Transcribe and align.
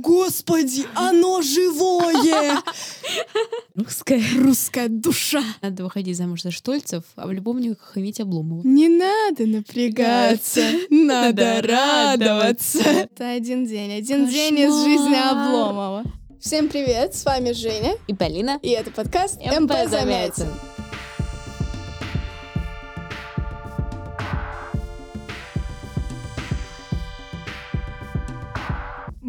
Господи, 0.00 0.86
оно 0.94 1.42
живое! 1.42 2.62
Русская. 3.74 4.22
Русская 4.38 4.88
душа. 4.88 5.42
Надо 5.60 5.84
выходить 5.84 6.16
замуж 6.16 6.42
за 6.42 6.50
Штольцев, 6.50 7.04
а 7.16 7.26
в 7.26 7.32
любовниках 7.32 7.96
иметь 7.96 8.20
Обломова. 8.20 8.62
Не 8.64 8.88
надо 8.88 9.46
напрягаться, 9.46 10.62
надо 10.90 11.62
радоваться. 11.62 12.78
Это 12.80 13.30
один 13.30 13.66
день, 13.66 13.92
один 13.92 14.28
день 14.28 14.58
из 14.60 14.84
жизни 14.84 15.16
Обломова. 15.16 16.04
Всем 16.40 16.68
привет, 16.68 17.16
с 17.16 17.24
вами 17.24 17.52
Женя. 17.52 17.94
И 18.06 18.14
Полина. 18.14 18.60
И 18.62 18.68
это 18.68 18.92
подкаст 18.92 19.40
МП 19.40 19.72
Замятин. 19.88 20.48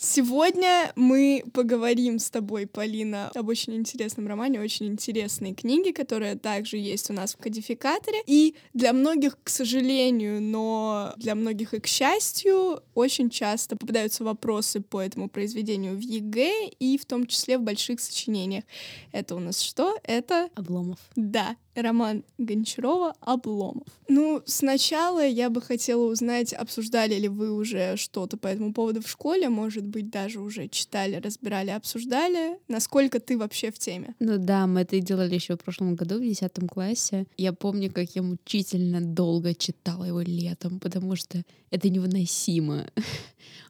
Сегодня 0.00 0.92
мы 0.94 1.42
поговорим 1.52 2.20
с 2.20 2.30
тобой, 2.30 2.68
Полина, 2.68 3.32
об 3.34 3.48
очень 3.48 3.74
интересном 3.74 4.28
романе, 4.28 4.60
очень 4.60 4.86
интересной 4.86 5.54
книге, 5.54 5.92
которая 5.92 6.36
также 6.36 6.76
есть 6.76 7.10
у 7.10 7.12
нас 7.12 7.34
в 7.34 7.38
кодификаторе. 7.38 8.18
И 8.24 8.54
для 8.74 8.92
многих, 8.92 9.36
к 9.42 9.48
сожалению, 9.48 10.40
но 10.40 11.14
для 11.16 11.34
многих 11.34 11.74
и 11.74 11.80
к 11.80 11.88
счастью, 11.88 12.80
очень 12.94 13.28
часто 13.28 13.76
попадаются 13.76 14.22
вопросы 14.22 14.80
по 14.80 15.00
этому 15.00 15.28
произведению 15.28 15.96
в 15.96 16.00
ЕГЭ 16.00 16.68
и 16.78 16.96
в 16.96 17.04
том 17.04 17.26
числе 17.26 17.58
в 17.58 17.62
больших 17.62 18.00
сочинениях. 18.00 18.62
Это 19.10 19.34
у 19.34 19.40
нас 19.40 19.60
что? 19.60 19.98
Это 20.04 20.48
Обломов. 20.54 20.98
да, 21.16 21.56
роман 21.82 22.24
Гончарова 22.38 23.14
«Обломов». 23.20 23.86
Ну, 24.08 24.42
сначала 24.46 25.26
я 25.26 25.50
бы 25.50 25.60
хотела 25.60 26.04
узнать, 26.10 26.52
обсуждали 26.52 27.14
ли 27.14 27.28
вы 27.28 27.52
уже 27.52 27.96
что-то 27.96 28.36
по 28.36 28.46
этому 28.46 28.72
поводу 28.72 29.02
в 29.02 29.08
школе, 29.08 29.48
может 29.48 29.86
быть, 29.86 30.10
даже 30.10 30.40
уже 30.40 30.68
читали, 30.68 31.16
разбирали, 31.16 31.70
обсуждали. 31.70 32.58
Насколько 32.68 33.20
ты 33.20 33.36
вообще 33.36 33.70
в 33.70 33.78
теме? 33.78 34.14
Ну 34.18 34.38
да, 34.38 34.66
мы 34.66 34.80
это 34.80 34.96
и 34.96 35.00
делали 35.00 35.34
еще 35.34 35.56
в 35.56 35.60
прошлом 35.60 35.94
году, 35.94 36.18
в 36.18 36.22
10 36.22 36.52
классе. 36.70 37.26
Я 37.36 37.52
помню, 37.52 37.92
как 37.92 38.10
я 38.14 38.22
мучительно 38.22 39.00
долго 39.00 39.54
читала 39.54 40.04
его 40.04 40.20
летом, 40.20 40.80
потому 40.80 41.16
что 41.16 41.44
это 41.70 41.88
невыносимо. 41.88 42.86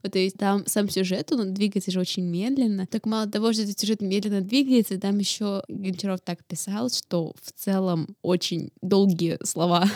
Вот, 0.02 0.12
то 0.12 0.18
есть 0.18 0.36
там 0.36 0.64
сам 0.66 0.88
сюжет, 0.88 1.32
он 1.32 1.54
двигается 1.54 1.90
же 1.90 1.98
очень 1.98 2.22
медленно. 2.22 2.86
Так 2.86 3.04
мало 3.04 3.28
того, 3.28 3.52
что 3.52 3.62
этот 3.62 3.78
сюжет 3.78 4.00
медленно 4.00 4.40
двигается, 4.42 4.98
там 5.00 5.18
еще 5.18 5.64
Гончаров 5.68 6.20
так 6.20 6.44
писал, 6.44 6.88
что 6.90 7.34
в 7.42 7.52
целом 7.52 7.97
очень 8.22 8.70
долгие 8.82 9.38
слова. 9.44 9.84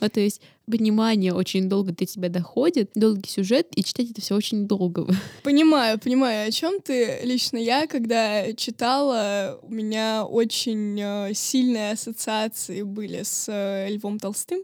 Вот, 0.00 0.12
то 0.12 0.20
есть 0.20 0.40
понимание 0.66 1.34
очень 1.34 1.68
долго 1.68 1.92
до 1.92 2.06
тебя 2.06 2.28
доходит, 2.28 2.90
долгий 2.94 3.28
сюжет, 3.28 3.68
и 3.74 3.84
читать 3.84 4.10
это 4.10 4.20
все 4.20 4.34
очень 4.34 4.66
долго. 4.66 5.06
Понимаю, 5.42 5.98
понимаю, 5.98 6.48
о 6.48 6.50
чем 6.50 6.80
ты. 6.80 7.20
Лично 7.22 7.58
я, 7.58 7.86
когда 7.86 8.52
читала, 8.54 9.58
у 9.62 9.70
меня 9.70 10.24
очень 10.24 10.98
э, 11.00 11.34
сильные 11.34 11.92
ассоциации 11.92 12.82
были 12.82 13.22
с 13.22 13.46
э, 13.48 13.90
Львом 13.90 14.18
Толстым 14.18 14.60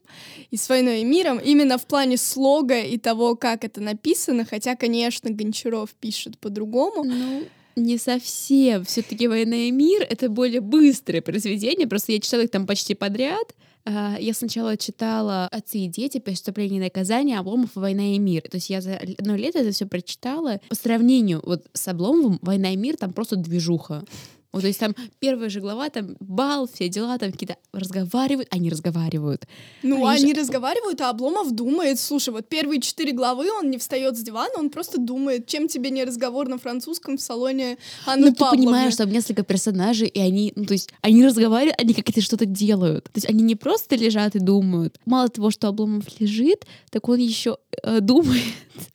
и 0.50 0.56
с 0.56 0.68
«Войной 0.68 1.00
и 1.00 1.04
миром», 1.04 1.38
именно 1.38 1.76
в 1.76 1.86
плане 1.86 2.16
слога 2.16 2.80
и 2.80 2.96
того, 2.98 3.36
как 3.36 3.64
это 3.64 3.80
написано, 3.80 4.44
хотя, 4.44 4.76
конечно, 4.76 5.30
Гончаров 5.30 5.90
пишет 6.00 6.38
по-другому. 6.38 7.04
Ну, 7.04 7.44
не 7.76 7.98
совсем. 7.98 8.84
Все-таки 8.84 9.28
«Война 9.28 9.56
и 9.56 9.70
мир»— 9.70 10.06
это 10.10 10.28
более 10.28 10.60
быстрое 10.60 11.22
произведение. 11.22 11.86
Просто 11.86 12.12
я 12.12 12.20
читала 12.20 12.42
их 12.42 12.50
там 12.50 12.66
почти 12.66 12.94
подряд. 12.94 13.54
А, 13.84 14.16
Я 14.20 14.34
сначала 14.34 14.76
читала 14.76 15.47
«Отцы 15.47 15.78
и 15.78 15.88
дети», 15.88 16.19
«Преступление 16.19 16.80
и 16.80 16.84
наказание», 16.84 17.38
«Обломов» 17.38 17.70
«Война 17.75 18.14
и 18.14 18.19
мир». 18.19 18.42
То 18.42 18.56
есть 18.56 18.70
я 18.70 18.80
за 18.80 18.97
одно 19.19 19.36
лето 19.36 19.60
это 19.60 19.72
все 19.72 19.86
прочитала. 19.86 20.60
По 20.69 20.75
сравнению 20.75 21.41
вот 21.44 21.66
с 21.72 21.88
«Обломовым», 21.88 22.38
«Война 22.42 22.72
и 22.72 22.76
мир» 22.76 22.97
там 22.97 23.12
просто 23.12 23.36
движуха. 23.36 24.04
Вот, 24.52 24.62
то 24.62 24.66
есть 24.66 24.80
там 24.80 24.96
первая 25.20 25.48
же 25.48 25.60
глава, 25.60 25.90
там 25.90 26.16
бал, 26.18 26.68
все 26.72 26.88
дела, 26.88 27.18
там 27.18 27.30
какие-то 27.30 27.56
разговаривают, 27.72 28.48
они 28.50 28.68
разговаривают. 28.68 29.46
Ну, 29.82 30.04
Они 30.06 30.18
же- 30.18 30.24
они 30.24 30.32
разговаривают, 30.34 31.00
а 31.00 31.10
Обломов 31.10 31.52
думает. 31.52 32.00
Слушай, 32.00 32.30
вот 32.30 32.48
первые 32.48 32.80
четыре 32.80 33.12
главы 33.12 33.48
он 33.52 33.70
не 33.70 33.78
встает 33.78 34.16
с 34.16 34.22
дивана, 34.22 34.52
он 34.58 34.70
просто 34.70 34.98
думает, 34.98 35.46
чем 35.46 35.68
тебе 35.68 35.90
не 35.90 36.02
разговор 36.04 36.48
на 36.48 36.58
французском 36.58 37.16
в 37.16 37.20
салоне 37.20 37.78
Анны 38.06 38.26
Ну, 38.26 38.32
ты 38.32 38.38
Павловны. 38.38 38.64
понимаешь, 38.64 38.94
что 38.94 39.04
там 39.04 39.12
несколько 39.12 39.44
персонажей, 39.44 40.08
и 40.08 40.18
они, 40.18 40.52
ну, 40.56 40.64
то 40.64 40.72
есть, 40.72 40.90
они 41.00 41.24
разговаривают, 41.24 41.80
они 41.80 41.94
как-то 41.94 42.20
что-то 42.20 42.44
делают. 42.46 43.04
То 43.04 43.12
есть 43.16 43.28
они 43.30 43.44
не 43.44 43.54
просто 43.54 43.94
лежат 43.94 44.34
и 44.34 44.40
думают. 44.40 44.98
Мало 45.06 45.28
того, 45.28 45.50
что 45.50 45.68
Обломов 45.68 46.04
лежит, 46.20 46.66
так 46.90 47.08
он 47.08 47.18
еще 47.20 47.58
э, 47.82 48.00
думает. 48.00 48.42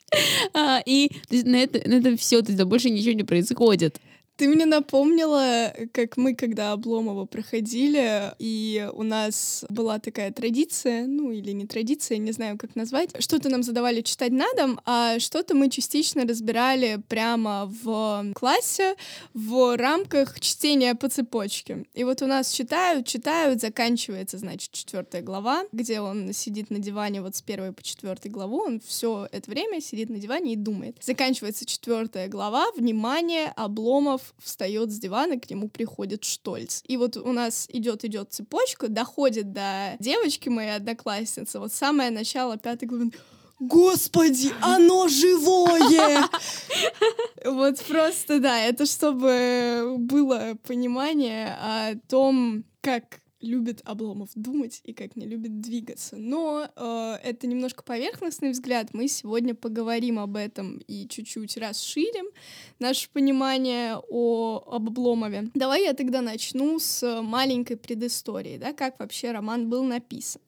А, 0.53 0.81
и 0.85 1.09
то 1.27 1.35
есть, 1.35 1.45
на 1.45 1.57
это, 1.57 1.89
на 1.89 1.95
это 1.95 2.15
все, 2.15 2.41
то 2.41 2.51
есть 2.51 2.63
больше 2.63 2.89
ничего 2.89 3.13
не 3.13 3.23
происходит. 3.23 3.99
Ты 4.37 4.49
мне 4.49 4.65
напомнила, 4.65 5.73
как 5.93 6.17
мы, 6.17 6.35
когда 6.35 6.73
Обломова 6.73 7.25
проходили, 7.25 8.33
и 8.37 8.89
у 8.93 9.03
нас 9.03 9.63
была 9.69 9.97
такая 9.99 10.29
традиция, 10.33 11.07
ну 11.07 11.31
или 11.31 11.51
не 11.51 11.65
традиция, 11.65 12.17
не 12.17 12.33
знаю, 12.33 12.57
как 12.57 12.75
назвать. 12.75 13.11
Что-то 13.23 13.47
нам 13.47 13.63
задавали 13.63 14.01
читать 14.01 14.33
на 14.33 14.45
дом, 14.57 14.81
а 14.85 15.19
что-то 15.19 15.55
мы 15.55 15.69
частично 15.69 16.25
разбирали 16.25 17.01
прямо 17.07 17.71
в 17.81 18.33
классе 18.33 18.95
в 19.33 19.77
рамках 19.77 20.37
чтения 20.41 20.95
по 20.95 21.07
цепочке. 21.07 21.85
И 21.93 22.03
вот 22.03 22.21
у 22.21 22.27
нас 22.27 22.51
читают, 22.51 23.07
читают, 23.07 23.61
заканчивается, 23.61 24.37
значит, 24.37 24.73
четвертая 24.73 25.21
глава, 25.21 25.63
где 25.71 26.01
он 26.01 26.33
сидит 26.33 26.71
на 26.71 26.79
диване 26.79 27.21
вот 27.21 27.37
с 27.37 27.41
первой 27.41 27.71
по 27.71 27.81
четвертой 27.83 28.31
главу, 28.31 28.57
он 28.57 28.81
все 28.85 29.29
это 29.31 29.49
время 29.49 29.79
сидит 29.79 30.09
на 30.09 30.17
диване 30.17 30.53
и 30.53 30.55
думает. 30.57 30.97
Заканчивается 31.01 31.65
четвертая 31.65 32.27
глава, 32.27 32.65
внимание, 32.75 33.53
Обломов 33.55 34.24
встает 34.37 34.91
с 34.91 34.99
дивана, 34.99 35.39
к 35.39 35.49
нему 35.49 35.69
приходит 35.69 36.23
Штольц. 36.23 36.81
И 36.87 36.97
вот 36.97 37.17
у 37.17 37.31
нас 37.31 37.67
идет 37.69 38.05
идет 38.05 38.33
цепочка, 38.33 38.87
доходит 38.87 39.53
до 39.53 39.95
девочки 39.99 40.49
моей 40.49 40.75
одноклассницы, 40.75 41.59
вот 41.59 41.73
самое 41.73 42.11
начало 42.11 42.57
пятой 42.57 42.85
главы. 42.85 43.11
Господи, 43.59 44.51
оно 44.61 45.07
живое! 45.07 46.29
Вот 47.45 47.79
просто, 47.83 48.39
да, 48.39 48.59
это 48.59 48.87
чтобы 48.87 49.97
было 49.99 50.57
понимание 50.67 51.55
о 51.61 51.93
том, 52.09 52.63
как 52.81 53.19
любит 53.45 53.81
Обломов 53.85 54.29
думать 54.35 54.81
и 54.83 54.93
как 54.93 55.15
не 55.15 55.25
любит 55.25 55.61
двигаться. 55.61 56.17
Но 56.17 56.67
э, 56.75 57.17
это 57.23 57.47
немножко 57.47 57.83
поверхностный 57.83 58.51
взгляд. 58.51 58.93
Мы 58.93 59.07
сегодня 59.07 59.55
поговорим 59.55 60.19
об 60.19 60.35
этом 60.35 60.79
и 60.87 61.07
чуть-чуть 61.07 61.57
расширим 61.57 62.25
наше 62.79 63.09
понимание 63.09 63.97
о, 64.09 64.63
об 64.71 64.89
Обломове. 64.89 65.49
Давай 65.53 65.83
я 65.83 65.93
тогда 65.93 66.21
начну 66.21 66.79
с 66.79 67.21
маленькой 67.21 67.77
предыстории, 67.77 68.57
да, 68.57 68.73
как 68.73 68.99
вообще 68.99 69.31
роман 69.31 69.69
был 69.69 69.83
написан. 69.83 70.41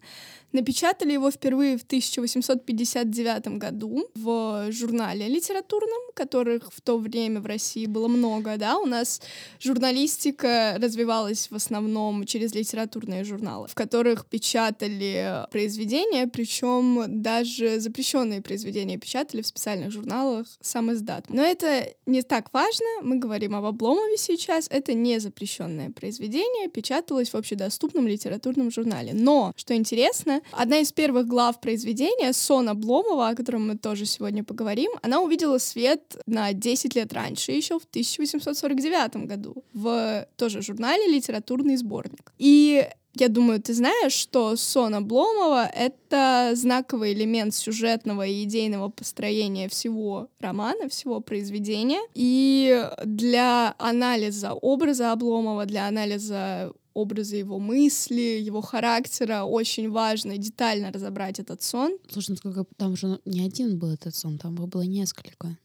Напечатали 0.54 1.12
его 1.12 1.30
впервые 1.30 1.78
в 1.78 1.84
1859 1.84 3.48
году 3.58 4.10
в 4.16 4.72
журнале 4.72 5.28
литературном, 5.28 6.00
которых 6.14 6.72
в 6.74 6.82
то 6.82 6.98
время 6.98 7.42
в 7.42 7.46
России 7.46 7.86
было 7.86 8.08
много, 8.08 8.58
да, 8.58 8.78
у 8.80 8.86
нас 8.86 9.22
журналистика 9.60 10.78
развивалась 10.80 11.52
в 11.52 11.56
основном 11.56 12.26
через 12.26 12.56
литературные 12.56 13.24
журналы, 13.24 13.68
в 13.68 13.76
которых 13.76 14.26
печатали 14.26 15.46
произведения, 15.52 16.28
причем 16.28 17.22
даже 17.22 17.80
запрещенные 17.80 18.42
произведения 18.42 18.98
печатали 18.98 19.42
в 19.42 19.48
специальных 19.48 19.92
журналах 19.92 20.48
сам 20.62 20.94
издат. 20.94 21.26
Но 21.30 21.44
это 21.44 21.88
не 22.06 22.22
так 22.22 22.54
важно, 22.54 22.86
мы 23.04 23.18
говорим 23.18 23.54
об 23.54 23.66
Обломове 23.66 24.18
сейчас, 24.18 24.68
это 24.70 24.94
не 24.94 25.20
запрещенное 25.20 25.92
произведение, 25.92 26.70
печаталось 26.70 27.30
в 27.30 27.36
общедоступном 27.36 28.08
литературном 28.08 28.72
журнале. 28.72 29.12
Но, 29.14 29.52
что 29.56 29.76
интересно, 29.76 30.37
одна 30.52 30.80
из 30.80 30.92
первых 30.92 31.28
глав 31.28 31.60
произведения, 31.60 32.34
Сон 32.34 32.70
Обломова, 32.70 33.30
о 33.30 33.36
котором 33.36 33.68
мы 33.68 33.78
тоже 33.78 34.06
сегодня 34.06 34.44
поговорим, 34.44 34.92
она 35.02 35.22
увидела 35.22 35.58
свет 35.58 36.18
на 36.26 36.54
10 36.54 36.96
лет 36.96 37.14
раньше, 37.14 37.52
еще 37.52 37.80
в 37.80 37.86
1849 37.86 39.28
году, 39.28 39.64
в 39.74 40.28
тоже 40.36 40.62
журнале 40.62 41.08
«Литературный 41.08 41.78
сборник». 41.78 42.32
И 42.38 42.88
Я 43.20 43.30
думаю, 43.30 43.60
ты 43.60 43.74
знаешь, 43.74 44.14
что 44.14 44.56
сон 44.56 44.94
Обломова— 44.96 45.66
это 45.76 46.52
знаковый 46.56 47.14
элемент 47.14 47.56
сюжетного 47.56 48.26
и 48.26 48.44
идейного 48.44 48.90
построения 48.90 49.68
всего 49.70 50.30
романа, 50.40 50.88
всего 50.88 51.20
произведения. 51.20 52.02
И 52.14 52.88
для 53.06 53.74
анализа 53.80 54.54
образа 54.54 55.12
Обломова, 55.12 55.66
для 55.66 55.88
анализа 55.88 56.72
образа 56.94 57.36
его 57.36 57.60
мысли, 57.60 58.42
его 58.48 58.62
характера 58.62 59.44
очень 59.44 59.90
важно 59.90 60.38
детально 60.38 60.92
разобрать 60.92 61.40
этот 61.40 61.62
сон. 61.62 61.98
Слушай, 62.12 62.32
ну 62.32 62.36
сколько 62.38 62.66
там 62.76 62.96
же 62.96 63.20
не 63.26 63.46
один 63.46 63.78
был 63.80 63.92
этот 63.94 64.16
сон, 64.16 64.38
там 64.38 64.56
было 64.56 64.84
несколько. 64.84 65.58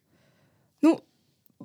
Ну, 0.82 1.00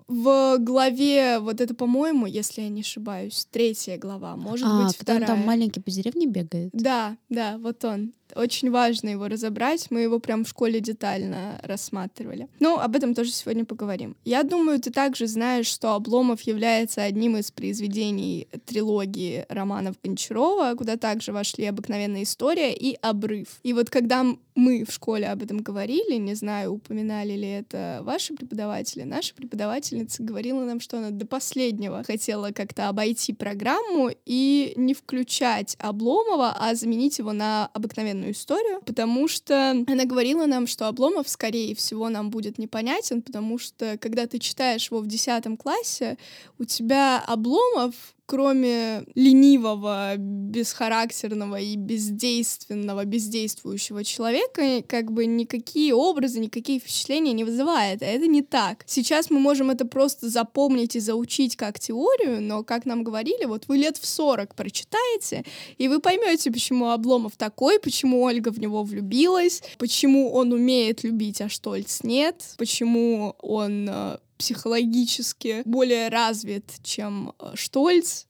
в 0.08 0.58
главе, 0.60 1.40
вот 1.40 1.62
это, 1.62 1.74
по-моему, 1.74 2.26
если 2.26 2.62
я 2.62 2.70
не 2.70 2.82
ошибаюсь, 2.82 3.48
третья 3.52 3.98
глава, 3.98 4.36
может 4.36 4.68
а, 4.68 4.86
быть, 4.86 4.98
вторая. 4.98 5.22
он 5.22 5.28
там 5.28 5.40
маленький 5.40 5.80
по 5.80 5.92
деревне 5.92 6.28
бегает? 6.28 6.70
Да, 6.74 7.18
да, 7.30 7.58
вот 7.58 7.84
он. 7.86 8.14
Очень 8.36 8.72
важно 8.72 9.10
его 9.10 9.28
разобрать. 9.28 9.88
Мы 9.90 10.02
его 10.02 10.20
прям 10.20 10.46
в 10.46 10.50
школе 10.50 10.80
детально 10.80 11.60
рассматривали. 11.64 12.48
Ну, 12.60 12.78
об 12.78 12.96
этом 12.96 13.14
тоже 13.14 13.32
сегодня 13.32 13.66
поговорим. 13.66 14.16
Я 14.26 14.44
думаю, 14.44 14.80
ты 14.80 14.92
также 14.92 15.28
знаешь, 15.28 15.68
что 15.68 15.94
Обломов 15.94 16.42
является 16.42 17.04
одним 17.04 17.38
из 17.38 17.52
произведений 17.52 18.48
трилогии 18.66 19.46
романов 19.50 19.96
Гончарова, 20.04 20.76
куда 20.76 20.98
также 20.98 21.32
вошли 21.32 21.66
«Обыкновенная 21.66 22.24
история» 22.24 22.74
и 22.74 22.98
«Обрыв». 23.02 23.60
И 23.64 23.74
вот 23.74 23.90
когда 23.90 24.26
мы 24.58 24.86
в 24.86 24.92
школе 24.92 25.28
об 25.28 25.44
этом 25.44 25.60
говорили, 25.60 26.16
не 26.16 26.34
знаю, 26.34 26.74
упоминали 26.74 27.34
ли 27.34 27.48
это 27.48 28.00
ваши 28.02 28.34
преподаватели, 28.34 29.04
наша 29.04 29.36
преподавательница 29.36 30.24
говорила 30.24 30.66
нам, 30.66 30.80
что 30.80 30.98
она 30.98 31.12
до 31.12 31.28
последнего 31.28 32.04
хотела 32.04 32.52
как-то 32.52 32.90
обойти 32.90 33.34
программу 33.34 34.10
и 34.26 34.74
не 34.76 34.96
включать 34.96 35.76
Обломова, 35.80 36.56
а 36.58 36.74
заменить 36.74 37.20
его 37.20 37.34
на 37.34 37.68
обыкновенную 37.74 38.17
данную 38.18 38.32
историю, 38.32 38.82
потому 38.86 39.28
что 39.28 39.72
она 39.88 40.06
говорила 40.06 40.46
нам, 40.46 40.68
что 40.68 40.88
Обломов, 40.88 41.30
скорее 41.30 41.76
всего, 41.76 42.10
нам 42.10 42.30
будет 42.30 42.58
непонятен, 42.58 43.22
потому 43.22 43.58
что 43.60 43.98
когда 44.00 44.26
ты 44.26 44.40
читаешь 44.40 44.90
его 44.90 45.00
в 45.00 45.08
10 45.08 45.58
классе, 45.58 46.18
у 46.58 46.66
тебя 46.66 47.24
Обломов 47.26 47.94
кроме 48.28 49.06
ленивого, 49.16 50.18
бесхарактерного 50.18 51.60
и 51.60 51.78
бездейственного, 51.78 53.06
бездействующего 53.06 54.04
человека, 54.04 54.84
как 54.86 55.12
бы 55.12 55.26
никакие 55.26 55.96
образы, 55.96 56.42
никакие 56.42 56.80
впечатления 56.80 57.32
не 57.32 57.46
вызывает. 57.46 58.04
А 58.04 58.06
это 58.06 58.28
не 58.28 58.42
так. 58.42 58.84
Сейчас 58.86 59.30
мы 59.30 59.40
можем 59.40 59.70
это 59.70 59.86
просто 59.86 60.30
запомнить 60.30 60.98
и 60.98 61.00
заучить 61.00 61.56
как 61.56 61.80
теорию, 61.80 62.42
но, 62.42 62.64
как 62.64 62.86
нам 62.86 63.04
говорили, 63.04 63.46
вот 63.46 63.64
вы 63.70 63.78
лет 63.78 63.96
в 63.98 64.06
40 64.06 64.56
прочитаете, 64.56 65.46
и 65.78 65.88
вы 65.88 66.00
поймете, 66.00 66.52
почему 66.52 66.90
Обломов 66.90 67.38
такой, 67.38 67.80
почему 67.80 68.22
Ольга 68.22 68.50
в 68.50 68.60
него 68.60 68.84
влюбилась, 68.84 69.64
почему 69.78 70.34
он 70.34 70.52
умеет 70.52 71.04
любить, 71.04 71.40
а 71.42 71.48
Штольц 71.48 72.04
нет, 72.04 72.44
почему 72.58 73.36
он 73.40 73.88
э, 73.90 74.18
психологически 74.38 75.62
более 75.66 76.10
развит, 76.10 76.72
чем 76.84 77.34
э, 77.40 77.52
Штольц. 77.56 78.26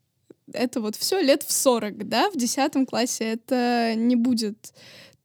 Это 0.53 0.79
вот 0.79 0.95
все 0.95 1.21
лет 1.21 1.43
в 1.43 1.51
40, 1.51 2.07
да, 2.07 2.29
в 2.29 2.37
10 2.37 2.87
классе 2.87 3.25
это 3.25 3.93
не 3.95 4.15
будет 4.15 4.73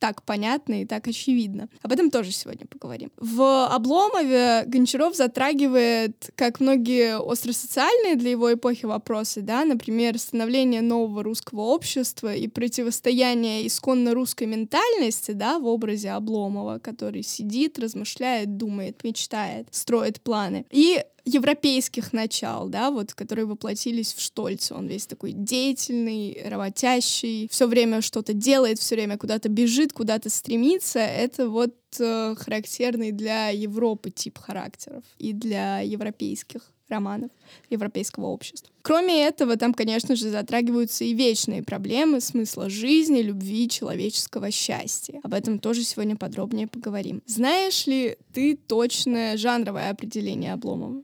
так 0.03 0.25
понятно 0.25 0.83
и 0.83 0.85
так 0.85 1.07
очевидно. 1.07 1.69
Об 1.81 1.93
этом 1.93 2.11
тоже 2.11 2.33
сегодня 2.33 2.67
поговорим. 2.67 3.13
В 3.19 3.67
Обломове 3.67 4.65
Гончаров 4.67 5.15
затрагивает, 5.15 6.33
как 6.35 6.59
многие 6.59 7.21
остросоциальные 7.21 8.17
для 8.17 8.33
его 8.33 8.53
эпохи 8.53 8.85
вопросы, 8.85 9.43
да, 9.43 9.65
например, 9.65 10.19
становление 10.19 10.81
нового 10.81 11.23
русского 11.23 11.61
общества 11.61 12.35
и 12.35 12.49
противостояние 12.49 13.65
исконно 13.65 14.13
русской 14.13 14.49
ментальности, 14.49 15.31
да, 15.31 15.61
в 15.61 15.69
образе 15.69 16.11
Обломова, 16.11 16.81
который 16.81 17.23
сидит, 17.23 17.79
размышляет, 17.79 18.57
думает, 18.57 19.05
мечтает, 19.05 19.69
строит 19.71 20.21
планы. 20.21 20.67
И 20.73 21.01
европейских 21.25 22.13
начал, 22.13 22.69
да, 22.69 22.91
вот, 22.91 23.15
которые 23.15 23.47
воплотились 23.47 24.13
в 24.13 24.21
Штольце. 24.21 24.75
Он 24.75 24.87
весь 24.87 25.07
такой 25.07 25.33
деятельный, 25.33 26.43
работящий, 26.45 27.49
все 27.51 27.67
время 27.67 28.01
что-то 28.01 28.33
делает, 28.33 28.79
все 28.79 28.97
время 28.97 29.19
куда-то 29.19 29.49
бежит, 29.49 29.93
куда-то 29.93 30.31
стремится. 30.31 30.99
Это 30.99 31.49
вот 31.49 31.75
э, 31.99 32.35
характерный 32.37 33.13
для 33.13 33.51
Европы 33.51 34.11
тип 34.11 34.39
характеров 34.39 35.05
и 35.19 35.33
для 35.33 35.81
европейских 35.81 36.63
романов 36.93 37.31
европейского 37.71 38.27
общества. 38.27 38.71
Кроме 38.83 39.25
этого, 39.27 39.57
там, 39.57 39.75
конечно 39.75 40.15
же, 40.15 40.31
затрагиваются 40.31 41.05
и 41.05 41.15
вечные 41.15 41.63
проблемы 41.63 42.21
смысла 42.21 42.69
жизни, 42.69 43.23
любви, 43.23 43.69
человеческого 43.69 44.51
счастья. 44.51 45.21
Об 45.23 45.35
этом 45.35 45.59
тоже 45.59 45.83
сегодня 45.85 46.17
подробнее 46.17 46.67
поговорим. 46.67 47.23
Знаешь 47.27 47.87
ли 47.87 48.17
ты 48.33 48.57
точное 48.57 49.37
жанровое 49.37 49.91
определение 49.91 50.53
Обломова? 50.53 51.03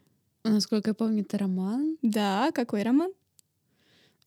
Насколько 0.48 0.90
я 0.90 0.94
помню, 0.94 1.22
это 1.22 1.38
роман. 1.38 1.96
Да, 2.02 2.50
какой 2.52 2.82
роман? 2.82 3.12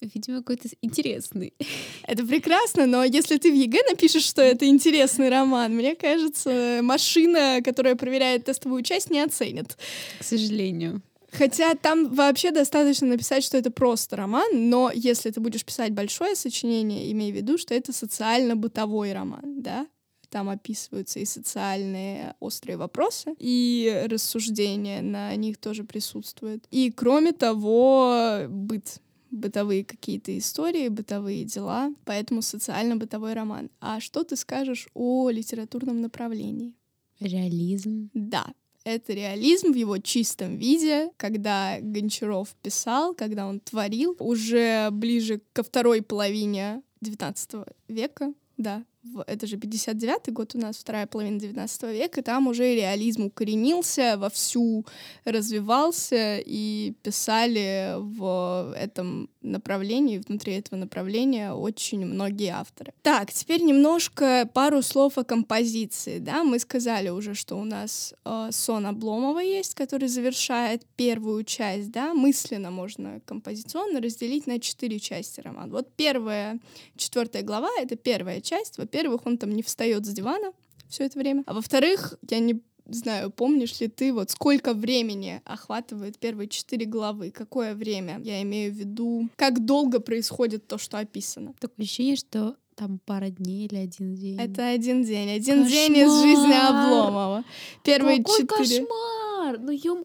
Видимо, 0.02 0.40
какой-то 0.40 0.68
интересный. 0.82 1.54
Это 2.08 2.26
прекрасно, 2.26 2.88
но 2.88 3.04
если 3.04 3.38
ты 3.38 3.52
в 3.52 3.56
ЕГЭ 3.56 3.84
напишешь, 3.92 4.24
что 4.24 4.42
это 4.42 4.66
интересный 4.66 5.30
роман, 5.30 5.76
мне 5.76 5.96
кажется, 5.96 6.80
машина, 6.82 7.60
которая 7.64 7.96
проверяет 7.96 8.46
тестовую 8.46 8.82
часть, 8.82 9.12
не 9.12 9.20
оценит. 9.20 9.78
К 10.20 10.24
сожалению. 10.24 11.04
Хотя 11.32 11.76
там 11.76 12.10
вообще 12.14 12.52
достаточно 12.52 13.08
написать, 13.08 13.44
что 13.44 13.58
это 13.58 13.70
просто 13.70 14.16
роман, 14.16 14.70
но 14.70 14.92
если 14.94 15.30
ты 15.30 15.40
будешь 15.40 15.64
писать 15.64 15.94
большое 15.94 16.36
сочинение, 16.36 17.12
имей 17.12 17.32
в 17.32 17.36
виду, 17.36 17.60
что 17.60 17.76
это 17.76 17.94
социально-бытовой 17.94 19.14
роман, 19.14 19.62
да? 19.62 19.88
Там 20.32 20.50
описываются 20.50 21.20
и 21.20 21.26
социальные 21.26 22.36
острые 22.40 22.78
вопросы, 22.78 23.36
и 23.38 24.06
рассуждения 24.10 25.02
на 25.02 25.36
них 25.36 25.58
тоже 25.58 25.84
присутствуют. 25.84 26.64
И 26.72 26.90
кроме 26.90 27.34
того, 27.34 28.46
быт 28.48 29.02
бытовые 29.30 29.86
какие-то 29.86 30.38
истории, 30.38 30.90
бытовые 30.90 31.46
дела, 31.46 31.94
поэтому 32.06 32.42
социально-бытовой 32.42 33.34
роман. 33.34 33.70
А 33.80 34.00
что 34.00 34.24
ты 34.24 34.36
скажешь 34.36 34.90
о 34.94 35.30
литературном 35.30 36.02
направлении? 36.02 36.76
Реализм. 37.20 38.10
Да, 38.14 38.54
это 38.84 39.14
реализм 39.14 39.72
в 39.72 39.76
его 39.76 39.98
чистом 40.00 40.58
виде, 40.58 41.12
когда 41.18 41.78
Гончаров 41.82 42.50
писал, 42.62 43.14
когда 43.14 43.48
он 43.48 43.60
творил, 43.60 44.16
уже 44.20 44.90
ближе 44.92 45.42
ко 45.54 45.64
второй 45.64 46.02
половине 46.02 46.82
XIX 47.04 47.74
века, 47.88 48.34
да, 48.58 48.84
это 49.28 49.48
же 49.48 49.56
59-й 49.58 50.32
год 50.32 50.56
у 50.56 50.60
нас, 50.60 50.78
вторая 50.78 51.08
половина 51.08 51.40
19 51.40 51.84
века, 51.84 52.22
там 52.22 52.48
уже 52.48 52.76
реализм 52.76 53.26
укоренился, 53.26 54.16
вовсю 54.18 54.86
развивался, 55.26 56.38
и 56.38 56.94
писали 57.02 57.96
в 57.98 58.74
этом 58.78 59.30
направлении, 59.42 60.20
внутри 60.20 60.54
этого 60.54 60.80
направления 60.80 61.54
очень 61.54 62.06
многие 62.06 62.50
авторы. 62.50 62.94
Так, 63.02 63.34
теперь 63.34 63.64
немножко 63.64 64.48
пару 64.54 64.82
слов 64.82 65.18
о 65.18 65.24
композиции, 65.24 66.20
да, 66.20 66.44
мы 66.44 66.60
сказали 66.60 67.10
уже, 67.10 67.34
что 67.34 67.58
у 67.58 67.66
нас 67.66 68.14
э, 68.24 68.50
сон 68.52 68.86
Обломова 68.86 69.40
есть, 69.40 69.74
который 69.74 70.08
завершает 70.08 70.86
первую 70.96 71.44
часть, 71.44 71.92
да, 71.92 72.14
мысленно 72.14 72.70
можно 72.70 73.20
композиционно 73.26 74.00
разделить 74.00 74.46
на 74.46 74.60
четыре 74.60 75.00
части 75.00 75.42
романа. 75.42 75.72
Вот 75.72 75.92
первая, 75.96 76.60
четвертая 76.96 77.42
глава— 77.42 77.70
это 77.80 77.96
первая 77.96 78.42
часть, 78.42 78.78
во-первых, 78.92 79.26
он 79.26 79.38
там 79.38 79.52
не 79.52 79.64
встает 79.64 80.06
с 80.06 80.10
дивана 80.10 80.52
все 80.90 81.06
это 81.06 81.18
время. 81.18 81.44
А 81.46 81.54
во-вторых, 81.54 82.16
я 82.30 82.40
не 82.40 82.62
знаю, 82.90 83.32
помнишь 83.32 83.80
ли 83.80 83.88
ты, 83.88 84.12
вот 84.12 84.32
сколько 84.32 84.74
времени 84.74 85.42
охватывает 85.46 86.20
первые 86.20 86.50
четыре 86.50 86.86
главы? 86.86 87.32
Какое 87.32 87.74
время? 87.74 88.20
Я 88.22 88.42
имею 88.42 88.74
в 88.74 88.76
виду, 88.76 89.30
как 89.38 89.64
долго 89.64 90.02
происходит 90.02 90.68
то, 90.68 90.78
что 90.78 90.98
описано. 90.98 91.54
Такое 91.60 91.86
ощущение, 91.86 92.18
что 92.18 92.58
там 92.76 93.00
пара 93.06 93.30
дней 93.30 93.68
или 93.68 93.78
один 93.78 94.16
день. 94.16 94.38
Это 94.38 94.68
один 94.68 95.04
день. 95.04 95.30
Один 95.30 95.64
кошмар! 95.64 95.72
день 95.72 95.98
из 95.98 96.22
жизни 96.22 96.54
Обломова. 96.54 97.44
Первые 97.84 98.18
Какой 98.18 98.42
четыре. 98.42 98.86
кошмар! 98.86 99.60
Ну, 99.60 99.72
ем... 99.72 100.04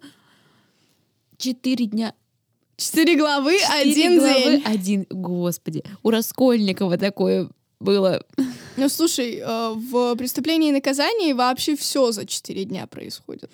Четыре 1.38 1.87
дня. 1.87 2.14
Четыре 2.76 3.16
главы, 3.16 3.59
Четыре 3.59 3.90
один 3.90 4.19
главы, 4.19 4.43
день. 4.43 4.62
Один, 4.64 5.07
господи. 5.11 5.83
У 6.02 6.11
Раскольникова 6.11 6.99
такое 6.99 7.49
было. 7.80 8.25
Ну, 8.76 8.88
слушай, 8.88 9.37
э, 9.37 9.71
в 9.75 10.16
«Преступлении 10.16 10.68
и 10.68 10.73
наказании» 10.73 11.33
вообще 11.33 11.76
все 11.76 12.12
за 12.12 12.26
четыре 12.26 12.64
дня 12.64 12.87
происходит. 12.87 13.50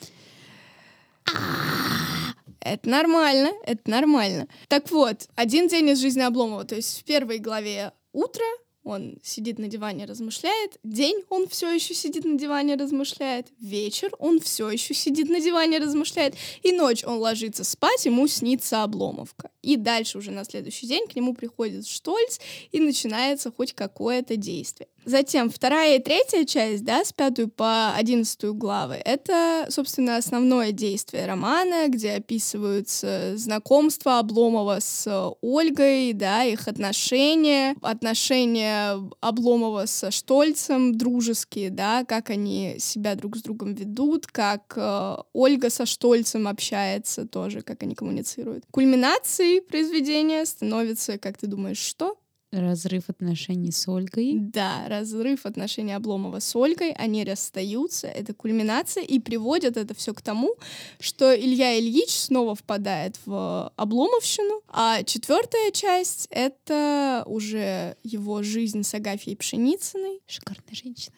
Это 2.61 2.89
нормально, 2.89 3.51
это 3.65 3.91
нормально. 3.91 4.49
Так 4.69 4.91
вот, 4.91 5.29
один 5.35 5.69
день 5.69 5.91
из 5.91 6.01
жизни 6.01 6.21
Обломова, 6.21 6.65
то 6.65 6.77
есть 6.77 7.01
в 7.01 7.05
первой 7.05 7.39
главе 7.39 7.93
утро, 8.13 8.45
он 8.85 9.19
сидит 9.23 9.59
на 9.59 9.69
диване, 9.69 10.05
размышляет. 10.05 10.79
День 10.83 11.23
он 11.29 11.49
все 11.49 11.71
еще 11.71 11.95
сидит 11.95 12.25
на 12.25 12.39
диване, 12.39 12.75
размышляет. 12.75 13.49
Вечер 13.61 14.11
он 14.19 14.41
все 14.41 14.71
еще 14.71 14.95
сидит 14.95 15.29
на 15.29 15.41
диване, 15.41 15.79
размышляет. 15.79 16.35
И 16.63 16.73
ночь 16.73 17.05
он 17.05 17.19
ложится 17.19 17.65
спать, 17.65 18.05
ему 18.07 18.27
снится 18.27 18.83
обломовка. 18.83 19.51
И 19.63 19.77
дальше 19.77 20.19
уже 20.19 20.31
на 20.31 20.45
следующий 20.45 20.87
день 20.87 21.07
к 21.07 21.15
нему 21.15 21.35
приходит 21.35 21.87
Штольц, 21.87 22.39
и 22.73 22.81
начинается 22.81 23.53
хоть 23.53 23.73
какое-то 23.73 24.37
действие. 24.37 24.89
Затем 25.05 25.51
вторая 25.51 25.97
и 25.97 26.03
третья 26.03 26.45
часть, 26.45 26.85
да, 26.85 27.05
с 27.05 27.13
пятую 27.13 27.49
по 27.49 27.93
одиннадцатую 27.95 28.55
главы, 28.55 28.95
это, 28.95 29.67
собственно, 29.69 30.17
основное 30.17 30.71
действие 30.71 31.27
романа, 31.27 31.89
где 31.89 32.13
описываются 32.13 33.37
знакомства 33.37 34.21
Обломова 34.21 34.79
с 34.81 35.35
Ольгой, 35.41 36.13
да, 36.13 36.45
их 36.45 36.69
отношения, 36.69 37.75
отношения 37.83 38.99
Обломова 39.21 39.87
со 39.87 40.11
Штольцем 40.11 40.97
дружеские, 40.97 41.71
да, 41.71 42.05
как 42.05 42.31
они 42.31 42.77
себя 42.79 43.17
друг 43.17 43.37
с 43.37 43.43
другом 43.43 43.75
ведут, 43.75 44.27
как 44.29 44.75
э, 44.77 45.17
Ольга 45.33 45.71
со 45.71 45.85
Штольцем 45.85 46.47
общается 46.47 47.27
тоже, 47.27 47.63
как 47.63 47.83
они 47.83 47.95
коммуницируют. 47.95 48.65
Кульминацией 48.71 49.63
произведения 49.63 50.47
становится, 50.47 51.19
как 51.19 51.39
ты 51.39 51.49
думаешь, 51.49 51.79
что? 51.79 52.17
Разрыв 52.53 53.09
отношений 53.09 53.73
с 53.73 53.89
Ольгой. 53.89 54.35
Да, 54.39 54.85
разрыв 54.87 55.47
отношений 55.47 55.95
Обломова 55.95 56.39
с 56.39 56.55
Ольгой, 56.55 56.93
они 56.93 57.25
расстаются, 57.25 58.09
это 58.09 58.35
кульминация, 58.35 59.03
и 59.03 59.19
приводят 59.19 59.79
это 59.79 59.95
все 59.95 60.13
к 60.13 60.21
тому, 60.21 60.55
что 61.01 61.35
Илья 61.35 61.79
Ильич 61.79 62.11
снова 62.11 62.55
впадает 62.55 63.19
в 63.25 63.73
Обломовщину, 63.77 64.61
а 64.69 65.03
четвертая 65.03 65.71
часть— 65.71 66.29
это 66.31 67.23
уже 67.25 67.97
его 68.05 68.43
жизнь 68.43 68.83
с 68.83 68.93
Агафьей 68.93 69.35
Пшеницыной. 69.35 70.21
Шикарная 70.27 70.75
женщина. 70.75 71.17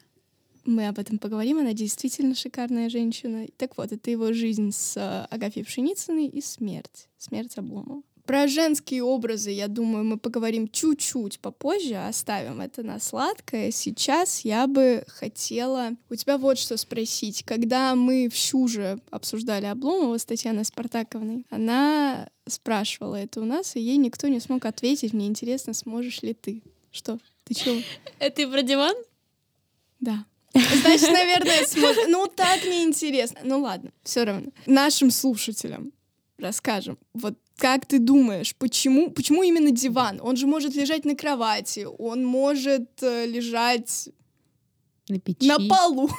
Мы 0.64 0.86
об 0.86 1.00
этом 1.00 1.18
поговорим, 1.18 1.58
она 1.58 1.72
действительно 1.72 2.36
шикарная 2.36 2.88
женщина. 2.88 3.48
Так 3.56 3.76
вот, 3.76 3.90
это 3.90 4.08
его 4.08 4.32
жизнь 4.32 4.70
с 4.70 5.26
Агафьей 5.30 5.64
Пшеницыной 5.64 6.26
и 6.26 6.40
смерть, 6.40 7.08
смерть 7.18 7.58
Обломова. 7.58 8.02
Про 8.26 8.48
женские 8.48 9.02
образы, 9.02 9.50
я 9.50 9.68
думаю, 9.68 10.02
мы 10.04 10.18
поговорим 10.18 10.66
чуть-чуть 10.68 11.40
попозже, 11.40 11.96
оставим 11.96 12.62
это 12.62 12.82
на 12.82 12.98
сладкое. 12.98 13.70
Сейчас 13.70 14.40
я 14.40 14.66
бы 14.66 15.04
хотела 15.08 15.90
у 16.08 16.14
тебя 16.14 16.38
вот 16.38 16.58
что 16.58 16.78
спросить. 16.78 17.42
Когда 17.44 17.94
мы 17.94 18.30
в 18.30 18.34
Щуже 18.34 18.98
обсуждали 19.10 19.66
Обломова 19.66 20.16
с 20.16 20.24
Татьяной 20.24 20.64
Спартаковной, 20.64 21.44
она 21.50 22.30
спрашивала 22.46 23.16
это 23.16 23.42
у 23.42 23.44
нас, 23.44 23.76
и 23.76 23.80
ей 23.80 23.98
никто 23.98 24.28
не 24.28 24.40
смог 24.40 24.64
ответить. 24.64 25.12
Мне 25.12 25.26
интересно, 25.26 25.74
сможешь 25.74 26.22
ли 26.22 26.32
ты? 26.32 26.62
Что? 26.92 27.18
Ты 27.44 27.52
чего? 27.52 27.76
Это 28.20 28.40
и 28.40 28.46
про 28.46 28.62
диван? 28.62 28.94
Да. 30.00 30.24
Значит, 30.54 31.10
наверное, 31.10 31.66
сможешь. 31.66 32.06
Ну, 32.08 32.26
так 32.26 32.64
неинтересно. 32.64 33.40
Ну, 33.42 33.60
ладно, 33.60 33.90
все 34.02 34.24
равно. 34.24 34.50
Нашим 34.66 35.10
слушателям 35.10 35.92
расскажем. 36.38 36.98
Вот 37.12 37.34
как 37.56 37.86
ты 37.86 37.98
думаешь, 37.98 38.54
почему, 38.56 39.10
почему 39.10 39.42
именно 39.42 39.70
диван? 39.70 40.20
Он 40.22 40.36
же 40.36 40.46
может 40.46 40.74
лежать 40.74 41.04
на 41.04 41.14
кровати, 41.14 41.86
он 41.98 42.24
может 42.24 43.02
э, 43.02 43.26
лежать 43.26 44.08
на, 45.08 45.20
печи. 45.20 45.46
на 45.46 45.58
полу. 45.58 46.10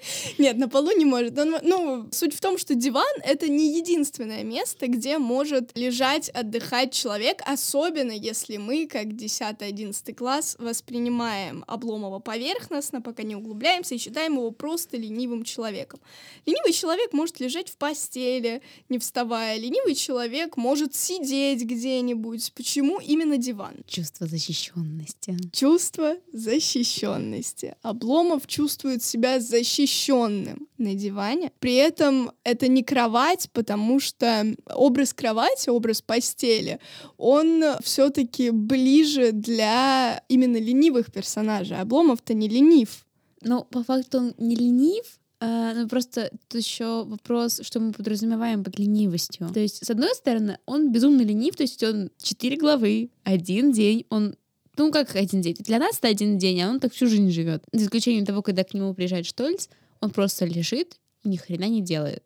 Нет, 0.38 0.56
на 0.56 0.68
полу 0.68 0.90
не 0.96 1.04
может. 1.04 1.38
Он, 1.38 1.56
ну, 1.62 2.08
суть 2.12 2.34
в 2.34 2.40
том, 2.40 2.58
что 2.58 2.74
диван— 2.74 3.04
это 3.24 3.48
не 3.48 3.76
единственное 3.76 4.42
место, 4.42 4.86
где 4.86 5.18
может 5.18 5.76
лежать, 5.76 6.28
отдыхать 6.30 6.92
человек, 6.92 7.42
особенно 7.44 8.12
если 8.12 8.56
мы, 8.56 8.86
как 8.86 9.06
10-11 9.06 10.14
класс, 10.14 10.56
воспринимаем 10.58 11.64
Обломова 11.66 12.18
поверхностно, 12.18 13.00
пока 13.00 13.22
не 13.22 13.36
углубляемся, 13.36 13.94
и 13.94 13.98
считаем 13.98 14.34
его 14.34 14.50
просто 14.50 14.96
ленивым 14.96 15.44
человеком. 15.44 16.00
Ленивый 16.46 16.72
человек 16.72 17.12
может 17.12 17.40
лежать 17.40 17.68
в 17.68 17.76
постели, 17.76 18.62
не 18.88 18.98
вставая. 18.98 19.58
Ленивый 19.58 19.94
человек 19.94 20.56
может 20.56 20.94
сидеть 20.94 21.62
где-нибудь. 21.62 22.52
Почему 22.54 23.00
именно 23.00 23.36
диван? 23.36 23.76
Чувство 23.86 24.26
защищенности. 24.26 25.36
Чувство 25.52 26.16
защищенности. 26.32 27.76
Обломов 27.82 28.46
чувствует 28.46 29.02
себя 29.02 29.40
защищенным 29.40 29.81
защищенным 29.82 30.68
на 30.78 30.94
диване. 30.94 31.52
При 31.58 31.74
этом 31.74 32.32
это 32.44 32.68
не 32.68 32.82
кровать, 32.82 33.48
потому 33.52 34.00
что 34.00 34.54
образ 34.74 35.12
кровати, 35.12 35.70
образ 35.70 36.02
постели, 36.02 36.78
он 37.16 37.64
все-таки 37.82 38.50
ближе 38.50 39.32
для 39.32 40.22
именно 40.28 40.56
ленивых 40.56 41.12
персонажей. 41.12 41.78
Обломов-то 41.78 42.34
не 42.34 42.48
ленив. 42.48 43.06
Ну, 43.42 43.64
по 43.64 43.82
факту 43.82 44.18
он 44.18 44.34
не 44.38 44.54
ленив, 44.54 45.04
а, 45.40 45.74
ну, 45.74 45.88
просто 45.88 46.30
тут 46.48 46.62
еще 46.62 47.04
вопрос, 47.04 47.60
что 47.64 47.80
мы 47.80 47.92
подразумеваем 47.92 48.62
под 48.62 48.78
ленивостью. 48.78 49.50
То 49.52 49.58
есть, 49.58 49.84
с 49.84 49.90
одной 49.90 50.14
стороны, 50.14 50.58
он 50.66 50.92
безумно 50.92 51.22
ленив, 51.22 51.56
то 51.56 51.64
есть 51.64 51.82
он 51.82 52.10
четыре 52.22 52.56
главы, 52.56 53.10
один 53.24 53.72
день, 53.72 54.06
он 54.08 54.36
ну, 54.76 54.90
как 54.90 55.14
один 55.16 55.40
день. 55.40 55.56
Для 55.60 55.78
нас 55.78 55.98
это 55.98 56.08
один 56.08 56.38
день, 56.38 56.60
а 56.62 56.70
он 56.70 56.80
так 56.80 56.92
всю 56.92 57.06
жизнь 57.06 57.30
живет. 57.30 57.62
За 57.72 57.84
исключением 57.84 58.24
того, 58.24 58.42
когда 58.42 58.64
к 58.64 58.74
нему 58.74 58.94
приезжает 58.94 59.26
Штольц, 59.26 59.68
он 60.00 60.10
просто 60.10 60.44
лежит 60.46 60.96
и 61.24 61.28
ни 61.28 61.36
хрена 61.36 61.68
не 61.68 61.82
делает. 61.82 62.24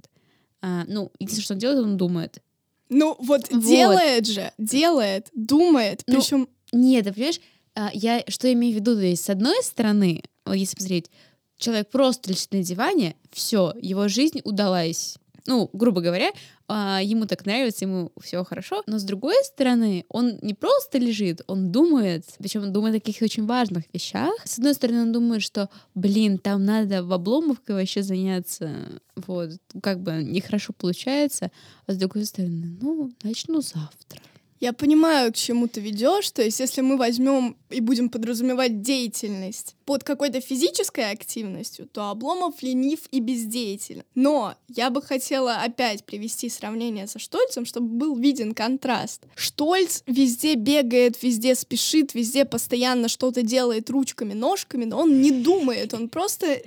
А, 0.63 0.85
ну, 0.87 1.11
единственное, 1.19 1.45
что 1.45 1.55
он 1.55 1.59
делает, 1.59 1.85
он 1.85 1.97
думает. 1.97 2.43
Ну, 2.89 3.17
вот, 3.19 3.51
вот. 3.51 3.65
делает 3.65 4.27
же, 4.27 4.53
делает, 4.59 5.29
думает, 5.35 6.03
ну, 6.07 6.21
причем... 6.21 6.49
Нет, 6.73 7.05
ты 7.05 7.13
понимаешь, 7.13 7.41
а, 7.75 7.91
я 7.93 8.23
что 8.29 8.53
имею 8.53 8.75
в 8.75 8.77
виду, 8.77 8.95
то 8.95 9.03
есть, 9.03 9.25
с 9.25 9.31
одной 9.31 9.63
стороны, 9.63 10.23
если 10.47 10.77
посмотреть, 10.77 11.11
человек 11.59 11.91
просто 11.91 12.31
лежит 12.31 12.53
на 12.53 12.63
диване, 12.63 13.17
все, 13.33 13.75
его 13.81 14.09
жизнь 14.09 14.41
удалась 14.45 15.19
ну, 15.47 15.71
грубо 15.73 16.01
говоря, 16.01 16.31
а, 16.69 17.01
ему 17.03 17.27
так 17.27 17.47
нравится, 17.47 17.85
ему 17.85 18.13
все 18.21 18.43
хорошо. 18.45 18.83
Но 18.87 18.99
с 18.99 19.05
другой 19.05 19.37
стороны, 19.45 20.05
он 20.09 20.39
не 20.43 20.55
просто 20.55 20.99
лежит, 20.99 21.43
он 21.47 21.71
думает, 21.71 22.25
причем 22.39 22.63
он 22.63 22.73
думает 22.73 22.97
о 22.97 23.01
каких-то 23.01 23.25
очень 23.25 23.47
важных 23.47 23.85
вещах. 23.93 24.35
С 24.45 24.59
одной 24.59 24.75
стороны, 24.75 25.03
он 25.03 25.13
думает, 25.13 25.43
что, 25.43 25.69
блин, 25.95 26.39
там 26.39 26.65
надо 26.65 27.05
в 27.05 27.13
Обломовке 27.13 27.73
вообще 27.73 28.03
заняться, 28.03 29.01
вот, 29.15 29.51
как 29.83 30.01
бы 30.01 30.23
нехорошо 30.23 30.73
получается, 30.73 31.51
а 31.87 31.93
с 31.93 31.97
другой 31.97 32.25
стороны, 32.25 32.77
ну, 32.81 33.13
начну 33.23 33.61
завтра. 33.61 34.21
Я 34.59 34.73
понимаю, 34.73 35.33
к 35.33 35.37
чему 35.37 35.69
ты 35.69 35.81
ведешь. 35.81 36.31
То 36.31 36.43
есть, 36.43 36.61
если 36.61 36.81
мы 36.81 36.97
возьмем 36.97 37.57
и 37.71 37.81
будем 37.81 38.09
подразумевать 38.09 38.81
деятельность 38.81 39.77
под 39.85 40.03
какой-то 40.03 40.41
физической 40.41 41.11
активностью, 41.11 41.87
то 41.87 42.11
Обломов 42.11 42.63
ленив 42.63 43.01
и 43.11 43.21
бездеятелен. 43.21 44.05
Но 44.15 44.55
я 44.69 44.91
бы 44.91 45.03
хотела 45.03 45.57
опять 45.57 46.05
привести 46.05 46.49
сравнение 46.49 47.07
со 47.07 47.19
Штольцем, 47.19 47.67
чтобы 47.67 47.89
был 47.89 48.17
виден 48.17 48.55
контраст. 48.55 49.23
Штольц 49.35 50.03
везде 50.07 50.55
бегает, 50.55 51.23
везде 51.23 51.55
спешит, 51.55 52.15
везде 52.15 52.45
постоянно 52.45 53.09
что-то 53.09 53.43
делает 53.43 53.91
ручками, 53.91 54.33
ножками, 54.33 54.85
но 54.85 55.01
он 55.01 55.21
не 55.21 55.31
думает, 55.31 55.93
он 55.93 56.09
просто 56.09 56.63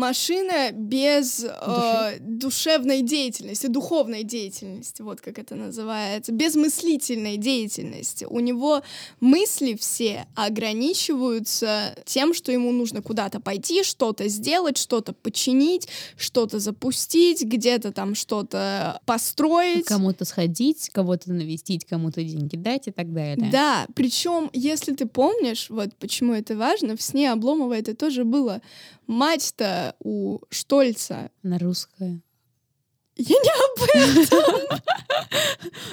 машина 0.00 0.72
без 0.72 1.44
э, 1.44 2.16
душевной 2.20 3.02
деятельности, 3.02 3.66
духовной 3.66 4.24
деятельности, 4.24 5.02
вот 5.02 5.20
как 5.20 5.38
это 5.38 5.54
называется, 5.54 6.32
без 6.32 6.56
мыслительной 6.56 7.36
деятельности. 7.36 8.24
У 8.24 8.40
него 8.40 8.82
мысли 9.20 9.76
все 9.78 10.26
ограничиваются 10.34 11.94
тем, 12.06 12.32
что 12.34 12.50
ему 12.50 12.72
нужно 12.72 13.02
куда-то 13.02 13.40
пойти, 13.40 13.82
что-то 13.84 14.28
сделать, 14.28 14.78
что-то 14.78 15.12
починить, 15.12 15.86
что-то 16.16 16.58
запустить, 16.58 17.42
где-то 17.42 17.92
там 17.92 18.14
что-то 18.14 19.00
построить. 19.04 19.84
Кому-то 19.84 20.24
сходить, 20.24 20.88
кого-то 20.90 21.30
навестить, 21.32 21.84
кому-то 21.84 22.24
деньги 22.24 22.56
дать 22.56 22.88
и 22.88 22.90
так 22.90 23.12
далее. 23.12 23.50
Да, 23.52 23.86
причем, 23.94 24.48
если 24.54 24.94
ты 24.94 25.06
помнишь, 25.06 25.68
вот 25.68 25.94
почему 25.96 26.32
это 26.32 26.56
важно, 26.56 26.96
в 26.96 27.02
сне 27.02 27.30
Обломова 27.30 27.74
это 27.74 27.94
тоже 27.94 28.24
было. 28.24 28.62
Мать-то 29.10 29.96
у 29.98 30.38
Штольца. 30.50 31.32
Она 31.42 31.58
русская. 31.58 32.22
Я 33.16 33.36
не 33.36 33.50
об 33.50 34.24
этом. 34.24 34.78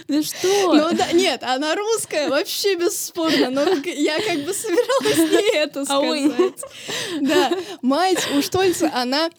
Ну 0.07 0.23
что? 0.23 0.73
Ну 0.73 0.95
да, 0.95 1.11
нет, 1.11 1.41
она 1.43 1.75
русская, 1.75 2.29
вообще 2.29 2.75
бесспорно, 2.75 3.49
но 3.49 3.61
я 3.85 4.21
как 4.21 4.45
бы 4.45 4.53
собиралась 4.53 5.17
не 5.31 5.57
это 5.57 5.83
сказать. 5.83 6.63
Да, 7.21 7.51
мать 7.81 8.25
у 8.35 8.41
Штольца, 8.43 8.91
она... 8.93 9.29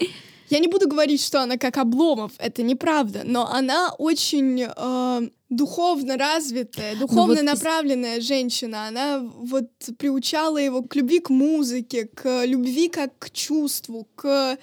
Я 0.51 0.59
не 0.61 0.69
буду 0.69 0.89
говорить, 0.89 1.23
что 1.23 1.43
она 1.43 1.57
как 1.57 1.77
Обломов, 1.77 2.33
это 2.39 2.63
неправда, 2.63 3.23
но 3.25 3.47
она 3.47 3.95
очень 3.99 4.67
э, 4.67 5.29
духовно 5.51 6.17
развитая, 6.17 6.95
ну 6.95 7.01
духовно 7.01 7.43
ну, 7.43 7.51
вот 7.51 7.59
направленная 7.59 8.21
женщина. 8.21 8.89
Она 8.89 9.21
вот 9.21 9.71
приучала 9.99 10.59
его 10.59 10.83
к 10.83 10.97
любви 10.97 11.21
к 11.21 11.31
музыке, 11.31 12.07
к 12.07 12.45
любви 12.45 12.89
как 12.89 13.19
к 13.19 13.31
чувству, 13.31 14.07
к 14.15 14.57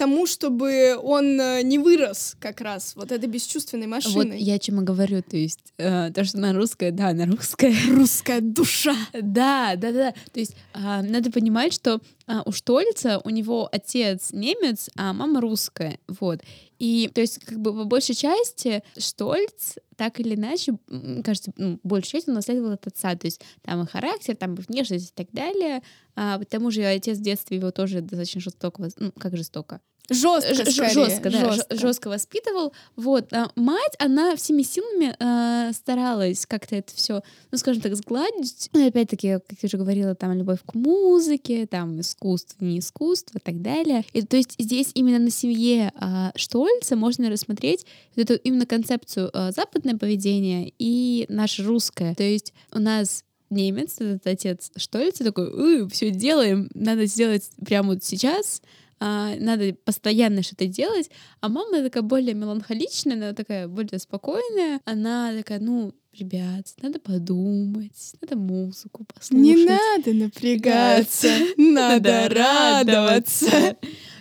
тому, 0.00 0.26
чтобы 0.26 0.96
он 0.96 1.38
э, 1.38 1.60
не 1.62 1.78
вырос 1.78 2.34
как 2.40 2.62
раз 2.62 2.96
вот 2.96 3.12
этой 3.12 3.28
бесчувственной 3.28 3.86
машиной. 3.86 4.30
Вот 4.30 4.34
я 4.34 4.58
чем 4.58 4.80
и 4.80 4.84
говорю, 4.84 5.22
то 5.22 5.36
есть 5.36 5.74
э, 5.76 6.10
то, 6.10 6.24
что 6.24 6.38
на 6.38 6.54
русское, 6.54 6.90
да, 6.90 7.12
на 7.12 7.26
русское. 7.26 7.74
Русская 7.90 8.40
душа. 8.40 8.96
Да, 9.12 9.74
да, 9.76 9.92
да. 9.92 10.14
То 10.32 10.40
есть 10.40 10.56
э, 10.72 11.02
надо 11.02 11.30
понимать, 11.30 11.74
что 11.74 12.00
э, 12.26 12.32
у 12.46 12.50
Штольца 12.50 13.20
у 13.24 13.28
него 13.28 13.68
отец 13.70 14.30
немец, 14.32 14.88
а 14.96 15.12
мама 15.12 15.42
русская, 15.42 15.98
вот. 16.08 16.40
И, 16.80 17.10
то 17.14 17.20
есть, 17.20 17.44
как 17.44 17.60
бы 17.60 17.74
по 17.74 17.84
большей 17.84 18.14
части 18.14 18.82
Штольц 18.96 19.76
так 19.96 20.18
или 20.18 20.34
иначе, 20.34 20.78
кажется, 21.22 21.52
ну, 21.58 21.78
большей 21.82 22.12
частью 22.12 22.32
унаследовал 22.32 22.72
от 22.72 22.86
отца. 22.86 23.14
То 23.16 23.26
есть 23.26 23.42
там 23.60 23.82
и 23.82 23.86
характер, 23.86 24.34
там 24.34 24.54
и 24.54 24.62
внешность 24.62 25.10
и 25.10 25.14
так 25.14 25.30
далее. 25.30 25.82
А, 26.16 26.38
потому 26.38 26.70
же 26.70 26.82
отец 26.82 27.18
в 27.18 27.20
детстве 27.20 27.58
его 27.58 27.70
тоже 27.70 28.00
достаточно 28.00 28.40
жестоко, 28.40 28.88
ну, 28.96 29.12
как 29.12 29.36
жестоко, 29.36 29.82
Жестко, 30.10 30.70
скорее. 30.70 30.90
жестко, 30.90 31.30
да, 31.30 31.52
жестко. 31.52 31.76
жестко 31.76 32.08
воспитывал. 32.08 32.72
Вот, 32.96 33.32
а 33.32 33.50
мать, 33.54 33.94
она 34.00 34.34
всеми 34.34 34.62
силами 34.62 35.14
э, 35.18 35.72
старалась 35.72 36.46
как-то 36.46 36.74
это 36.74 36.92
все, 36.94 37.22
ну, 37.52 37.58
скажем 37.58 37.80
так, 37.80 37.94
сгладить. 37.94 38.70
Ну, 38.72 38.86
опять-таки, 38.86 39.38
как 39.48 39.58
я 39.62 39.66
уже 39.66 39.76
говорила, 39.76 40.16
там 40.16 40.32
любовь 40.32 40.58
к 40.66 40.74
музыке, 40.74 41.66
там 41.66 42.00
искусство, 42.00 42.64
не 42.64 42.80
искусство 42.80 43.38
и 43.38 43.40
так 43.40 43.62
далее. 43.62 44.04
И 44.12 44.22
то 44.22 44.36
есть 44.36 44.56
здесь 44.58 44.90
именно 44.94 45.20
на 45.20 45.30
семье 45.30 45.92
э, 45.94 46.30
Штольца 46.34 46.96
можно 46.96 47.30
рассмотреть 47.30 47.86
вот 48.16 48.28
эту 48.28 48.34
именно 48.42 48.66
концепцию 48.66 49.30
э, 49.32 49.52
западное 49.52 49.96
поведение 49.96 50.72
и 50.78 51.24
наше 51.28 51.62
русское. 51.62 52.16
То 52.16 52.24
есть 52.24 52.52
у 52.72 52.80
нас 52.80 53.24
немец, 53.50 53.96
этот 54.00 54.26
отец 54.26 54.70
Штольца 54.76 55.24
такой, 55.24 55.88
все 55.90 56.10
делаем, 56.10 56.68
надо 56.74 57.06
сделать 57.06 57.48
прямо 57.64 57.94
вот 57.94 58.04
сейчас, 58.04 58.62
а, 59.00 59.34
надо 59.36 59.74
постоянно 59.84 60.42
что-то 60.42 60.66
делать, 60.66 61.10
а 61.40 61.48
мама 61.48 61.82
такая 61.82 62.02
более 62.02 62.34
меланхоличная, 62.34 63.16
она 63.16 63.32
такая 63.32 63.66
более 63.66 63.98
спокойная, 63.98 64.80
она 64.84 65.32
такая, 65.32 65.58
ну, 65.58 65.94
ребят, 66.12 66.66
надо 66.82 67.00
подумать, 67.00 68.14
надо 68.20 68.36
музыку 68.36 69.04
послушать. 69.04 69.32
Не 69.32 69.64
надо 69.64 70.12
напрягаться, 70.12 71.28
надо 71.56 72.28
радоваться. 72.28 73.76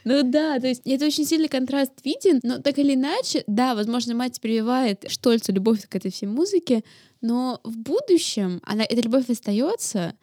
Ну 0.05 0.23
да, 0.23 0.59
то 0.59 0.67
есть 0.67 0.83
это 0.85 1.05
очень 1.05 1.25
сильный 1.25 1.49
контраст 1.49 1.91
виден, 2.05 2.39
но 2.43 2.59
так 2.59 2.79
или 2.79 2.95
иначе, 2.95 3.43
да, 3.47 3.75
возможно, 3.75 4.15
мать 4.15 4.39
прививает 4.39 5.05
Штольцу 5.09 5.51
любовь 5.51 5.87
к 5.89 5.95
этой 5.95 6.09
всей 6.09 6.27
музыке, 6.27 6.83
но 7.21 7.59
в 7.65 7.77
будущем 7.77 8.61
она, 8.63 8.83
эта 8.83 9.01
любовь 9.01 9.29
остается, 9.29 10.15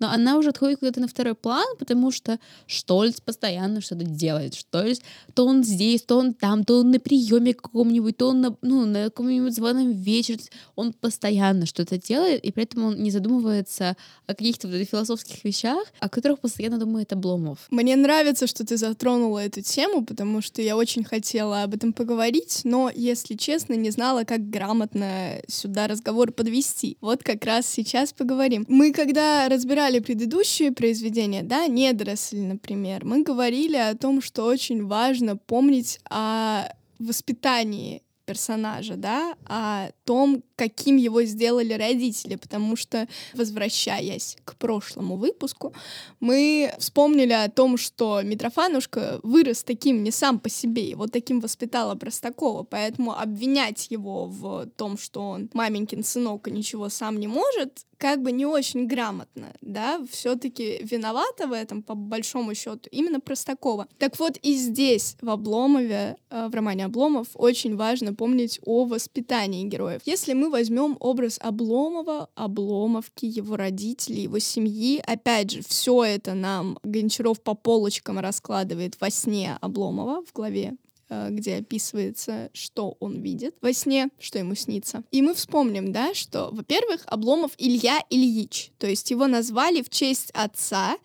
но 0.00 0.10
она 0.10 0.38
уже 0.38 0.50
отходит 0.50 0.80
куда-то 0.80 1.00
на 1.00 1.08
второй 1.08 1.34
план, 1.34 1.66
потому 1.78 2.10
что 2.10 2.38
Штольц 2.66 3.20
постоянно 3.20 3.80
что-то 3.80 4.04
делает. 4.04 4.54
Штольц, 4.54 5.00
то 5.34 5.46
он 5.46 5.62
здесь, 5.62 6.02
то 6.02 6.18
он 6.18 6.34
там, 6.34 6.64
то 6.64 6.80
он 6.80 6.90
на 6.90 6.98
приеме 6.98 7.54
каком-нибудь, 7.54 8.16
то 8.16 8.28
он 8.28 8.40
на, 8.40 8.56
ну, 8.62 8.86
на 8.86 9.04
каком-нибудь 9.04 9.54
званом 9.54 9.92
вечере. 9.92 10.40
Он 10.74 10.92
постоянно 10.92 11.66
что-то 11.66 11.98
делает, 11.98 12.44
и 12.44 12.50
при 12.50 12.64
этом 12.64 12.84
он 12.84 13.02
не 13.02 13.10
задумывается 13.10 13.96
о 14.26 14.34
каких-то 14.34 14.68
вот 14.68 14.76
философских 14.88 15.44
вещах, 15.44 15.84
о 16.00 16.08
которых 16.08 16.40
постоянно 16.40 16.78
думает 16.78 17.12
Обломов. 17.12 17.58
Мне 17.70 17.96
нравится, 17.96 18.46
что 18.46 18.64
ты 18.64 18.76
затронула 18.76 19.40
эту 19.40 19.60
тему, 19.60 20.04
потому 20.04 20.40
что 20.40 20.62
я 20.62 20.76
очень 20.76 21.04
хотела 21.04 21.62
об 21.62 21.74
этом 21.74 21.92
поговорить, 21.92 22.60
но, 22.64 22.90
если 22.94 23.34
честно, 23.34 23.74
не 23.74 23.90
знала, 23.90 24.24
как 24.24 24.48
грамотно 24.48 25.42
сюда 25.46 25.88
разговор 25.88 26.32
подвести. 26.32 26.96
Вот 27.00 27.22
как 27.22 27.44
раз 27.44 27.66
сейчас 27.66 28.12
поговорим. 28.12 28.64
Мы 28.68 28.92
когда 28.92 29.48
разбирали 29.48 29.89
читали 29.90 30.04
предыдущие 30.04 30.70
произведения, 30.70 31.42
да, 31.42 31.66
«Недоросль», 31.66 32.38
например, 32.38 33.04
мы 33.04 33.24
говорили 33.24 33.76
о 33.76 33.96
том, 33.96 34.22
что 34.22 34.44
очень 34.44 34.86
важно 34.86 35.36
помнить 35.36 35.98
о 36.08 36.68
воспитании 37.00 38.02
персонажа, 38.30 38.94
да, 38.94 39.34
о 39.46 39.88
том, 40.04 40.44
каким 40.54 40.96
его 40.96 41.24
сделали 41.24 41.72
родители, 41.72 42.36
потому 42.36 42.76
что, 42.76 43.08
возвращаясь 43.34 44.36
к 44.44 44.54
прошлому 44.54 45.16
выпуску, 45.16 45.74
мы 46.20 46.72
вспомнили 46.78 47.32
о 47.32 47.50
том, 47.50 47.76
что 47.76 48.22
Митрофанушка 48.22 49.18
вырос 49.24 49.64
таким 49.64 50.04
не 50.04 50.12
сам 50.12 50.38
по 50.38 50.48
себе, 50.48 50.88
его 50.88 51.08
таким 51.08 51.40
воспитала 51.40 51.96
Простакова, 51.96 52.62
поэтому 52.62 53.18
обвинять 53.18 53.90
его 53.90 54.26
в 54.26 54.66
том, 54.76 54.96
что 54.96 55.22
он 55.22 55.50
маменькин 55.52 56.04
сынок 56.04 56.46
и 56.46 56.52
ничего 56.52 56.88
сам 56.88 57.18
не 57.18 57.26
может, 57.26 57.84
как 58.00 58.22
бы 58.22 58.32
не 58.32 58.46
очень 58.46 58.86
грамотно, 58.86 59.52
да, 59.60 60.00
все-таки 60.10 60.80
виновата 60.82 61.46
в 61.46 61.52
этом, 61.52 61.82
по 61.82 61.94
большому 61.94 62.54
счету, 62.54 62.88
именно 62.90 63.20
Простакова. 63.20 63.88
Так 63.98 64.18
вот 64.18 64.38
и 64.38 64.54
здесь, 64.54 65.16
в 65.20 65.28
Обломове, 65.28 66.16
э, 66.30 66.48
в 66.48 66.54
романе 66.54 66.86
Обломов, 66.86 67.28
очень 67.34 67.76
важно 67.76 68.14
помнить 68.20 68.60
о 68.66 68.84
воспитании 68.84 69.64
героев. 69.64 70.02
Если 70.04 70.34
мы 70.34 70.50
возьмем 70.50 70.98
образ 71.00 71.38
Обломова, 71.40 72.28
Обломовки, 72.34 73.24
его 73.24 73.56
родителей, 73.56 74.24
его 74.24 74.38
семьи, 74.38 75.02
опять 75.06 75.50
же, 75.50 75.62
все 75.66 76.04
это 76.04 76.34
нам 76.34 76.78
Гончаров 76.82 77.40
по 77.40 77.54
полочкам 77.54 78.18
раскладывает 78.18 79.00
во 79.00 79.08
сне 79.08 79.56
Обломова 79.62 80.22
в 80.22 80.34
главе 80.34 80.76
Э, 81.12 81.28
где 81.28 81.56
описывается, 81.56 82.50
что 82.52 82.96
он 83.00 83.20
видит 83.20 83.56
во 83.60 83.72
сне, 83.72 84.10
что 84.20 84.38
ему 84.38 84.54
снится. 84.54 85.02
И 85.10 85.22
мы 85.22 85.34
вспомним, 85.34 85.90
да, 85.90 86.14
что, 86.14 86.50
во-первых, 86.52 87.02
Обломов 87.06 87.50
Илья 87.58 87.98
Ильич, 88.10 88.70
то 88.78 88.86
есть 88.86 89.10
его 89.10 89.26
назвали 89.26 89.82
в 89.82 89.90
честь 89.90 90.30
отца, 90.34 90.96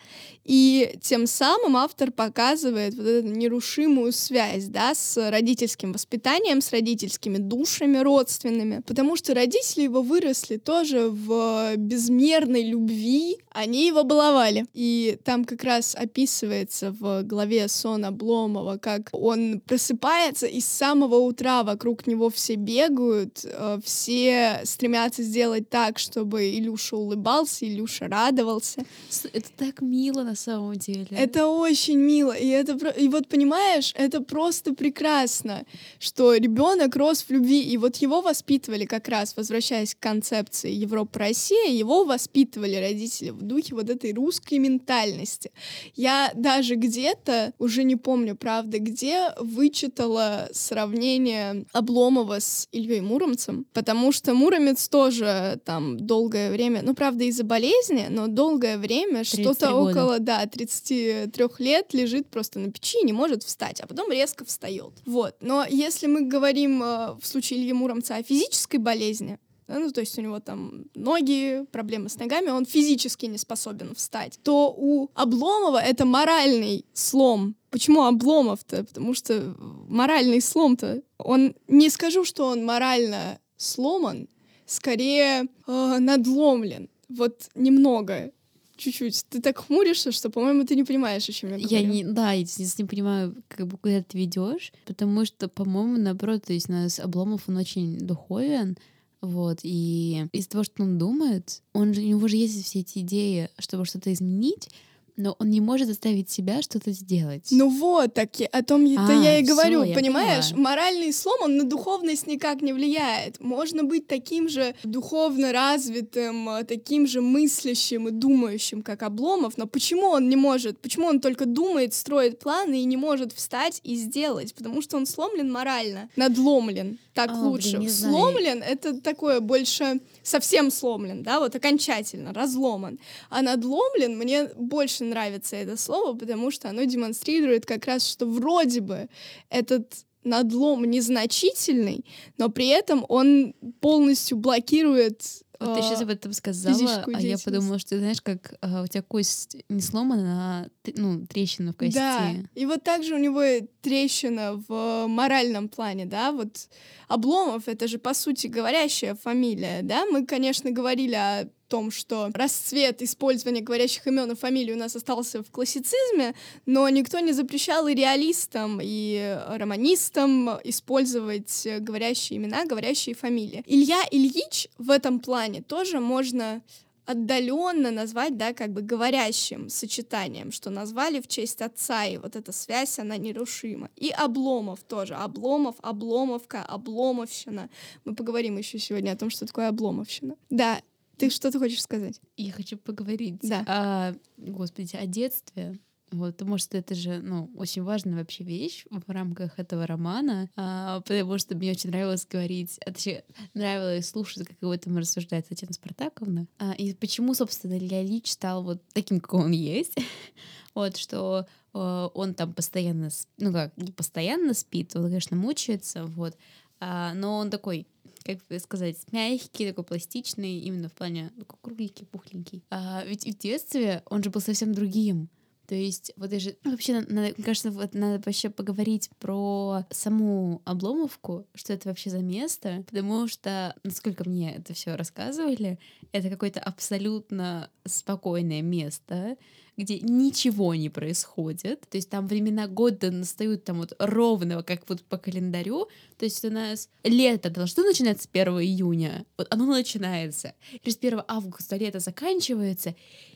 и 0.46 0.98
тем 1.02 1.26
самым 1.26 1.76
автор 1.76 2.12
показывает 2.12 2.94
вот 2.94 3.08
эту 3.08 3.28
нерушимую 3.28 4.12
связь, 4.12 4.66
да, 4.66 4.94
с 4.94 5.18
родительским 5.32 5.92
воспитанием, 5.92 6.62
с 6.62 6.72
родительскими 6.72 7.38
душами 7.38 7.98
родственными, 7.98 8.84
потому 8.86 9.16
что 9.16 9.34
родители 9.34 9.84
его 9.84 10.04
выросли 10.04 10.58
тоже 10.58 11.10
в 11.10 11.76
безмерной 11.78 12.64
любви, 12.64 13.40
они 13.50 13.88
его 13.88 14.04
баловали. 14.04 14.68
И 14.74 15.18
там 15.24 15.46
как 15.46 15.64
раз 15.64 15.96
описывается 15.96 16.92
в 16.92 17.24
главе 17.24 17.68
Сон 17.68 18.06
Обломова, 18.06 18.78
как 18.78 19.10
он 19.14 19.62
просыпается, 19.62 20.46
и 20.46 20.62
с 20.62 20.68
самого 20.68 21.16
утра 21.16 21.64
вокруг 21.64 22.06
него 22.06 22.30
все 22.30 22.54
бегают, 22.56 23.42
э, 23.44 23.80
все 23.84 24.62
стремятся 24.64 25.24
сделать 25.24 25.70
так, 25.70 25.98
чтобы 25.98 26.50
Илюша 26.50 26.98
улыбался, 26.98 27.66
Илюша 27.66 28.08
радовался. 28.08 28.86
Это 29.34 29.50
так 29.58 29.82
мило 29.82 30.22
на 30.22 30.35
самом 30.36 30.76
деле. 30.76 31.08
Это 31.12 31.48
очень 31.48 31.98
мило. 31.98 32.32
И, 32.32 32.48
это, 32.48 32.74
и 32.90 33.08
вот 33.08 33.28
понимаешь, 33.28 33.92
это 33.96 34.22
просто 34.22 34.74
прекрасно, 34.74 35.66
что 36.00 36.36
ребенок 36.36 36.96
рос 36.96 37.24
в 37.24 37.30
любви. 37.30 37.62
И 37.62 37.78
вот 37.78 37.98
его 37.98 38.22
воспитывали 38.22 38.86
как 38.86 39.08
раз, 39.08 39.36
возвращаясь 39.38 39.96
к 39.96 40.00
концепции 40.00 40.72
Европа-Россия, 40.72 41.72
его 41.72 42.06
воспитывали 42.06 42.76
родители 42.76 43.30
в 43.30 43.42
духе 43.42 43.76
вот 43.76 43.90
этой 43.90 44.14
русской 44.14 44.60
ментальности. 44.60 45.52
Я 45.96 46.32
даже 46.36 46.76
где-то, 46.76 47.54
уже 47.60 47.84
не 47.84 47.96
помню, 47.96 48.36
правда, 48.36 48.80
где, 48.80 49.32
вычитала 49.40 50.50
сравнение 50.52 51.66
Обломова 51.74 52.40
с 52.40 52.68
Ильей 52.72 53.02
Муромцем, 53.02 53.66
потому 53.74 54.12
что 54.12 54.34
Муромец 54.34 54.88
тоже 54.88 55.60
там 55.66 55.98
долгое 55.98 56.52
время, 56.52 56.82
ну, 56.84 56.94
правда, 56.94 57.24
из-за 57.26 57.44
болезни, 57.44 58.08
но 58.10 58.28
долгое 58.28 58.78
время 58.78 59.24
что-то 59.24 59.74
около, 59.74 60.20
да, 60.26 60.46
33 60.46 61.46
лет 61.60 61.94
лежит 61.94 62.28
просто 62.28 62.60
на 62.60 62.72
печи 62.72 63.00
и 63.02 63.06
не 63.06 63.14
может 63.14 63.44
встать, 63.44 63.80
а 63.82 63.88
потом 63.88 64.12
резко 64.12 64.44
встает. 64.44 64.94
Вот. 65.06 65.36
Но 65.40 65.66
если 65.70 66.08
мы 66.08 66.22
говорим 66.22 66.84
э, 66.84 67.16
в 67.22 67.26
случае 67.26 67.60
Ильи 67.60 67.74
Муромца 67.74 68.16
о 68.16 68.24
физической 68.24 68.78
болезни, 68.78 69.40
ну, 69.68 69.92
то 69.92 70.02
есть 70.02 70.18
у 70.20 70.22
него 70.22 70.40
там 70.40 70.86
ноги, 70.94 71.66
проблемы 71.72 72.10
с 72.10 72.20
ногами, 72.20 72.50
он 72.50 72.66
физически 72.66 73.26
не 73.26 73.38
способен 73.38 73.96
встать, 73.96 74.40
то 74.44 74.74
у 74.76 75.10
Обломова 75.16 75.82
это 75.82 76.06
моральный 76.06 76.86
слом. 76.94 77.56
Почему 77.72 78.04
Обломов-то? 78.04 78.84
Потому 78.84 79.14
что 79.14 79.56
моральный 79.88 80.42
слом-то, 80.42 81.02
он, 81.18 81.56
не 81.68 81.90
скажу, 81.90 82.26
что 82.26 82.46
он 82.48 82.64
морально 82.64 83.40
сломан, 83.58 84.28
скорее 84.66 85.48
э, 85.68 85.98
надломлен. 86.00 86.90
Вот 87.10 87.50
немного 87.56 88.32
чуть-чуть. 88.78 89.26
Ты 89.30 89.42
так 89.42 89.58
хмуришься, 89.58 90.12
что, 90.12 90.30
по-моему, 90.30 90.66
ты 90.66 90.76
не 90.76 90.84
понимаешь, 90.84 91.28
о 91.28 91.32
чем 91.32 91.52
я 91.52 91.58
говорю. 91.58 91.76
Я 91.76 91.82
не, 91.84 92.04
да, 92.04 92.32
я 92.34 92.44
не 92.44 92.86
понимаю, 92.86 93.36
как 93.48 93.68
бы 93.68 93.78
куда 93.78 94.02
ты 94.04 94.18
ведешь, 94.18 94.72
потому 94.86 95.26
что, 95.26 95.48
по-моему, 95.48 95.98
наоборот, 95.98 96.44
то 96.44 96.54
есть 96.54 96.70
у 96.70 96.74
нас 96.74 97.00
Обломов, 97.00 97.44
он 97.48 97.58
очень 97.58 97.98
духовен, 97.98 98.78
вот, 99.22 99.60
и 99.64 100.28
из-за 100.34 100.50
того, 100.50 100.64
что 100.64 100.84
он 100.84 100.98
думает, 100.98 101.62
он 101.74 101.94
же, 101.94 102.02
у 102.02 102.06
него 102.06 102.28
же 102.28 102.38
есть 102.38 102.64
все 102.64 102.82
эти 102.82 103.00
идеи, 103.00 103.50
чтобы 103.58 103.86
что-то 103.86 104.14
изменить, 104.14 104.70
но 105.18 105.36
он 105.40 105.50
не 105.50 105.62
может 105.62 105.88
заставить 105.88 106.30
себя 106.30 106.62
что-то 106.62 106.92
сделать. 106.92 107.48
Ну 107.52 107.70
вот, 107.70 108.14
так 108.14 108.30
о 108.52 108.64
том 108.64 108.86
А, 108.98 109.14
я 109.24 109.40
и 109.40 109.44
всё, 109.44 109.54
говорю, 109.54 109.84
я 109.84 109.96
понимаешь? 109.96 110.50
поняла. 110.52 110.64
Моральный 110.70 111.14
слом, 111.14 111.38
он 111.42 111.58
на 111.58 111.64
духовность 111.64 112.28
никак 112.28 112.62
не 112.62 112.74
влияет. 112.74 113.40
Можно 113.40 113.84
быть 113.84 114.08
таким 114.08 114.50
же 114.50 114.76
духовно 114.84 115.52
развитым, 115.52 116.50
э, 116.50 116.64
таким 116.64 117.08
же 117.08 117.22
мыслящим 117.22 118.08
и 118.08 118.12
думающим, 118.12 118.82
как 118.82 119.04
Обломов, 119.04 119.58
но 119.58 119.68
почему 119.68 120.08
он 120.08 120.30
не 120.30 120.36
может? 120.36 120.80
Почему 120.80 121.08
он 121.08 121.20
только 121.20 121.46
думает, 121.46 121.94
строит 121.94 122.40
планы 122.40 122.82
и 122.82 122.86
не 122.86 122.98
может 122.98 123.32
встать 123.34 123.80
и 123.84 123.96
сделать? 123.96 124.54
Потому 124.56 124.82
что 124.82 124.98
он 124.98 125.06
сломлен 125.06 125.52
морально, 125.52 126.10
надломлен. 126.16 126.98
Так 127.14 127.30
А, 127.30 127.34
блин, 127.34 127.46
лучше. 127.46 127.70
знаю. 127.90 127.90
Сломлен— 127.90 128.64
это 128.68 129.00
такое 129.00 129.40
больше 129.40 130.00
совсем 130.26 130.72
сломлен, 130.72 131.24
да, 131.24 131.40
вот 131.40 131.56
окончательно, 131.56 132.34
разломан. 132.34 133.00
А 133.30 133.42
надломлен, 133.42 134.18
мне 134.18 134.50
больше 134.56 135.04
нравится 135.04 135.56
это 135.56 135.78
слово, 135.78 136.18
потому 136.18 136.52
что 136.52 136.70
оно 136.70 136.84
демонстрирует 136.84 137.66
как 137.66 137.86
раз, 137.86 138.08
что 138.08 138.26
вроде 138.26 138.82
бы 138.82 139.08
этот 139.50 139.94
надлом 140.24 140.84
незначительный, 140.86 142.04
но 142.38 142.50
при 142.50 142.68
этом 142.68 143.06
он 143.08 143.54
полностью 143.80 144.38
блокирует 144.38 145.22
Вот 145.60 145.76
ты 145.76 145.84
сейчас 145.84 146.02
э, 146.02 146.04
об 146.04 146.10
этом 146.10 146.34
сказала, 146.34 147.06
а 147.06 147.22
я 147.22 147.38
подумала, 147.38 147.78
что 147.78 147.98
знаешь, 147.98 148.22
как 148.22 148.56
а, 148.62 148.84
у 148.84 148.88
тебя 148.88 149.04
кость 149.04 149.58
не 149.70 149.82
сломана, 149.82 150.66
а 150.66 150.92
ну, 150.96 151.26
трещина 151.28 151.74
в 151.74 151.78
кости. 151.78 151.94
Да, 151.94 152.32
и 152.56 152.66
вот 152.66 152.84
также 152.84 153.14
у 153.14 153.20
него 153.20 153.42
трещина 153.86 154.64
в 154.68 155.06
моральном 155.08 155.70
плане, 155.70 156.06
да, 156.06 156.32
вот 156.32 156.68
Обломов— 157.08 157.64
это 157.68 157.88
же, 157.88 158.00
по 158.00 158.16
сути, 158.16 158.48
говорящая 158.48 159.14
фамилия, 159.14 159.82
да, 159.84 160.06
мы, 160.08 160.26
конечно, 160.26 160.72
говорили 160.72 161.14
о 161.14 161.48
том, 161.68 161.92
что 161.92 162.30
расцвет 162.34 163.04
использования 163.04 163.62
говорящих 163.62 164.08
имен 164.08 164.32
и 164.32 164.36
фамилий 164.36 164.74
у 164.74 164.78
нас 164.78 164.96
остался 164.96 165.44
в 165.44 165.52
классицизме, 165.52 166.34
но 166.66 166.90
никто 166.90 167.20
не 167.20 167.32
запрещал 167.32 167.88
и 167.88 167.94
реалистам, 167.94 168.80
и 168.82 169.38
романистам 169.50 170.50
использовать 170.64 171.68
говорящие 171.80 172.38
имена, 172.38 172.66
говорящие 172.66 173.14
фамилии. 173.14 173.64
Илья 173.68 174.02
Ильич 174.10 174.68
в 174.80 174.90
этом 174.90 175.20
плане 175.20 175.62
тоже 175.62 176.00
можно 176.00 176.62
отдаленно 177.06 177.92
назвать, 177.92 178.38
да, 178.38 178.54
как 178.54 178.72
бы 178.74 178.82
говорящим 178.82 179.70
сочетанием, 179.70 180.52
что 180.52 180.70
назвали 180.70 181.22
в 181.22 181.28
честь 181.28 181.62
отца, 181.62 182.06
и 182.06 182.18
вот 182.18 182.36
эта 182.36 182.52
связь, 182.52 183.00
она 183.00 183.18
нерушима. 183.18 183.90
И 183.96 184.10
Обломов 184.10 184.84
тоже. 184.84 185.16
Обломов, 185.16 185.76
Обломовка, 185.82 186.64
Обломовщина. 186.64 187.70
Мы 188.06 188.16
поговорим 188.16 188.58
еще 188.58 188.80
сегодня 188.80 189.12
о 189.12 189.18
том, 189.18 189.30
что 189.30 189.46
такое 189.46 189.70
Обломовщина. 189.70 190.36
Да, 190.50 190.82
ты 191.18 191.30
что-то 191.30 191.60
хочешь 191.60 191.82
сказать? 191.82 192.20
Я 192.38 192.52
хочу 192.52 192.78
поговорить 192.78 193.36
Да. 193.42 193.64
о, 193.68 194.16
господи, 194.38 194.96
о 194.96 195.06
детстве. 195.06 195.80
Вот, 196.16 196.38
потому 196.38 196.58
что 196.58 196.78
это 196.78 196.96
же, 196.96 197.20
ну, 197.22 197.52
очень 197.56 197.84
важная 197.84 198.16
вообще 198.18 198.44
вещь 198.44 198.86
в 198.90 199.12
рамках 199.12 199.60
этого 199.60 199.86
романа, 199.86 200.50
а, 200.56 201.02
потому 201.02 201.38
что 201.38 201.56
мне 201.56 201.72
очень 201.72 201.90
нравилось 201.90 202.26
говорить, 202.26 202.80
а 202.86 202.94
точнее, 202.94 203.26
нравилось 203.54 204.10
слушать, 204.10 204.48
как 204.48 204.58
об 204.62 204.70
этом 204.70 204.98
рассуждает 204.98 205.48
Татьяна 205.48 205.74
Спартаковна. 205.74 206.48
А, 206.58 206.72
и 206.74 206.94
почему, 206.94 207.34
собственно, 207.34 207.78
Илья 207.78 208.02
Ильич 208.02 208.32
стал 208.32 208.64
вот 208.64 208.82
таким, 208.94 209.20
какой 209.20 209.46
он 209.46 209.52
есть. 209.52 209.96
вот, 210.74 210.96
что 210.96 211.48
э, 211.74 212.10
он 212.14 212.34
там 212.34 212.54
постоянно, 212.54 213.10
ну 213.38 213.52
как, 213.52 213.76
не 213.76 213.92
постоянно 213.92 214.54
спит, 214.54 214.96
он, 214.96 215.04
конечно, 215.04 215.36
мучается, 215.36 216.06
вот, 216.06 216.38
а, 216.80 217.14
но 217.14 217.38
он 217.38 217.50
такой 217.50 217.88
как 218.26 218.40
сказать, 218.60 218.98
мягкий, 219.12 219.68
такой 219.68 219.84
пластичный, 219.84 220.58
именно 220.60 220.90
в 220.90 220.94
плане 220.94 221.32
такой 221.38 221.60
кругленький, 221.62 222.08
пухленький. 222.08 222.64
А, 222.72 223.04
ведь 223.06 223.24
в 223.24 223.38
детстве 223.38 224.02
он 224.08 224.24
же 224.24 224.32
был 224.32 224.42
совсем 224.42 224.74
другим. 224.74 225.30
То 225.68 225.76
есть, 225.76 226.12
вот 226.16 226.30
даже 226.30 226.58
вообще, 226.64 227.02
надо, 227.02 227.34
кажется, 227.42 227.72
вот 227.72 227.94
надо 227.94 228.22
вообще 228.26 228.50
поговорить 228.50 229.10
про 229.20 229.86
саму 229.90 230.62
Обломовку, 230.66 231.48
что 231.56 231.74
это 231.74 231.90
вообще 231.90 232.10
за 232.10 232.20
место, 232.20 232.84
потому 232.88 233.28
что, 233.28 233.76
насколько 233.84 234.28
мне 234.30 234.56
это 234.56 234.74
все 234.74 234.96
рассказывали, 234.96 235.80
это 236.12 236.30
какое-то 236.30 236.60
абсолютно 236.60 237.70
спокойное 237.86 238.62
место, 238.62 239.38
где 239.78 240.00
ничего 240.00 240.74
не 240.76 240.90
происходит. 240.90 241.82
То 241.90 241.98
есть 241.98 242.10
там 242.10 242.28
времена 242.28 242.68
года 242.68 243.12
настают 243.12 243.64
там 243.66 243.78
вот 243.78 243.94
ровно, 244.00 244.64
как 244.64 244.88
вот 244.88 245.04
по 245.04 245.18
календарю. 245.18 245.88
То 246.18 246.26
есть 246.26 246.44
у 246.46 246.50
нас 246.50 246.90
лето 247.04 247.50
должно 247.50 247.84
начинаться 247.84 248.30
1 248.32 248.48
июня. 248.62 249.26
Вот 249.38 249.48
оно 249.50 249.66
начинается. 249.66 250.54
Через 250.82 250.98
1 250.98 251.24
августа 251.28 251.76
лето 251.76 252.00
заканчивается. 252.00 252.96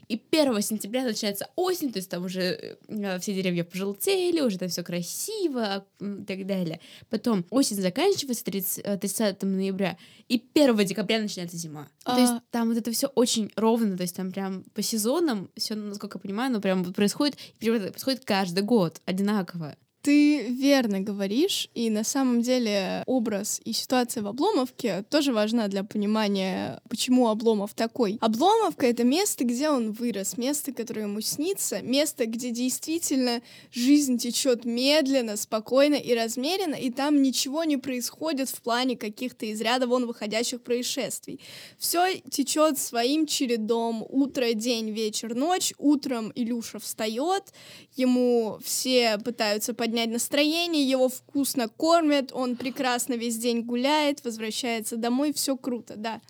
И 0.09 0.19
1 0.31 0.61
сентября 0.63 1.03
начинается 1.03 1.49
осень, 1.55 1.91
то 1.93 1.99
есть 1.99 2.09
там 2.09 2.25
уже 2.25 2.77
э, 2.87 3.19
все 3.19 3.31
деревья 3.35 3.63
пожелтели, 3.63 4.41
уже 4.41 4.57
там 4.57 4.67
все 4.67 4.81
красиво 4.81 5.85
и 5.99 6.23
так 6.23 6.47
далее. 6.47 6.79
Потом 7.11 7.45
осень 7.51 7.75
заканчивается 7.75 8.43
30, 8.43 8.85
э, 8.85 8.97
30 8.97 9.43
ноября, 9.43 9.99
и 10.27 10.43
1 10.55 10.75
декабря 10.85 11.21
начинается 11.21 11.57
зима. 11.57 11.89
То 12.03 12.17
есть 12.17 12.33
А. 12.33 12.41
там 12.49 12.69
вот 12.69 12.77
это 12.77 12.91
все 12.91 13.05
очень 13.13 13.51
ровно, 13.55 13.95
то 13.97 14.01
есть 14.01 14.15
там 14.15 14.31
прям 14.31 14.63
по 14.73 14.81
сезонам 14.81 15.51
все, 15.55 15.75
насколько 15.75 16.17
я 16.17 16.21
понимаю, 16.29 16.51
ну 16.51 16.61
прям 16.61 16.93
происходит, 16.93 17.37
происходит 17.59 18.23
каждый 18.23 18.61
год 18.61 19.01
одинаково. 19.05 19.75
Ты 20.01 20.47
верно 20.47 21.01
говоришь, 21.01 21.69
и 21.73 21.89
на 21.89 22.05
самом 22.05 22.41
деле 22.41 23.03
образ 23.05 23.59
и 23.65 23.73
ситуация 23.73 24.23
в 24.23 24.27
Обломовке 24.27 25.03
тоже 25.09 25.33
важна 25.33 25.67
для 25.67 25.83
понимания, 25.83 26.81
почему 26.87 27.27
Обломов 27.27 27.73
такой. 27.73 28.17
Обломовка— 28.21 28.85
это 28.87 29.03
место, 29.03 29.43
где 29.43 29.69
он 29.69 29.91
вырос, 29.91 30.37
место, 30.37 30.71
которое 30.71 31.01
ему 31.01 31.19
снится, 31.19 31.81
место, 31.81 32.27
где 32.27 32.51
действительно 32.51 33.41
жизнь 33.73 34.17
течет 34.17 34.63
медленно, 34.63 35.35
спокойно 35.35 35.95
и 35.95 36.15
размеренно, 36.15 36.75
и 36.75 36.91
там 36.91 37.21
ничего 37.21 37.65
не 37.65 37.75
происходит 37.75 38.49
в 38.49 38.61
плане 38.61 38.95
каких-то 38.95 39.47
из 39.47 39.59
ряда 39.59 39.85
вон 39.85 40.07
выходящих 40.07 40.61
происшествий. 40.61 41.41
Все 41.77 42.21
течет 42.29 42.79
своим 42.79 43.25
чередом. 43.25 44.05
Утро, 44.07 44.53
день, 44.53 44.91
вечер, 44.91 45.35
ночь. 45.35 45.73
Утром 45.77 46.31
Илюша 46.35 46.79
встает, 46.79 47.43
ему 47.97 48.59
все 48.63 49.17
пытаются 49.17 49.73
поднять 49.73 49.88
настроение, 49.89 50.87
его 50.87 51.09
вкусно 51.09 51.67
кормят, 51.69 52.31
он 52.33 52.55
прекрасно 52.55 53.13
весь 53.13 53.37
день 53.37 53.61
гуляет, 53.63 54.23
возвращается 54.23 54.97
домой, 54.97 55.33
все 55.33 55.57
круто, 55.57 55.95
да. 55.95 56.21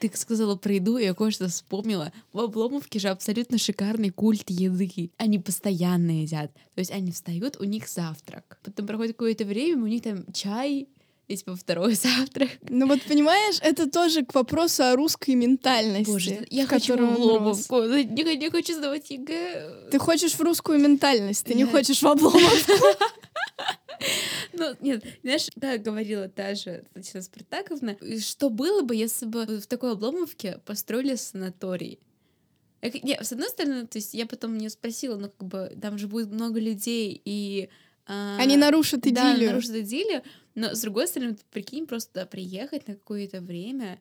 Ты 0.00 0.10
сказала 0.14 0.56
про 0.56 0.72
еду, 0.72 0.96
я 0.96 1.14
кое-что 1.14 1.48
вспомнила. 1.48 2.12
В 2.32 2.40
Обломовке 2.40 2.98
же 2.98 3.08
абсолютно 3.08 3.58
шикарный 3.58 4.10
культ 4.10 4.50
еды. 4.50 5.10
Они 5.16 5.38
постоянно 5.38 6.22
едят. 6.22 6.52
То 6.74 6.80
есть 6.80 6.90
они 6.90 7.12
встают, 7.12 7.58
у 7.60 7.64
них 7.64 7.88
завтрак. 7.88 8.58
Потом 8.64 8.86
проходит 8.86 9.12
какое-то 9.12 9.44
время, 9.44 9.82
у 9.82 9.86
них 9.86 10.02
там 10.02 10.24
чай, 10.32 10.88
и 11.28 11.36
типа 11.36 11.56
второй 11.56 11.94
завтрак. 11.94 12.50
Ну 12.68 12.86
вот 12.86 13.02
понимаешь, 13.02 13.56
это 13.62 13.90
тоже 13.90 14.24
к 14.24 14.34
вопросу 14.34 14.82
о 14.84 14.94
русской 14.96 15.34
ментальности. 15.34 16.10
Боже, 16.10 16.46
я 16.50 16.66
хочу 16.66 16.96
в. 16.96 17.00
Обломовку. 17.00 17.82
Не, 17.84 18.36
не 18.36 18.50
хочу 18.50 18.74
сдавать 18.74 19.10
ЕГЭ. 19.10 19.88
Ты 19.90 19.98
хочешь 19.98 20.32
в 20.34 20.40
русскую 20.40 20.78
ментальность, 20.78 21.44
ты 21.46 21.54
не 21.54 21.60
Я- 21.62 21.66
хочешь 21.66 22.02
в 22.02 22.06
Обломов. 22.06 22.68
Ну, 24.52 24.74
нет, 24.80 25.04
знаешь, 25.22 25.48
да, 25.56 25.78
говорила 25.78 26.28
та 26.28 26.54
же 26.54 26.84
Татьяна 26.94 27.22
Спартаковна, 27.22 27.96
что 28.20 28.50
было 28.50 28.82
бы, 28.82 28.94
если 28.94 29.24
бы 29.26 29.46
в 29.60 29.66
такой 29.66 29.92
обломовке 29.92 30.60
построили 30.66 31.14
санаторий? 31.16 31.98
Не, 32.82 33.18
с 33.22 33.32
одной 33.32 33.48
стороны, 33.48 33.86
то 33.86 33.98
есть 33.98 34.12
я 34.14 34.26
потом 34.26 34.58
не 34.58 34.68
спросила, 34.68 35.16
ну, 35.16 35.28
как 35.30 35.48
бы, 35.48 35.76
там 35.80 35.96
же 35.96 36.06
будет 36.06 36.30
много 36.30 36.60
людей, 36.60 37.20
и... 37.24 37.68
а, 38.06 38.36
Они 38.38 38.56
нарушат 38.56 39.00
Да, 39.00 39.08
идиллию. 39.10 39.50
нарушат 39.50 39.76
идиллию, 39.76 40.22
но, 40.54 40.74
с 40.74 40.80
другой 40.80 41.08
стороны, 41.08 41.36
прикинь, 41.50 41.86
просто 41.86 42.26
приехать 42.26 42.86
на 42.88 42.94
какое-то 42.94 43.40
время, 43.40 44.00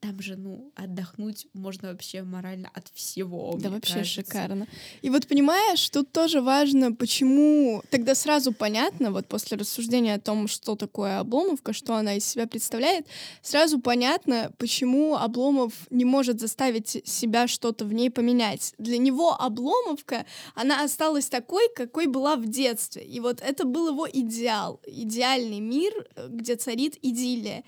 там 0.00 0.20
же, 0.22 0.36
ну, 0.36 0.70
отдохнуть 0.76 1.48
можно 1.54 1.88
вообще 1.90 2.22
морально 2.22 2.70
от 2.72 2.88
всего, 2.94 3.56
Да 3.58 3.70
вообще 3.70 3.94
кажется. 3.94 4.22
шикарно. 4.22 4.68
И 5.02 5.10
вот 5.10 5.26
понимаешь, 5.26 5.88
тут 5.90 6.12
тоже 6.12 6.40
важно, 6.40 6.92
почему... 6.92 7.82
Тогда 7.90 8.14
сразу 8.14 8.52
понятно, 8.52 9.10
вот 9.10 9.26
после 9.26 9.56
рассуждения 9.56 10.14
о 10.14 10.20
том, 10.20 10.46
что 10.46 10.76
такое 10.76 11.18
Обломовка, 11.18 11.72
что 11.72 11.94
она 11.94 12.14
из 12.14 12.24
себя 12.24 12.46
представляет, 12.46 13.06
сразу 13.42 13.80
понятно, 13.80 14.52
почему 14.58 15.16
Обломов 15.16 15.72
не 15.90 16.04
может 16.04 16.38
заставить 16.40 17.02
себя 17.04 17.48
что-то 17.48 17.84
в 17.84 17.92
ней 17.92 18.10
поменять. 18.10 18.74
Для 18.78 18.98
него 18.98 19.34
Обломовка, 19.40 20.26
она 20.54 20.84
осталась 20.84 21.28
такой, 21.28 21.68
какой 21.74 22.06
была 22.06 22.36
в 22.36 22.46
детстве. 22.46 23.04
И 23.04 23.18
вот 23.18 23.40
это 23.40 23.64
был 23.64 23.88
его 23.88 24.08
идеал, 24.08 24.80
идеальный 24.86 25.60
мир, 25.60 25.92
э, 26.14 26.28
где 26.30 26.54
царит 26.54 26.98
идиллия. 27.02 27.64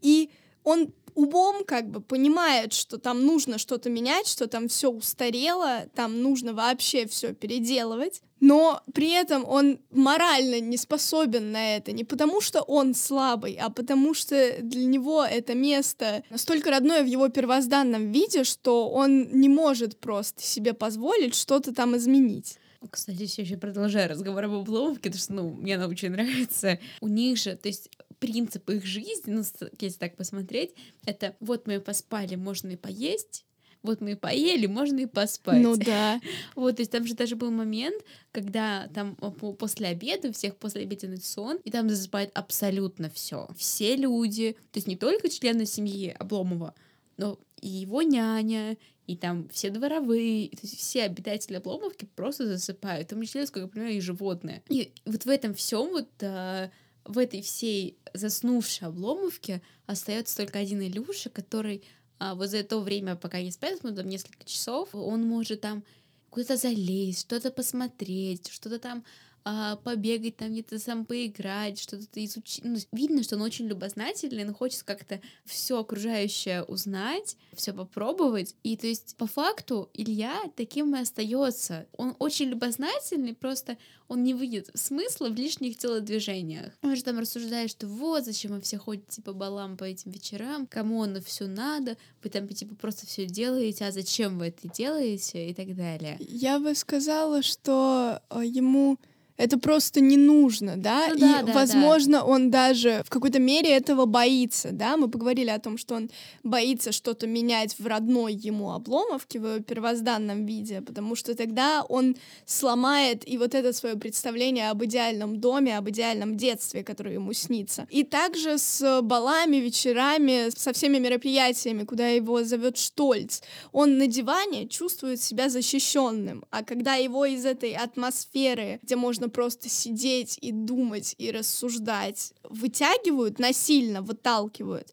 И 0.00 0.30
он 0.62 0.92
умом 1.14 1.64
как 1.64 1.88
бы 1.90 2.00
понимает, 2.00 2.72
что 2.72 2.98
там 2.98 3.24
нужно 3.24 3.58
что-то 3.58 3.90
менять, 3.90 4.26
что 4.26 4.46
там 4.46 4.68
все 4.68 4.90
устарело, 4.90 5.86
там 5.94 6.22
нужно 6.22 6.52
вообще 6.52 7.06
все 7.06 7.34
переделывать, 7.34 8.22
но 8.40 8.82
при 8.92 9.10
этом 9.12 9.44
он 9.46 9.78
морально 9.90 10.60
не 10.60 10.76
способен 10.76 11.52
на 11.52 11.76
это, 11.76 11.92
не 11.92 12.04
потому 12.04 12.40
что 12.40 12.62
он 12.62 12.94
слабый, 12.94 13.56
а 13.60 13.70
потому 13.70 14.12
что 14.14 14.56
для 14.60 14.84
него 14.84 15.24
это 15.24 15.54
место 15.54 16.22
настолько 16.30 16.70
родное 16.70 17.02
в 17.02 17.06
его 17.06 17.28
первозданном 17.28 18.12
виде, 18.12 18.44
что 18.44 18.88
он 18.90 19.28
не 19.32 19.48
может 19.48 19.98
просто 19.98 20.42
себе 20.42 20.74
позволить 20.74 21.34
что-то 21.34 21.74
там 21.74 21.96
изменить. 21.96 22.58
Кстати, 22.90 23.26
все 23.26 23.42
еще 23.42 23.56
продолжаю 23.56 24.10
разговор 24.10 24.44
об 24.44 24.52
Обломовке, 24.52 25.10
потому 25.10 25.18
что, 25.18 25.32
ну, 25.32 25.50
мне 25.50 25.76
она 25.76 25.86
очень 25.86 26.10
нравится. 26.10 26.78
У 27.00 27.08
них 27.08 27.38
же, 27.38 27.56
то 27.56 27.68
есть 27.68 27.88
принцип 28.18 28.68
их 28.70 28.84
жизни, 28.84 29.32
ну, 29.32 29.42
если 29.80 29.98
так 29.98 30.16
посмотреть, 30.16 30.74
это 31.06 31.36
вот 31.40 31.66
мы 31.66 31.80
поспали, 31.80 32.34
можно 32.34 32.70
и 32.70 32.76
поесть, 32.76 33.44
вот 33.84 34.00
мы 34.00 34.16
поели, 34.16 34.66
можно 34.66 35.00
и 35.00 35.06
поспать. 35.06 35.62
Ну 35.62 35.76
да. 35.76 36.18
Вот, 36.56 36.76
то 36.76 36.82
есть 36.82 36.90
там 36.90 37.06
же 37.06 37.14
даже 37.14 37.36
был 37.36 37.50
момент, 37.50 38.02
когда 38.32 38.88
там 38.94 39.14
после 39.14 39.88
обеда, 39.88 40.28
у 40.28 40.32
всех 40.32 40.56
после 40.56 40.82
обеденный 40.82 41.20
сон, 41.20 41.58
и 41.64 41.70
там 41.70 41.90
засыпает 41.90 42.30
абсолютно 42.34 43.10
все. 43.10 43.46
Все 43.56 43.94
люди, 43.94 44.56
то 44.72 44.78
есть 44.78 44.88
не 44.88 44.96
только 44.96 45.28
члены 45.28 45.66
семьи 45.66 46.16
Обломова, 46.18 46.74
но 47.18 47.38
и 47.60 47.68
его 47.68 48.00
няня, 48.00 48.78
и 49.06 49.16
там 49.16 49.48
все 49.50 49.68
дворовые, 49.68 50.48
то 50.48 50.60
есть 50.62 50.78
все 50.78 51.02
обитатели 51.02 51.56
Обломовки 51.56 52.08
просто 52.16 52.46
засыпают, 52.46 53.08
в 53.08 53.10
том 53.10 53.22
числе, 53.22 53.46
сколько 53.46 53.66
я 53.66 53.72
понимаю, 53.72 53.96
и 53.96 54.00
животные. 54.00 54.62
И 54.70 54.92
вот 55.04 55.26
в 55.26 55.28
этом 55.28 55.54
всем 55.54 55.90
вот 55.90 56.08
а, 56.22 56.70
в 57.04 57.18
этой 57.18 57.42
всей 57.42 57.96
заснувшей 58.12 58.88
Обломовке 58.88 59.62
остается 59.86 60.36
только 60.36 60.58
один 60.58 60.80
Илюша, 60.82 61.30
который 61.30 61.82
а, 62.18 62.34
вот 62.34 62.48
за 62.48 62.62
то 62.64 62.80
время, 62.80 63.16
пока 63.16 63.42
не 63.42 63.50
спят, 63.50 63.80
ну, 63.82 63.94
там 63.94 64.08
несколько 64.08 64.44
часов, 64.44 64.94
он 64.94 65.22
может 65.26 65.60
там 65.60 65.84
куда-то 66.30 66.56
залезть, 66.56 67.20
что-то 67.20 67.50
посмотреть, 67.50 68.48
что-то 68.50 68.78
там 68.78 69.04
а, 69.46 69.76
побегать 69.76 70.38
там 70.38 70.52
где-то 70.52 70.78
сам 70.78 71.04
поиграть, 71.04 71.78
что-то 71.78 72.24
изучить. 72.24 72.64
Ну, 72.64 72.78
видно, 72.92 73.22
что 73.22 73.36
он 73.36 73.42
очень 73.42 73.66
любознательный, 73.66 74.46
он 74.46 74.54
хочет 74.54 74.84
как-то 74.84 75.20
все 75.44 75.78
окружающее 75.78 76.62
узнать, 76.62 77.36
все 77.52 77.74
попробовать. 77.74 78.56
И 78.62 78.76
то 78.78 78.86
есть 78.86 79.16
по 79.16 79.26
факту 79.26 79.90
Илья 79.92 80.34
таким 80.56 80.96
и 80.96 81.00
остается. 81.00 81.86
Он 81.92 82.16
очень 82.18 82.46
любознательный, 82.46 83.34
просто 83.34 83.76
он 84.08 84.22
не 84.22 84.32
выйдет 84.32 84.70
смысла 84.74 85.28
в 85.28 85.34
лишних 85.34 85.76
телодвижениях. 85.76 86.72
Он 86.82 86.96
же 86.96 87.04
там 87.04 87.18
рассуждает, 87.18 87.70
что 87.70 87.86
вот 87.86 88.24
зачем 88.24 88.52
вы 88.52 88.62
все 88.62 88.78
ходите 88.78 89.20
по 89.20 89.34
балам 89.34 89.76
по 89.76 89.84
этим 89.84 90.10
вечерам, 90.10 90.66
кому 90.66 91.02
оно 91.02 91.20
все 91.20 91.46
надо, 91.46 91.98
вы 92.22 92.30
там 92.30 92.48
типа 92.48 92.76
просто 92.76 93.06
все 93.06 93.26
делаете, 93.26 93.84
а 93.84 93.92
зачем 93.92 94.38
вы 94.38 94.46
это 94.46 94.68
делаете 94.68 95.50
и 95.50 95.54
так 95.54 95.74
далее. 95.76 96.16
Я 96.20 96.58
бы 96.58 96.74
сказала, 96.74 97.42
что 97.42 98.22
э, 98.30 98.40
ему 98.44 98.98
это 99.36 99.58
просто 99.58 100.00
не 100.00 100.16
нужно, 100.16 100.76
да, 100.76 101.08
ну, 101.08 101.16
и, 101.16 101.44
да, 101.44 101.52
возможно, 101.52 102.18
да. 102.18 102.24
он 102.24 102.50
даже 102.50 103.02
в 103.04 103.10
какой-то 103.10 103.40
мере 103.40 103.70
этого 103.70 104.06
боится, 104.06 104.70
да, 104.70 104.96
мы 104.96 105.08
поговорили 105.08 105.50
о 105.50 105.58
том, 105.58 105.76
что 105.76 105.96
он 105.96 106.10
боится 106.44 106.92
что-то 106.92 107.26
менять 107.26 107.76
в 107.78 107.86
родной 107.86 108.34
ему 108.34 108.72
обломовке, 108.72 109.40
в 109.40 109.60
первозданном 109.62 110.46
виде, 110.46 110.80
потому 110.82 111.16
что 111.16 111.34
тогда 111.34 111.84
он 111.88 112.16
сломает 112.46 113.28
и 113.28 113.36
вот 113.36 113.54
это 113.54 113.72
свое 113.72 113.96
представление 113.96 114.70
об 114.70 114.84
идеальном 114.84 115.40
доме, 115.40 115.76
об 115.76 115.88
идеальном 115.90 116.36
детстве, 116.36 116.84
которое 116.84 117.14
ему 117.14 117.32
снится. 117.32 117.86
И 117.90 118.04
также 118.04 118.58
с 118.58 119.00
балами, 119.02 119.56
вечерами, 119.56 120.50
со 120.56 120.72
всеми 120.72 120.98
мероприятиями, 120.98 121.84
куда 121.84 122.08
его 122.08 122.44
зовет 122.44 122.78
Штольц, 122.78 123.40
он 123.72 123.98
на 123.98 124.06
диване 124.06 124.68
чувствует 124.68 125.20
себя 125.20 125.48
защищенным, 125.48 126.44
а 126.50 126.62
когда 126.62 126.94
его 126.94 127.24
из 127.24 127.44
этой 127.44 127.72
атмосферы, 127.72 128.78
где 128.82 128.94
можно 128.94 129.23
нужно 129.24 129.28
просто 129.30 129.68
сидеть 129.68 130.38
и 130.42 130.52
думать 130.52 131.14
и 131.18 131.30
рассуждать, 131.30 132.32
вытягивают 132.50 133.38
насильно, 133.38 134.02
выталкивают, 134.02 134.92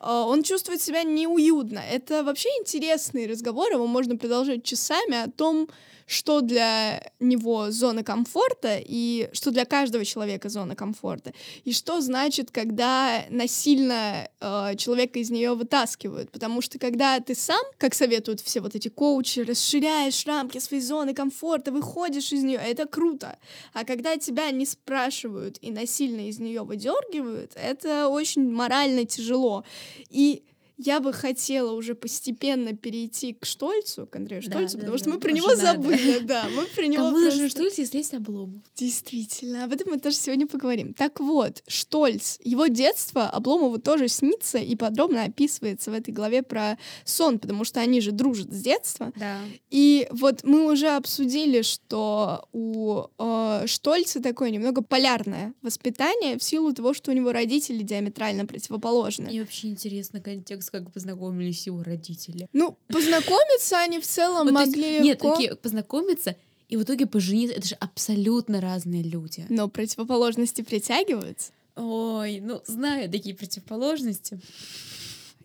а, 0.00 0.24
он 0.24 0.42
чувствует 0.42 0.80
себя 0.80 1.02
неуютно. 1.04 1.78
Это 1.78 2.22
вообще 2.22 2.48
интересный 2.60 3.26
разговор, 3.26 3.72
его 3.72 3.86
можно 3.86 4.16
продолжать 4.16 4.64
часами 4.64 5.24
о 5.24 5.30
том, 5.30 5.68
что 6.08 6.40
для 6.40 7.12
него 7.20 7.70
зона 7.70 8.02
комфорта 8.02 8.80
и 8.82 9.28
что 9.34 9.50
для 9.50 9.66
каждого 9.66 10.06
человека 10.06 10.48
зона 10.48 10.74
комфорта, 10.74 11.34
и 11.64 11.72
что 11.72 12.00
значит, 12.00 12.50
когда 12.50 13.24
насильно 13.28 14.28
э, 14.40 14.74
человека 14.76 15.18
из 15.18 15.30
нее 15.30 15.54
вытаскивают. 15.54 16.30
Потому 16.30 16.62
что 16.62 16.78
когда 16.78 17.20
ты 17.20 17.34
сам, 17.34 17.60
как 17.76 17.94
советуют 17.94 18.40
все 18.40 18.60
вот 18.60 18.74
эти 18.74 18.88
коучи, 18.88 19.40
расширяешь 19.40 20.26
рамки 20.26 20.58
своей 20.58 20.82
зоны 20.82 21.12
комфорта, 21.12 21.70
выходишь 21.72 22.32
из 22.32 22.42
нее, 22.42 22.58
это 22.58 22.86
круто. 22.86 23.38
А 23.74 23.84
когда 23.84 24.16
тебя 24.16 24.50
не 24.50 24.64
спрашивают 24.64 25.58
и 25.60 25.70
насильно 25.70 26.26
из 26.26 26.38
нее 26.38 26.62
выдергивают, 26.62 27.52
это 27.54 28.08
очень 28.08 28.50
морально 28.50 29.04
тяжело. 29.04 29.62
И 30.08 30.42
я 30.78 31.00
бы 31.00 31.12
хотела 31.12 31.72
уже 31.72 31.96
постепенно 31.96 32.74
перейти 32.74 33.34
к 33.34 33.44
Штольцу, 33.44 34.06
к 34.06 34.14
Андрею 34.14 34.42
Штольцу, 34.42 34.78
да, 34.78 34.84
потому 34.84 34.92
да, 34.92 34.98
что 34.98 35.04
да, 35.10 35.14
мы 35.14 35.20
про 35.20 35.32
него 35.32 35.56
забыли, 35.56 36.18
да, 36.20 36.46
мы 36.54 36.64
про 36.66 36.86
него 36.86 37.04
Кому 37.06 37.20
просто... 37.20 37.40
же 37.40 37.48
Штольц, 37.48 37.78
если 37.78 37.98
есть 37.98 38.14
Обломов? 38.14 38.62
Действительно, 38.76 39.64
об 39.64 39.72
этом 39.72 39.90
мы 39.90 39.98
тоже 39.98 40.16
сегодня 40.16 40.46
поговорим. 40.46 40.94
Так 40.94 41.18
вот, 41.18 41.64
Штольц, 41.66 42.38
его 42.44 42.68
детство 42.68 43.28
Обломову 43.28 43.78
тоже 43.78 44.06
снится 44.06 44.58
и 44.58 44.76
подробно 44.76 45.24
описывается 45.24 45.90
в 45.90 45.94
этой 45.94 46.14
главе 46.14 46.44
про 46.44 46.78
сон, 47.04 47.40
потому 47.40 47.64
что 47.64 47.80
они 47.80 48.00
же 48.00 48.12
дружат 48.12 48.52
с 48.52 48.62
детства. 48.62 49.12
Да. 49.16 49.38
И 49.70 50.06
вот 50.12 50.44
мы 50.44 50.70
уже 50.70 50.90
обсудили, 50.90 51.62
что 51.62 52.46
у 52.52 53.06
э, 53.18 53.64
Штольца 53.66 54.22
такое 54.22 54.50
немного 54.50 54.82
полярное 54.82 55.54
воспитание 55.60 56.38
в 56.38 56.42
силу 56.44 56.72
того, 56.72 56.94
что 56.94 57.10
у 57.10 57.14
него 57.14 57.32
родители 57.32 57.82
диаметрально 57.82 58.46
противоположны. 58.46 59.28
И 59.28 59.40
вообще 59.40 59.68
интересно 59.68 60.20
контекст 60.20 60.67
как 60.70 60.92
познакомились 60.92 61.66
его 61.66 61.82
родители. 61.82 62.48
Ну, 62.52 62.78
познакомиться 62.88 63.78
они 63.78 64.00
в 64.00 64.06
целом 64.06 64.46
вот, 64.46 64.52
могли 64.52 65.00
Нет, 65.00 65.18
такие, 65.18 65.56
познакомиться 65.56 66.36
и 66.68 66.76
в 66.76 66.82
итоге 66.82 67.06
пожениться. 67.06 67.56
Это 67.56 67.68
же 67.68 67.74
абсолютно 67.76 68.60
разные 68.60 69.02
люди. 69.02 69.46
Но 69.48 69.68
противоположности 69.68 70.62
притягиваются. 70.62 71.52
Ой, 71.76 72.40
ну, 72.40 72.60
знаю 72.66 73.10
такие 73.10 73.34
противоположности. 73.34 74.40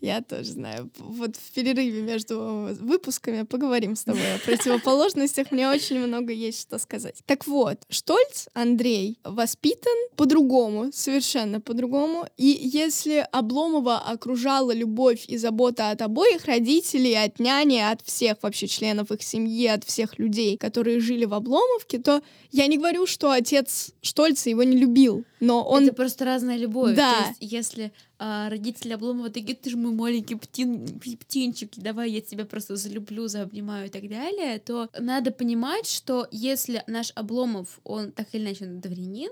Я 0.03 0.21
тоже 0.21 0.51
знаю. 0.51 0.89
Вот 0.97 1.37
в 1.37 1.51
перерыве 1.53 2.01
между 2.01 2.67
выпусками 2.81 3.43
поговорим 3.43 3.95
с 3.95 4.03
тобой 4.03 4.35
о 4.35 4.39
противоположностях. 4.39 5.49
Мне 5.49 5.69
очень 5.69 5.97
много 6.05 6.33
есть 6.33 6.59
что 6.63 6.77
сказать. 6.77 7.21
Так 7.25 7.47
вот, 7.47 7.77
Штольц 7.87 8.47
Андрей 8.53 9.17
воспитан 9.23 9.95
по-другому, 10.17 10.91
совершенно 10.91 11.61
по-другому. 11.61 12.27
И 12.35 12.47
если 12.47 13.25
Обломова 13.31 13.99
окружала 13.99 14.73
любовь 14.73 15.23
и 15.29 15.37
забота 15.37 15.91
от 15.91 16.01
обоих 16.01 16.43
родителей, 16.47 17.15
от 17.15 17.39
няни, 17.39 17.77
от 17.77 18.01
всех 18.01 18.39
вообще 18.41 18.67
членов 18.67 19.09
их 19.09 19.23
семьи, 19.23 19.67
от 19.67 19.85
всех 19.85 20.19
людей, 20.19 20.57
которые 20.57 20.99
жили 20.99 21.23
в 21.23 21.33
Обломовке, 21.33 21.97
то 21.99 22.21
я 22.51 22.67
не 22.67 22.77
говорю, 22.77 23.05
что 23.05 23.31
отец 23.31 23.91
Штольца 24.01 24.49
его 24.49 24.63
не 24.63 24.75
любил, 24.75 25.23
но 25.43 25.63
он... 25.63 25.84
Это 25.84 25.93
просто 25.93 26.25
разная 26.25 26.58
любовь. 26.58 26.95
Да. 26.95 27.13
То 27.13 27.27
есть, 27.27 27.53
если 27.53 27.91
а, 28.17 28.49
родители 28.49 28.93
Обломова 28.93 29.29
такие, 29.29 29.58
ты 29.58 29.69
же 29.69 29.77
мой 29.77 29.91
маленький 29.91 30.36
птин, 30.36 30.88
птенчик, 30.99 31.71
давай 31.75 32.12
я 32.12 32.21
тебя 32.21 32.45
просто 32.45 32.75
залюблю, 32.75 33.27
заобнимаю 33.27 33.88
и 33.88 33.89
так 33.89 34.08
далее, 34.08 34.60
то 34.60 34.89
надо 34.97 35.32
понимать, 35.32 35.88
что 35.88 36.27
если 36.32 36.84
наш 36.88 37.12
Обломов, 37.15 37.82
он 37.84 38.12
так 38.12 38.34
или 38.34 38.43
иначе 38.43 38.65
дворянин, 38.65 39.32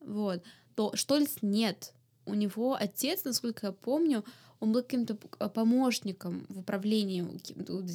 вот, 0.00 0.42
то 0.74 0.94
Штольц 0.94 1.38
нет. 1.40 1.94
У 2.26 2.34
него 2.34 2.76
отец, 2.78 3.24
насколько 3.24 3.68
я 3.68 3.72
помню, 3.72 4.24
он 4.60 4.72
был 4.72 4.82
каким-то 4.82 5.14
помощником 5.14 6.44
в 6.50 6.58
управлении 6.58 7.24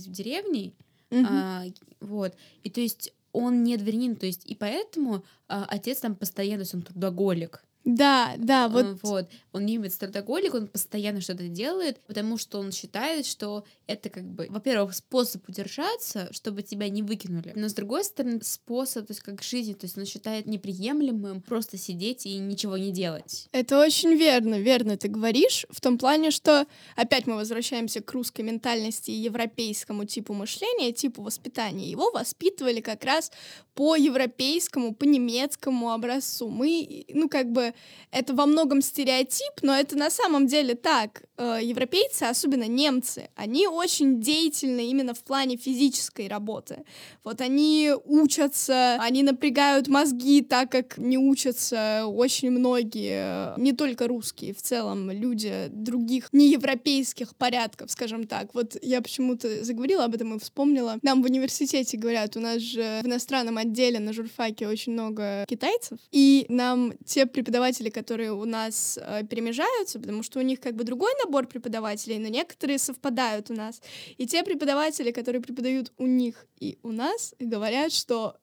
деревней, 0.08 0.74
mm-hmm. 1.12 1.26
а, 1.30 1.63
вот, 2.00 2.34
и 2.63 2.69
то 2.69 2.82
есть 2.82 3.13
он 3.34 3.63
не 3.63 3.78
дворянин, 3.78 4.15
то 4.15 4.26
есть 4.26 4.46
и 4.46 4.56
поэтому 4.56 5.24
а, 5.48 5.65
отец 5.67 6.00
там 6.00 6.15
постоянно, 6.15 6.60
то 6.60 6.63
есть 6.63 6.76
он 6.76 6.82
трудоголик, 6.82 7.63
да, 7.84 8.36
да, 8.38 8.67
вот. 8.67 8.86
Э, 8.86 8.98
вот. 9.02 9.30
Он 9.54 9.65
немец 9.65 9.98
трудоголик, 9.98 10.54
он 10.54 10.67
постоянно 10.67 11.20
что-то 11.20 11.48
делает, 11.48 12.00
потому 12.02 12.38
что 12.38 12.60
он 12.60 12.72
считает, 12.72 13.26
что 13.26 13.65
это 13.88 14.10
как 14.10 14.24
бы, 14.24 14.48
во-первых, 14.50 14.94
способ 14.94 15.48
удержаться, 15.50 16.30
чтобы 16.32 16.62
тебя 16.62 16.89
не 16.89 17.02
выкинули, 17.02 17.54
но 17.56 17.67
с 17.67 17.74
другой 17.74 18.04
стороны, 18.04 18.39
способ, 18.44 19.08
то 19.08 19.12
есть 19.12 19.22
как 19.22 19.41
жизнь, 19.41 19.74
то 19.74 19.86
есть 19.86 19.98
он 19.98 20.06
считает 20.06 20.46
неприемлемым 20.46 21.41
просто 21.41 21.78
сидеть 21.78 22.26
и 22.26 22.38
ничего 22.38 22.78
не 22.78 22.91
делать. 22.91 23.48
Это 23.52 23.80
очень 23.80 24.13
верно, 24.13 24.60
верно 24.60 24.96
ты 24.96 25.08
говоришь, 25.08 25.65
в 25.70 25.82
том 25.82 25.98
плане, 25.98 26.32
что 26.32 26.67
опять 26.96 27.26
мы 27.26 27.36
возвращаемся 27.36 28.02
к 28.02 28.12
русской 28.13 28.41
ментальности 28.41 29.12
и 29.12 29.15
европейскому 29.15 30.06
типу 30.06 30.34
мышления, 30.34 30.91
типу 30.91 31.24
воспитания. 31.24 31.89
Его 31.89 32.12
воспитывали 32.12 32.80
как 32.80 33.04
раз 33.04 33.32
по 33.74 33.96
европейскому, 33.96 34.94
по 34.94 35.06
немецкому 35.06 35.91
образцу. 35.91 36.50
Мы, 36.50 37.06
ну, 37.10 37.28
как 37.28 37.52
бы 37.52 37.70
это 38.12 38.34
во 38.34 38.45
многом 38.45 38.81
стереотип, 38.81 39.62
но 39.62 39.73
это 39.73 39.97
на 39.97 40.10
самом 40.10 40.47
деле 40.47 40.75
так. 40.75 41.23
Э, 41.38 41.60
европейцы, 41.62 42.23
особенно 42.23 42.67
немцы, 42.67 43.29
они 43.36 43.67
очень 43.67 44.21
деятельны 44.21 44.88
именно 44.89 45.13
в 45.13 45.23
плане 45.23 45.57
физической 45.57 46.27
работы. 46.27 46.84
Вот 47.23 47.41
они 47.41 47.93
учатся, 48.05 48.97
они 48.99 49.23
напрягают 49.23 49.88
мозги 49.88 50.41
так, 50.41 50.71
как 50.71 50.97
не 50.97 51.17
учатся 51.17 52.05
очень 52.05 52.51
многие, 52.51 53.57
не 53.57 53.73
только 53.73 54.07
русские, 54.07 54.53
в 54.53 54.62
целом 54.62 55.10
люди 55.10 55.67
других 55.69 56.27
неевропейских 56.31 57.36
порядков, 57.36 57.89
скажем 57.89 58.27
так. 58.27 58.53
Вот 58.53 58.77
я 58.81 59.01
почему-то 59.01 59.63
заговорила 59.63 60.05
об 60.05 60.13
этом 60.13 60.36
и 60.36 60.39
вспомнила. 60.39 60.99
Нам 61.01 61.23
в 61.23 61.25
университете 61.25 61.97
говорят, 61.97 62.38
у 62.38 62.39
нас 62.39 62.62
же 62.62 62.99
в 63.01 63.07
иностранном 63.07 63.57
отделе 63.57 63.99
на 63.99 64.13
журфаке 64.13 64.67
очень 64.67 64.93
много 64.93 65.45
китайцев, 65.47 65.97
и 66.12 66.45
нам 66.49 66.93
те 67.05 67.25
преподаватели, 67.25 67.61
которые 67.89 68.32
у 68.34 68.45
нас 68.45 69.00
э, 69.02 69.24
перемежаются, 69.30 70.00
потому 70.00 70.24
что 70.24 70.39
у 70.39 70.41
них 70.41 70.60
как 70.60 70.76
бы 70.76 70.84
другой 70.84 71.12
набор 71.24 71.47
преподавателей, 71.47 72.19
но 72.19 72.28
некоторые 72.28 72.78
совпадают 72.78 73.50
у 73.50 73.54
нас. 73.54 73.82
И 74.17 74.26
те 74.26 74.43
преподаватели, 74.43 75.12
которые 75.12 75.41
преподают 75.41 75.91
у 75.97 76.06
них 76.06 76.45
и 76.60 76.78
у 76.84 76.91
нас, 76.91 77.34
говорят, 77.39 77.91
что 77.91 78.38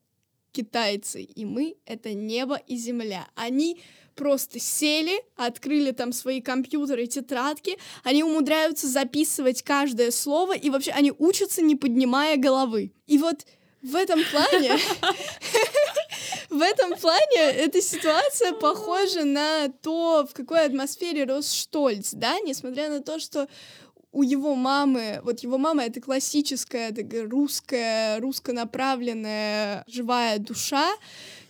китайцы 0.51 1.21
и 1.21 1.45
мы— 1.45 1.75
это 1.85 2.13
небо 2.13 2.55
и 2.55 2.75
земля. 2.75 3.27
Они 3.35 3.79
просто 4.15 4.59
сели, 4.59 5.23
открыли 5.37 5.91
там 5.91 6.11
свои 6.11 6.41
компьютеры, 6.41 7.07
тетрадки, 7.07 7.77
они 8.03 8.23
умудряются 8.23 8.87
записывать 8.87 9.63
каждое 9.63 10.11
слово, 10.11 10.57
и 10.57 10.69
вообще 10.69 10.91
они 10.91 11.13
учатся, 11.17 11.61
не 11.61 11.75
поднимая 11.75 12.35
головы. 12.35 12.91
И 13.07 13.17
вот 13.17 13.45
в 13.81 13.95
этом 13.95 14.19
плане 14.29 14.73
в 16.49 16.61
этом 16.61 16.97
плане 16.97 17.41
эта 17.41 17.81
ситуация 17.81 18.53
похожа 18.53 19.23
на 19.23 19.69
то, 19.69 20.27
в 20.29 20.33
какой 20.33 20.65
атмосфере 20.65 21.25
рос 21.25 21.51
Штольц, 21.51 22.13
да, 22.13 22.39
несмотря 22.39 22.89
на 22.89 23.01
то, 23.01 23.19
что 23.19 23.47
у 24.11 24.23
его 24.23 24.55
мамы, 24.55 25.21
вот 25.23 25.41
его 25.41 25.57
мама 25.57 25.83
это 25.83 26.01
классическая 26.01 26.91
такая 26.91 27.29
русская, 27.29 28.19
руссконаправленная 28.19 29.83
живая 29.87 30.39
душа, 30.39 30.89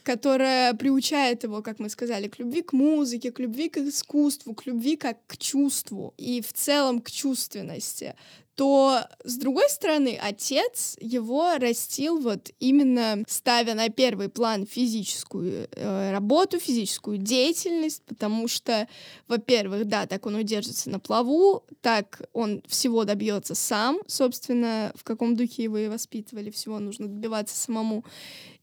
которая 0.04 0.74
приучает 0.74 1.44
его, 1.44 1.62
как 1.62 1.80
мы 1.80 1.90
сказали, 1.90 2.28
к 2.28 2.40
любви 2.40 2.62
к 2.62 2.74
музыке, 2.74 3.32
к 3.32 3.40
любви 3.40 3.70
к 3.70 3.78
искусству, 3.78 4.54
к 4.54 4.66
любви 4.66 4.98
как 4.98 5.18
к 5.28 5.38
чувству 5.38 6.14
и 6.18 6.42
в 6.42 6.52
целом 6.52 7.02
к 7.02 7.10
чувственности 7.10 8.16
то, 8.60 9.08
с 9.24 9.38
другой 9.38 9.70
стороны, 9.70 10.20
отец 10.22 10.98
его 11.00 11.56
растил 11.56 12.20
вот 12.20 12.52
именно 12.60 13.24
ставя 13.26 13.74
на 13.74 13.88
первый 13.88 14.28
план 14.28 14.68
физическую 14.68 15.70
э, 15.72 16.12
работу, 16.12 16.60
физическую 16.60 17.20
деятельность, 17.20 18.04
потому 18.06 18.50
что, 18.50 18.90
во-первых, 19.30 19.86
да, 19.86 20.08
так 20.08 20.26
он 20.26 20.36
удержится 20.36 20.90
на 20.90 21.00
плаву, 21.00 21.64
так 21.80 22.22
он 22.34 22.62
всего 22.68 23.06
добьется 23.06 23.56
сам, 23.56 24.02
собственно, 24.08 24.92
в 24.94 25.06
каком 25.06 25.38
духе 25.38 25.64
его 25.64 25.78
и 25.78 25.88
воспитывали, 25.88 26.50
всего 26.50 26.80
нужно 26.80 27.08
добиваться 27.08 27.56
самому. 27.56 28.04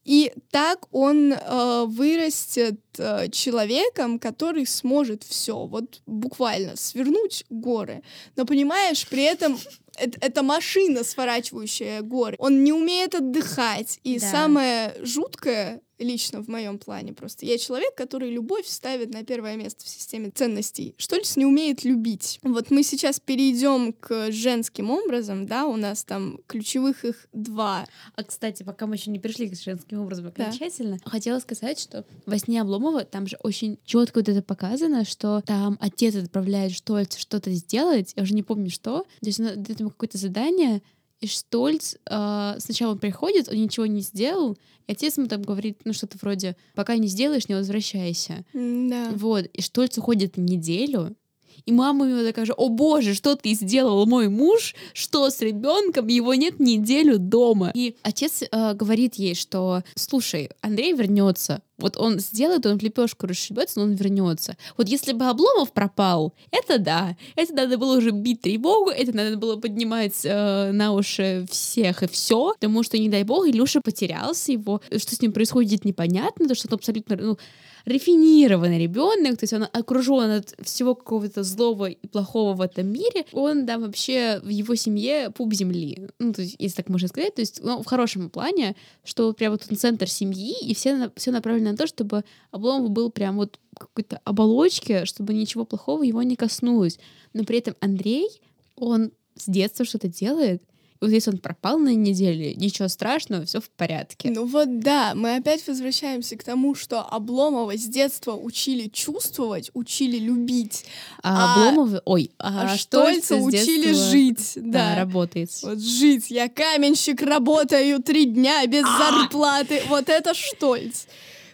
И 0.06 0.32
так 0.52 0.86
он 0.92 1.32
э, 1.32 1.84
вырастет 1.88 2.78
э, 2.96 3.28
человеком, 3.30 4.20
который 4.20 4.64
сможет 4.64 5.24
все, 5.24 5.66
вот 5.66 6.00
буквально 6.06 6.76
свернуть 6.76 7.44
горы. 7.50 8.04
Но 8.36 8.46
понимаешь, 8.46 9.08
при 9.08 9.24
этом 9.24 9.58
это, 9.98 10.18
это 10.20 10.42
машина, 10.42 11.04
сворачивающая 11.04 12.02
горы. 12.02 12.36
Он 12.38 12.64
не 12.64 12.72
умеет 12.72 13.14
отдыхать. 13.14 14.00
И 14.04 14.18
да. 14.18 14.30
самое 14.30 14.94
жуткое 15.02 15.82
лично 15.98 16.42
в 16.42 16.48
моем 16.48 16.78
плане 16.78 17.12
просто. 17.12 17.46
Я 17.46 17.58
человек, 17.58 17.94
который 17.94 18.30
любовь 18.30 18.66
ставит 18.66 19.12
на 19.12 19.24
первое 19.24 19.56
место 19.56 19.84
в 19.84 19.88
системе 19.88 20.30
ценностей. 20.30 20.94
Штольц 20.98 21.36
не 21.36 21.46
умеет 21.46 21.84
любить. 21.84 22.38
Вот 22.42 22.70
мы 22.70 22.82
сейчас 22.82 23.20
перейдем 23.20 23.92
к 23.92 24.30
женским 24.30 24.90
образом, 24.90 25.46
да, 25.46 25.66
у 25.66 25.76
нас 25.76 26.04
там 26.04 26.40
ключевых 26.46 27.04
их 27.04 27.26
два. 27.32 27.86
А, 28.14 28.24
кстати, 28.24 28.62
пока 28.62 28.86
мы 28.86 28.96
еще 28.96 29.10
не 29.10 29.18
пришли 29.18 29.48
к 29.48 29.58
женским 29.58 30.00
образом 30.00 30.28
окончательно, 30.28 30.98
да. 31.04 31.10
хотела 31.10 31.38
сказать, 31.38 31.80
что 31.80 32.04
во 32.26 32.38
сне 32.38 32.60
Обломова 32.60 33.04
там 33.04 33.26
же 33.26 33.36
очень 33.42 33.78
четко 33.84 34.18
вот 34.18 34.28
это 34.28 34.42
показано, 34.42 35.04
что 35.04 35.42
там 35.46 35.78
отец 35.80 36.14
отправляет 36.16 36.72
Штольца 36.72 37.18
что-то 37.18 37.50
сделать, 37.50 38.12
я 38.16 38.22
уже 38.22 38.34
не 38.34 38.42
помню 38.42 38.70
что, 38.70 39.00
то 39.00 39.26
есть 39.26 39.40
он 39.40 39.62
дает 39.62 39.80
ему 39.80 39.90
какое-то 39.90 40.18
задание, 40.18 40.82
и 41.20 41.26
Штольц 41.26 41.96
э, 42.08 42.56
сначала 42.58 42.92
он 42.92 42.98
приходит, 42.98 43.48
он 43.48 43.56
ничего 43.56 43.86
не 43.86 44.00
сделал, 44.00 44.56
и 44.86 44.92
отец 44.92 45.16
ему 45.16 45.28
там 45.28 45.42
говорит, 45.42 45.80
ну 45.84 45.92
что-то 45.92 46.18
вроде, 46.20 46.56
пока 46.74 46.96
не 46.96 47.08
сделаешь, 47.08 47.48
не 47.48 47.54
возвращайся. 47.54 48.44
Да. 48.52 49.10
Вот, 49.12 49.46
и 49.46 49.62
Штольц 49.62 49.96
уходит 49.98 50.36
неделю, 50.36 51.16
и 51.64 51.72
мама 51.72 52.08
ему 52.08 52.22
такая 52.22 52.44
же, 52.44 52.52
о 52.52 52.68
боже, 52.68 53.14
что 53.14 53.36
ты 53.36 53.54
сделал, 53.54 54.06
мой 54.06 54.28
муж, 54.28 54.74
что 54.92 55.30
с 55.30 55.40
ребенком, 55.40 56.06
его 56.08 56.34
нет 56.34 56.60
неделю 56.60 57.18
дома. 57.18 57.70
И 57.74 57.96
отец 58.02 58.42
э, 58.42 58.74
говорит 58.74 59.14
ей, 59.14 59.34
что, 59.34 59.82
слушай, 59.94 60.50
Андрей 60.60 60.92
вернется, 60.92 61.62
вот 61.78 61.96
он 61.96 62.18
сделает, 62.20 62.64
он 62.64 62.78
лепешку 62.78 63.26
расшибется, 63.26 63.80
но 63.80 63.86
он 63.86 63.92
вернется. 63.94 64.56
Вот 64.76 64.88
если 64.88 65.12
бы 65.12 65.26
Обломов 65.26 65.72
пропал, 65.72 66.32
это 66.50 66.78
да, 66.78 67.16
это 67.34 67.52
надо 67.52 67.76
было 67.76 67.98
уже 67.98 68.10
бить 68.10 68.40
тревогу, 68.40 68.90
это 68.90 69.14
надо 69.14 69.36
было 69.36 69.56
поднимать 69.56 70.24
э, 70.24 70.72
на 70.72 70.92
уши 70.92 71.46
всех 71.50 72.02
и 72.02 72.08
все, 72.08 72.54
потому 72.54 72.82
что, 72.82 72.98
не 72.98 73.08
дай 73.08 73.24
бог, 73.24 73.46
Илюша 73.46 73.80
потерялся, 73.80 74.52
его, 74.52 74.80
что 74.96 75.14
с 75.14 75.20
ним 75.20 75.32
происходит, 75.32 75.84
непонятно, 75.84 76.48
то 76.48 76.54
что 76.54 76.68
он 76.68 76.74
абсолютно, 76.74 77.16
ну, 77.16 77.38
рафинированный 77.86 78.80
ребенок, 78.80 79.38
то 79.38 79.44
есть 79.44 79.52
он 79.52 79.66
окружен 79.72 80.30
от 80.30 80.54
всего 80.62 80.94
какого-то 80.94 81.44
злого 81.44 81.86
и 81.86 82.06
плохого 82.08 82.54
в 82.54 82.60
этом 82.60 82.88
мире, 82.88 83.24
он, 83.32 83.64
да, 83.64 83.78
вообще 83.78 84.40
в 84.42 84.48
его 84.48 84.74
семье 84.74 85.30
пуп 85.30 85.54
земли, 85.54 86.08
ну, 86.18 86.32
то 86.32 86.42
есть, 86.42 86.56
если 86.58 86.76
так 86.76 86.88
можно 86.88 87.06
сказать, 87.08 87.34
то 87.36 87.40
есть, 87.40 87.60
ну, 87.62 87.82
в 87.82 87.86
хорошем 87.86 88.28
плане, 88.28 88.74
что 89.04 89.32
прям 89.32 89.52
вот 89.52 89.62
он 89.70 89.76
центр 89.76 90.08
семьи, 90.08 90.54
и 90.60 90.74
все, 90.74 91.10
все 91.14 91.30
направлено 91.30 91.70
на 91.70 91.76
то, 91.76 91.86
чтобы 91.86 92.24
Обломов 92.50 92.90
был 92.90 93.10
прям 93.10 93.36
вот 93.36 93.60
какой-то 93.78 94.20
оболочке, 94.24 95.04
чтобы 95.04 95.32
ничего 95.32 95.64
плохого 95.64 96.02
его 96.02 96.22
не 96.22 96.34
коснулось. 96.34 96.98
Но 97.34 97.44
при 97.44 97.58
этом 97.58 97.76
Андрей, 97.80 98.28
он 98.74 99.12
с 99.36 99.46
детства 99.46 99.84
что-то 99.84 100.08
делает, 100.08 100.62
вот 101.00 101.10
если 101.10 101.30
он 101.30 101.38
пропал 101.38 101.78
на 101.78 101.94
неделе, 101.94 102.54
ничего 102.54 102.88
страшного, 102.88 103.44
все 103.44 103.60
в 103.60 103.68
порядке. 103.70 104.30
Ну 104.30 104.46
вот 104.46 104.80
да, 104.80 105.12
мы 105.14 105.36
опять 105.36 105.66
возвращаемся 105.66 106.36
к 106.36 106.44
тому, 106.44 106.74
что 106.74 107.00
Обломова 107.00 107.76
с 107.76 107.84
детства 107.84 108.32
учили 108.32 108.88
чувствовать, 108.88 109.70
учили 109.74 110.18
любить. 110.18 110.84
А, 111.22 111.54
а 111.54 111.70
Обломова, 111.70 112.02
ой, 112.04 112.30
а, 112.38 112.72
а 112.72 112.76
Штольца 112.76 113.36
учили 113.36 113.92
жить. 113.92 114.52
Да, 114.56 114.94
да, 114.94 114.96
работает. 114.96 115.50
Вот 115.62 115.78
жить. 115.78 116.30
Я 116.30 116.48
каменщик, 116.48 117.22
работаю 117.22 118.02
три 118.02 118.26
дня 118.26 118.66
без 118.66 118.84
а! 118.84 118.98
зарплаты. 118.98 119.82
Вот 119.88 120.08
это 120.08 120.34
Штольц. 120.34 121.06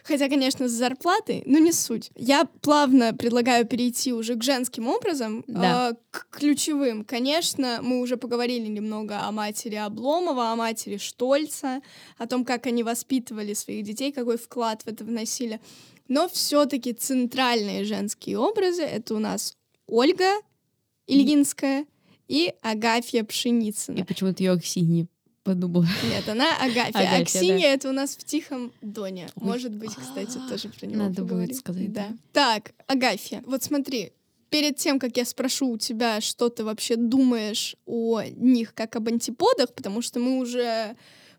Хотя, 0.03 0.27
конечно, 0.27 0.67
с 0.67 0.71
зарплатой, 0.71 1.43
но 1.45 1.59
не 1.59 1.71
суть. 1.71 2.11
Я 2.15 2.45
плавно 2.61 3.13
предлагаю 3.13 3.65
перейти 3.65 4.11
уже 4.11 4.35
к 4.35 4.43
женским 4.43 4.87
образом, 4.87 5.45
да. 5.47 5.91
э, 5.91 5.95
к 6.11 6.27
ключевым. 6.29 7.05
Конечно, 7.05 7.79
мы 7.81 8.01
уже 8.01 8.17
поговорили 8.17 8.67
немного 8.67 9.21
о 9.21 9.31
матери 9.31 9.75
Обломова, 9.75 10.51
о 10.51 10.55
матери 10.57 10.97
Штольца, 10.97 11.81
о 12.17 12.27
том, 12.27 12.43
как 12.43 12.67
они 12.67 12.83
воспитывали 12.83 13.53
своих 13.53 13.85
детей, 13.85 14.11
какой 14.11 14.37
вклад 14.37 14.81
в 14.83 14.87
это 14.87 15.05
вносили. 15.05 15.61
Но 16.09 16.27
все-таки 16.27 16.91
центральные 16.91 17.85
женские 17.85 18.37
образы 18.37 18.83
это 18.83 19.15
у 19.15 19.19
нас 19.19 19.55
Ольга 19.87 20.31
Ильинская 21.07 21.85
и 22.27 22.53
Агафья 22.61 23.23
Пшеницына. 23.23 23.99
И 23.99 24.03
почему-то 24.03 24.43
ее 24.43 24.51
Аксинья 24.51 25.07
подумала. 25.43 25.87
Нет, 26.03 26.27
она 26.27 26.55
Агафья. 26.57 26.89
Агафья 26.93 27.21
Аксинья 27.21 27.67
да. 27.69 27.73
это 27.73 27.89
у 27.89 27.91
нас 27.91 28.15
в 28.15 28.23
Тихом 28.23 28.71
Доне. 28.81 29.29
Ой. 29.35 29.47
Может 29.47 29.75
быть, 29.75 29.95
кстати, 29.95 30.37
тоже 30.49 30.69
про 30.69 30.85
него 30.85 31.03
Надо 31.03 31.21
поговорим. 31.21 31.47
будет 31.47 31.57
сказать. 31.57 31.93
Да. 31.93 32.07
да. 32.09 32.17
Так, 32.31 32.73
Агафья, 32.87 33.43
вот 33.45 33.63
смотри, 33.63 34.13
перед 34.49 34.77
тем, 34.77 34.99
как 34.99 35.17
я 35.17 35.25
спрошу 35.25 35.71
у 35.71 35.77
тебя, 35.77 36.21
что 36.21 36.49
ты 36.49 36.63
вообще 36.63 36.95
думаешь 36.95 37.75
о 37.85 38.21
них 38.23 38.73
как 38.73 38.95
об 38.95 39.07
антиподах, 39.07 39.73
потому 39.73 40.01
что 40.01 40.19
мы 40.19 40.37
уже 40.39 40.95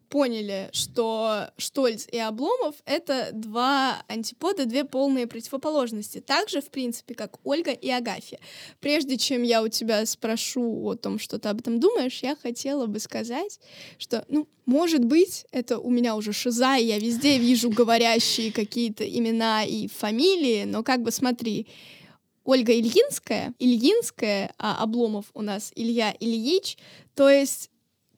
поняли, 0.09 0.69
что 0.73 1.51
Штольц 1.57 2.07
и 2.11 2.19
Обломов— 2.19 2.77
это 2.87 3.31
два 3.33 4.03
антипода, 4.09 4.67
две 4.67 4.85
полные 4.85 5.27
противоположности. 5.27 6.21
Так 6.21 6.49
же, 6.49 6.61
в 6.61 6.71
принципе, 6.71 7.15
как 7.15 7.39
Ольга 7.45 7.73
и 7.73 7.91
Агафья. 7.91 8.39
Прежде 8.81 9.17
чем 9.17 9.43
я 9.43 9.63
у 9.63 9.69
тебя 9.69 10.05
спрошу 10.07 10.85
о 10.85 10.95
том, 10.95 11.19
что 11.19 11.39
ты 11.39 11.49
об 11.49 11.61
этом 11.61 11.81
думаешь, 11.81 12.21
я 12.23 12.37
хотела 12.37 12.87
бы 12.87 12.99
сказать, 13.01 13.59
что, 13.99 14.25
ну, 14.29 14.49
может 14.67 15.05
быть, 15.05 15.47
это 15.53 15.79
у 15.79 15.91
меня 15.91 16.17
уже 16.17 16.33
шиза, 16.33 16.77
и 16.77 16.85
я 16.85 16.99
везде 16.99 17.39
вижу 17.39 17.71
говорящие 17.71 18.53
какие-то 18.53 19.05
имена 19.05 19.65
и 19.65 19.89
фамилии, 19.89 20.65
но 20.65 20.83
как 20.83 21.03
бы 21.03 21.11
смотри, 21.11 21.67
Ольга 22.45 22.79
Ильинская, 22.79 23.55
Ильинская, 23.59 24.55
а 24.59 24.83
Обломов 24.83 25.27
у 25.35 25.43
нас 25.43 25.73
Илья 25.75 26.15
Ильич, 26.21 26.77
то 27.15 27.29
есть 27.29 27.71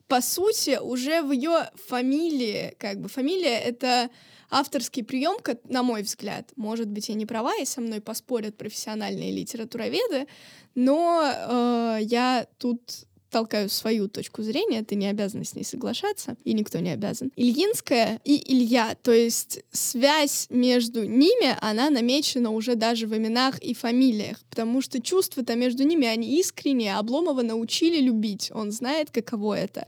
по 0.08 0.20
сути, 0.20 0.78
уже 0.80 1.22
в 1.22 1.32
ее 1.32 1.70
фамилии, 1.88 2.74
как 2.78 3.00
бы, 3.00 3.08
фамилия— 3.08 3.58
это 3.60 4.10
авторский 4.50 5.02
прием, 5.02 5.36
на 5.64 5.82
мой 5.82 6.02
взгляд, 6.02 6.52
может 6.56 6.88
быть, 6.88 7.08
я 7.08 7.14
не 7.14 7.26
права, 7.26 7.54
и 7.60 7.64
со 7.64 7.80
мной 7.80 8.00
поспорят 8.00 8.56
профессиональные 8.56 9.32
литературоведы, 9.32 10.28
но 10.74 11.22
э, 11.24 11.98
я 12.02 12.46
тут 12.58 13.06
толкаю 13.30 13.68
свою 13.68 14.08
точку 14.08 14.42
зрения, 14.42 14.82
ты 14.82 14.94
не 14.94 15.06
обязана 15.06 15.44
с 15.44 15.54
ней 15.54 15.64
соглашаться, 15.64 16.36
и 16.44 16.52
никто 16.52 16.78
не 16.78 16.90
обязан. 16.90 17.32
Ильинская 17.36 18.20
и 18.24 18.52
Илья, 18.52 18.96
то 19.02 19.12
есть 19.12 19.60
связь 19.70 20.46
между 20.50 21.04
ними, 21.04 21.56
она 21.60 21.90
намечена 21.90 22.50
уже 22.50 22.74
даже 22.74 23.06
в 23.06 23.16
именах 23.16 23.58
и 23.58 23.74
фамилиях, 23.74 24.40
потому 24.50 24.80
что 24.80 25.00
чувства-то 25.00 25.54
между 25.54 25.84
ними, 25.84 26.06
они 26.06 26.38
искренние, 26.38 26.96
Обломова 26.96 27.42
научили 27.42 28.00
любить, 28.00 28.50
он 28.54 28.72
знает, 28.72 29.10
каково 29.10 29.58
это, 29.58 29.86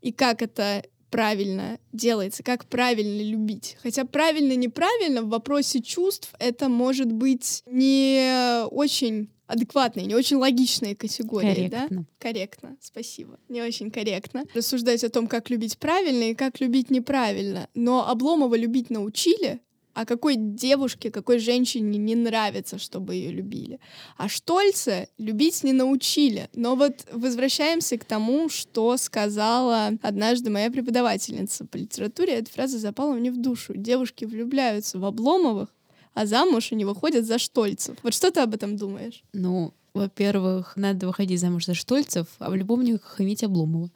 и 0.00 0.12
как 0.12 0.42
это 0.42 0.82
правильно 1.10 1.78
делается, 1.92 2.42
как 2.42 2.66
правильно 2.66 3.22
любить. 3.22 3.76
Хотя 3.82 4.04
правильно-неправильно 4.04 5.22
в 5.22 5.28
вопросе 5.28 5.82
чувств 5.82 6.32
это 6.38 6.68
может 6.68 7.12
быть 7.12 7.62
не 7.66 8.64
очень 8.70 9.28
адекватные, 9.50 10.06
не 10.06 10.14
очень 10.14 10.36
логичные 10.36 10.94
категории, 10.94 11.68
корректно. 11.68 11.88
да? 11.90 12.04
Корректно, 12.18 12.76
спасибо. 12.80 13.38
Не 13.48 13.62
очень 13.62 13.90
корректно. 13.90 14.44
Рассуждать 14.54 15.04
о 15.04 15.10
том, 15.10 15.26
как 15.26 15.50
любить 15.50 15.78
правильно 15.78 16.30
и 16.30 16.34
как 16.34 16.60
любить 16.60 16.90
неправильно. 16.90 17.68
Но 17.74 18.08
Обломова 18.08 18.54
любить 18.56 18.90
научили, 18.90 19.60
а 19.92 20.06
какой 20.06 20.36
девушке, 20.36 21.10
какой 21.10 21.38
женщине 21.38 21.98
не 21.98 22.14
нравится, 22.14 22.78
чтобы 22.78 23.14
ее 23.16 23.32
любили. 23.32 23.80
А 24.16 24.28
Штольца 24.28 25.08
любить 25.18 25.64
не 25.64 25.72
научили. 25.72 26.48
Но 26.54 26.76
вот 26.76 27.06
возвращаемся 27.12 27.98
к 27.98 28.04
тому, 28.04 28.48
что 28.48 28.96
сказала 28.96 29.92
однажды 30.00 30.50
моя 30.50 30.70
преподавательница 30.70 31.66
по 31.66 31.76
литературе. 31.76 32.34
Эта 32.34 32.50
фраза 32.50 32.78
запала 32.78 33.14
мне 33.14 33.30
в 33.32 33.40
душу. 33.40 33.74
Девушки 33.76 34.24
влюбляются 34.24 34.98
в 34.98 35.04
Обломовых, 35.04 35.68
а 36.14 36.26
замуж 36.26 36.72
они 36.72 36.84
выходят 36.84 37.26
за 37.26 37.38
Штольцев. 37.38 37.96
Вот 38.02 38.14
что 38.14 38.30
ты 38.30 38.40
об 38.40 38.54
этом 38.54 38.76
думаешь? 38.76 39.22
Ну, 39.32 39.72
во-первых, 39.94 40.76
надо 40.76 41.06
выходить 41.06 41.40
замуж 41.40 41.66
за 41.66 41.74
Штольцев, 41.74 42.26
а 42.38 42.50
в 42.50 42.54
любовниках 42.54 43.20
иметь 43.20 43.44
Обломова. 43.44 43.90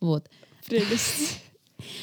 Вот. 0.00 0.28
Прелесть. 0.66 1.40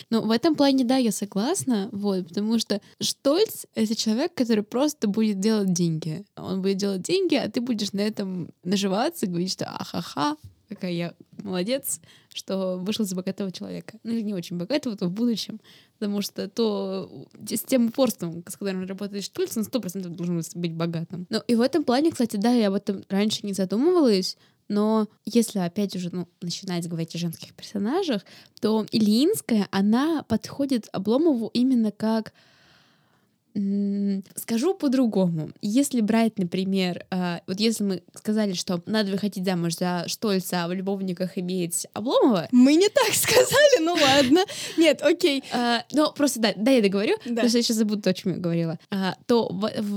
Ну, 0.09 0.22
в 0.22 0.32
этом 0.32 0.55
плане, 0.55 0.84
да, 0.84 0.97
я 0.97 1.12
согласна, 1.12 1.89
вот, 1.91 2.28
потому 2.28 2.59
что 2.59 2.82
Штольц— 2.99 3.66
это 3.74 3.95
человек, 3.95 4.34
который 4.34 4.64
просто 4.64 5.07
будет 5.07 5.39
делать 5.39 5.74
деньги. 5.74 6.24
Он 6.36 6.62
будет 6.62 6.78
делать 6.78 7.01
деньги, 7.01 7.36
а 7.36 7.49
ты 7.49 7.62
будешь 7.62 7.93
на 7.93 8.01
этом 8.01 8.49
наживаться, 8.64 9.26
говорить, 9.28 9.53
что 9.53 9.66
ахаха, 9.66 10.36
какая 10.70 10.91
я 10.91 11.14
молодец, 11.41 11.99
что 12.34 12.78
вышел 12.78 13.05
за 13.05 13.16
богатого 13.16 13.51
человека. 13.51 13.97
Ну, 14.03 14.12
или 14.12 14.22
не 14.22 14.34
очень 14.34 14.57
богатого, 14.57 14.95
то 14.95 15.07
в 15.07 15.12
будущем. 15.12 15.59
Потому 16.02 16.24
что 16.24 16.47
то 16.47 17.28
с 17.47 17.62
тем 17.62 17.89
упорством, 17.89 18.43
с 18.49 18.58
которым 18.58 18.88
работает 18.88 19.24
Штольц, 19.24 19.56
он 19.56 19.64
сто 19.64 19.80
процентов 19.80 20.16
должен 20.16 20.41
быть 20.56 20.74
богатым. 20.74 21.28
Ну, 21.30 21.43
и 21.47 21.54
в 21.54 21.62
этом 21.62 21.84
плане, 21.84 22.10
кстати, 22.10 22.38
да, 22.38 22.52
я 22.52 22.70
об 22.70 22.74
этом 22.74 23.04
раньше 23.08 23.45
не 23.45 23.54
задумывалась, 23.54 24.36
но 24.68 25.08
если 25.26 25.60
опять 25.60 25.95
уже 25.95 26.10
ну, 26.12 26.28
начинать 26.41 26.88
говорить 26.88 27.14
о 27.14 27.20
женских 27.20 27.54
персонажах, 27.54 28.24
то 28.62 28.84
Ильинская, 28.91 29.68
она 29.70 30.24
подходит 30.24 30.89
Обломову 30.91 31.52
именно 31.54 31.91
как 31.91 32.34
Скажу 34.36 34.74
по-другому. 34.74 35.52
Если 35.62 36.02
брать, 36.02 36.38
например, 36.38 37.06
а, 37.12 37.41
вот 37.47 37.60
если 37.60 37.84
мы 37.84 38.04
сказали, 38.14 38.54
что 38.54 38.82
надо 38.86 39.12
выходить 39.12 39.45
замуж 39.45 39.76
за 39.76 40.06
Штольца, 40.08 40.66
а 40.66 40.68
в 40.68 40.74
любовниках 40.74 41.38
иметь 41.38 41.88
Обломова... 41.93 42.47
Мы 42.52 42.76
не 42.76 42.88
так 42.88 43.10
сказали, 43.14 43.84
ну 43.84 43.93
ладно. 43.93 44.45
Нет, 44.78 45.02
окей. 45.02 45.43
А, 45.52 45.84
но 45.91 46.12
просто, 46.14 46.39
да, 46.39 46.54
да, 46.56 46.72
я 46.72 46.82
договорю, 46.82 47.16
потому 47.24 47.49
что 47.49 47.58
я 47.58 47.64
сейчас 47.64 47.78
забуду 47.78 48.02
то, 48.02 48.12
о 48.12 48.14
чем 48.14 48.34
я 48.34 48.38
говорила. 48.38 48.80
А, 48.89 49.16
то 49.28 49.54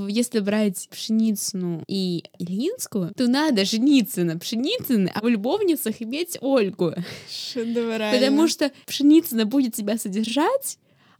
если 0.08 0.40
брать 0.40 0.88
Пшеницыну 0.90 1.84
и 1.86 2.24
Ильинскую, 2.38 3.12
то 3.14 3.28
надо 3.28 3.64
жениться 3.64 4.24
на 4.24 4.38
Пшеницыной, 4.38 5.12
а 5.14 5.20
в 5.20 5.28
любовницах 5.28 6.02
иметь 6.02 6.38
Ольгу. 6.40 6.94
Шедеврально. 7.30 8.18
Потому 8.18 8.48
что 8.48 8.72
Пшеницына 8.86 9.46
будет 9.46 9.74
тебя 9.74 9.96
содержать, 9.96 10.78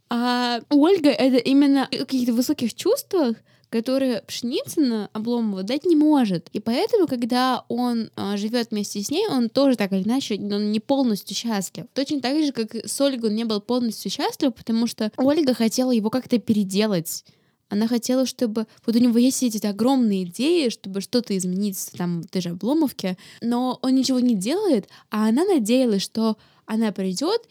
а 0.09 0.61
Ольга— 0.69 1.09
это 1.11 1.37
именно 1.37 1.85
о 1.85 1.97
каких-то 1.97 2.33
высоких 2.33 2.73
чувствах, 2.73 3.37
которые 3.69 4.21
Пшеницына 4.27 5.09
Обломова 5.11 5.63
дать 5.63 5.85
не 5.85 5.95
может. 5.95 6.49
И 6.53 6.59
поэтому, 6.59 7.07
когда 7.07 7.65
он 7.67 8.09
а, 8.15 8.37
живет 8.37 8.71
вместе 8.71 9.01
с 9.01 9.09
ней, 9.09 9.27
он 9.27 9.49
тоже 9.49 9.75
так 9.75 9.91
или 9.91 10.03
иначе 10.03 10.35
он 10.35 10.71
не 10.71 10.79
полностью 10.79 11.35
счастлив. 11.35 11.85
Точно 11.93 12.21
так 12.21 12.41
же, 12.43 12.51
как 12.51 12.75
с 12.75 13.01
Ольгой 13.01 13.31
он 13.31 13.35
не 13.35 13.43
был 13.43 13.59
полностью 13.59 14.11
счастлив, 14.11 14.53
потому 14.53 14.87
что 14.87 15.11
Ольга 15.17 15.53
хотела 15.53 15.91
его 15.91 16.09
как-то 16.09 16.37
переделать. 16.39 17.25
Она 17.67 17.87
хотела, 17.87 18.25
чтобы... 18.25 18.67
Вот 18.85 18.95
у 18.95 18.99
него 18.99 19.17
есть 19.17 19.41
эти 19.41 19.65
огромные 19.65 20.23
идеи, 20.23 20.69
чтобы 20.69 21.01
что-то 21.01 21.35
изменить 21.35 21.89
там 21.97 22.21
в 22.21 22.27
той 22.27 22.41
же 22.41 22.49
Обломовке, 22.49 23.17
но 23.41 23.79
он 23.81 23.95
ничего 23.95 24.19
не 24.19 24.35
делает, 24.35 24.87
а 25.09 25.27
она 25.27 25.43
надеялась, 25.43 26.03
что 26.03 26.37
она 26.65 26.91
придет 26.91 27.41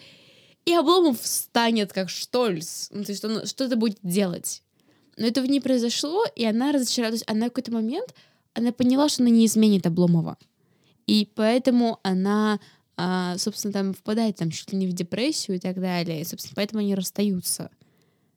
и 0.65 0.73
Обломов 0.73 1.21
встанет 1.21 1.93
как 1.93 2.09
Штольц. 2.09 2.89
Ну, 2.91 3.05
то 3.05 3.13
есть 3.13 3.25
он 3.25 3.47
что-то 3.47 3.77
будет 3.77 3.99
делать. 4.03 4.63
Но 5.17 5.27
этого 5.27 5.47
не 5.47 5.61
произошло, 5.61 6.25
и 6.35 6.45
она 6.45 6.73
разочаровалась. 6.73 7.25
Она 7.27 7.47
в 7.47 7.49
какой-то 7.51 7.73
момент 7.73 8.15
она 8.55 8.73
поняла, 8.73 9.09
что 9.09 9.23
она 9.23 9.31
не 9.31 9.47
изменит 9.47 9.87
Обломова. 9.87 10.39
И 11.07 11.29
поэтому 11.35 12.01
она, 12.03 12.61
а, 12.97 13.37
собственно, 13.39 13.73
там 13.73 13.95
впадает 13.95 14.37
там 14.37 14.51
чуть 14.51 14.73
ли 14.73 14.79
не 14.79 14.87
в 14.87 14.93
депрессию 14.93 15.57
и 15.57 15.61
так 15.61 15.81
далее. 15.81 16.21
И, 16.21 16.25
собственно, 16.25 16.55
поэтому 16.57 16.81
они 16.81 16.95
расстаются. 16.95 17.71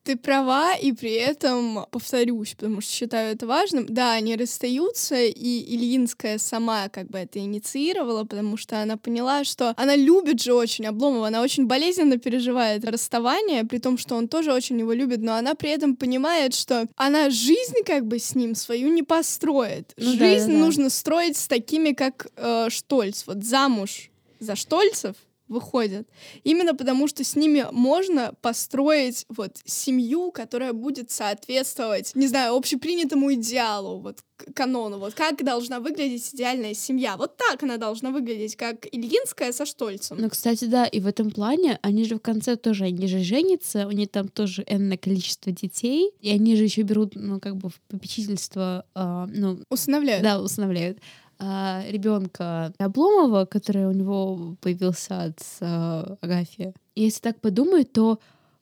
Ты 0.08 0.16
права, 0.16 0.74
и 0.74 0.94
при 0.94 1.16
этом 1.16 1.86
повторюсь, 1.92 2.54
потому 2.56 2.80
что 2.80 2.90
считаю 2.94 3.34
это 3.34 3.46
важным. 3.46 3.86
Да, 3.90 4.14
они 4.14 4.38
расстаются, 4.38 5.22
и 5.22 5.76
Ильинская 5.76 6.38
сама 6.38 6.88
как 6.88 7.10
бы 7.10 7.18
это 7.18 7.40
инициировала, 7.40 8.24
потому 8.24 8.56
что 8.56 8.82
она 8.82 8.96
поняла, 8.96 9.44
что 9.44 9.74
она 9.76 9.98
любит 9.98 10.42
же 10.42 10.54
очень 10.54 10.86
Обломова, 10.86 11.28
она 11.28 11.42
очень 11.42 11.66
болезненно 11.66 12.18
переживает 12.18 12.86
расставание, 12.86 13.66
при 13.66 13.80
том, 13.80 13.98
что 13.98 14.16
он 14.16 14.30
тоже 14.30 14.54
очень 14.54 14.80
его 14.80 14.94
любит, 14.94 15.20
но 15.20 15.34
она 15.36 15.56
при 15.56 15.72
этом 15.72 15.98
понимает, 15.98 16.54
что 16.54 16.88
она 16.96 17.30
жизнь 17.30 17.84
как 17.86 18.06
бы 18.06 18.18
с 18.18 18.34
ним 18.34 18.56
свою 18.56 18.88
не 18.88 19.04
построит. 19.04 19.92
Ну, 19.98 20.12
жизнь 20.12 20.20
да, 20.20 20.54
да, 20.54 20.54
да. 20.54 20.66
нужно 20.66 20.90
строить 20.90 21.36
с 21.36 21.50
такими, 21.50 21.92
как 21.92 22.28
э, 22.38 22.70
Штольц. 22.70 23.26
Вот 23.28 23.44
замуж 23.44 24.10
за 24.40 24.56
Штольцев 24.56 25.18
выходят. 25.48 26.08
Именно 26.44 26.76
потому, 26.76 27.08
что 27.08 27.24
с 27.24 27.36
ними 27.36 27.66
можно 27.72 28.34
построить 28.42 29.26
вот 29.30 29.58
семью, 29.66 30.32
которая 30.32 30.74
будет 30.74 31.12
соответствовать, 31.12 32.12
не 32.16 32.28
знаю, 32.28 32.56
общепринятому 32.56 33.34
идеалу, 33.34 34.00
вот 34.00 34.20
канону, 34.54 35.00
вот 35.00 35.14
как 35.14 35.44
должна 35.44 35.80
выглядеть 35.80 36.34
идеальная 36.34 36.74
семья. 36.74 37.18
Вот 37.18 37.38
так 37.38 37.64
она 37.64 37.78
должна 37.78 38.12
выглядеть, 38.12 38.56
как 38.56 38.86
Ильинская 38.92 39.52
со 39.52 39.66
Штольцем. 39.66 40.18
Ну, 40.20 40.30
кстати, 40.30 40.66
да, 40.66 40.86
и 40.86 41.00
в 41.00 41.08
этом 41.08 41.32
плане 41.32 41.80
они 41.82 42.06
же 42.06 42.16
в 42.16 42.20
конце 42.20 42.56
тоже, 42.56 42.86
они 42.86 43.08
же 43.08 43.20
женятся, 43.20 43.88
у 43.88 43.92
них 43.92 44.10
там 44.10 44.28
тоже 44.28 44.64
энное 44.68 44.98
количество 44.98 45.52
детей, 45.52 46.12
и 46.22 46.30
они 46.30 46.56
же 46.56 46.64
еще 46.64 46.84
берут, 46.84 47.16
ну, 47.16 47.40
как 47.40 47.56
бы 47.58 47.70
в 47.70 47.82
попечительство, 47.88 48.86
э, 48.96 49.28
ну... 49.30 49.60
Усыновляют. 49.70 50.24
Да, 50.24 50.40
усыновляют 50.40 51.00
а, 51.40 51.84
ребенка 51.88 52.74
Обломова, 52.78 53.46
который 53.46 53.86
у 53.86 53.92
него 53.92 54.56
появился 54.62 55.24
от 55.24 55.40
а, 55.62 56.18
Агафьи. 56.22 56.74
Если 56.96 57.22
так 57.22 57.40
подумать, 57.40 57.92
то 57.94 58.20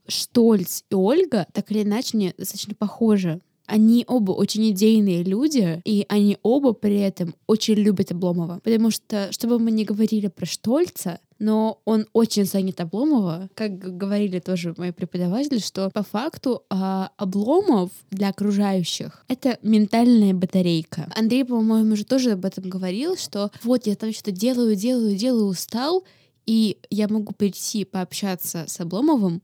Штольц 0.08 0.84
и 0.90 0.96
Ольга 0.96 1.48
так 1.52 1.72
или 1.72 1.84
иначе 1.84 2.18
не 2.18 2.34
достаточно 2.38 2.76
похожи. 2.76 3.42
Они 3.66 4.04
оба 4.08 4.32
очень 4.32 4.70
идейные 4.72 5.24
люди, 5.24 5.82
и 5.86 6.06
они 6.10 6.38
оба 6.44 6.74
при 6.74 7.00
этом 7.00 7.36
очень 7.48 7.76
любят 7.76 8.12
Обломова. 8.12 8.60
Потому 8.64 8.92
что, 8.92 9.32
чтобы 9.32 9.60
мы 9.60 9.72
не 9.72 9.86
говорили 9.86 10.28
про 10.28 10.46
Штольца, 10.46 11.20
но 11.40 11.82
он 11.86 12.06
очень 12.14 12.46
занят 12.46 12.80
Обломова. 12.80 13.50
Как 13.56 13.78
говорили 13.78 14.40
тоже 14.40 14.74
мои 14.78 14.92
преподаватели, 14.92 15.60
что 15.60 15.90
по 15.90 16.04
факту 16.04 16.64
а, 16.70 17.12
Обломов 17.18 17.92
для 18.12 18.30
окружающих— 18.30 19.26
это 19.28 19.58
ментальная 19.62 20.34
батарейка. 20.34 21.12
Андрей, 21.16 21.44
по-моему, 21.44 21.94
уже 21.94 22.06
тоже 22.06 22.32
об 22.32 22.46
этом 22.46 22.70
говорил, 22.70 23.18
что 23.18 23.52
вот 23.64 23.88
я 23.88 23.96
там 23.96 24.14
что-то 24.14 24.32
делаю, 24.32 24.76
делаю, 24.76 25.16
делаю, 25.16 25.48
устал, 25.48 26.04
и 26.46 26.78
я 26.90 27.08
могу 27.08 27.34
прийти 27.34 27.86
пообщаться 27.86 28.66
с 28.68 28.80
Обломовым, 28.80 29.42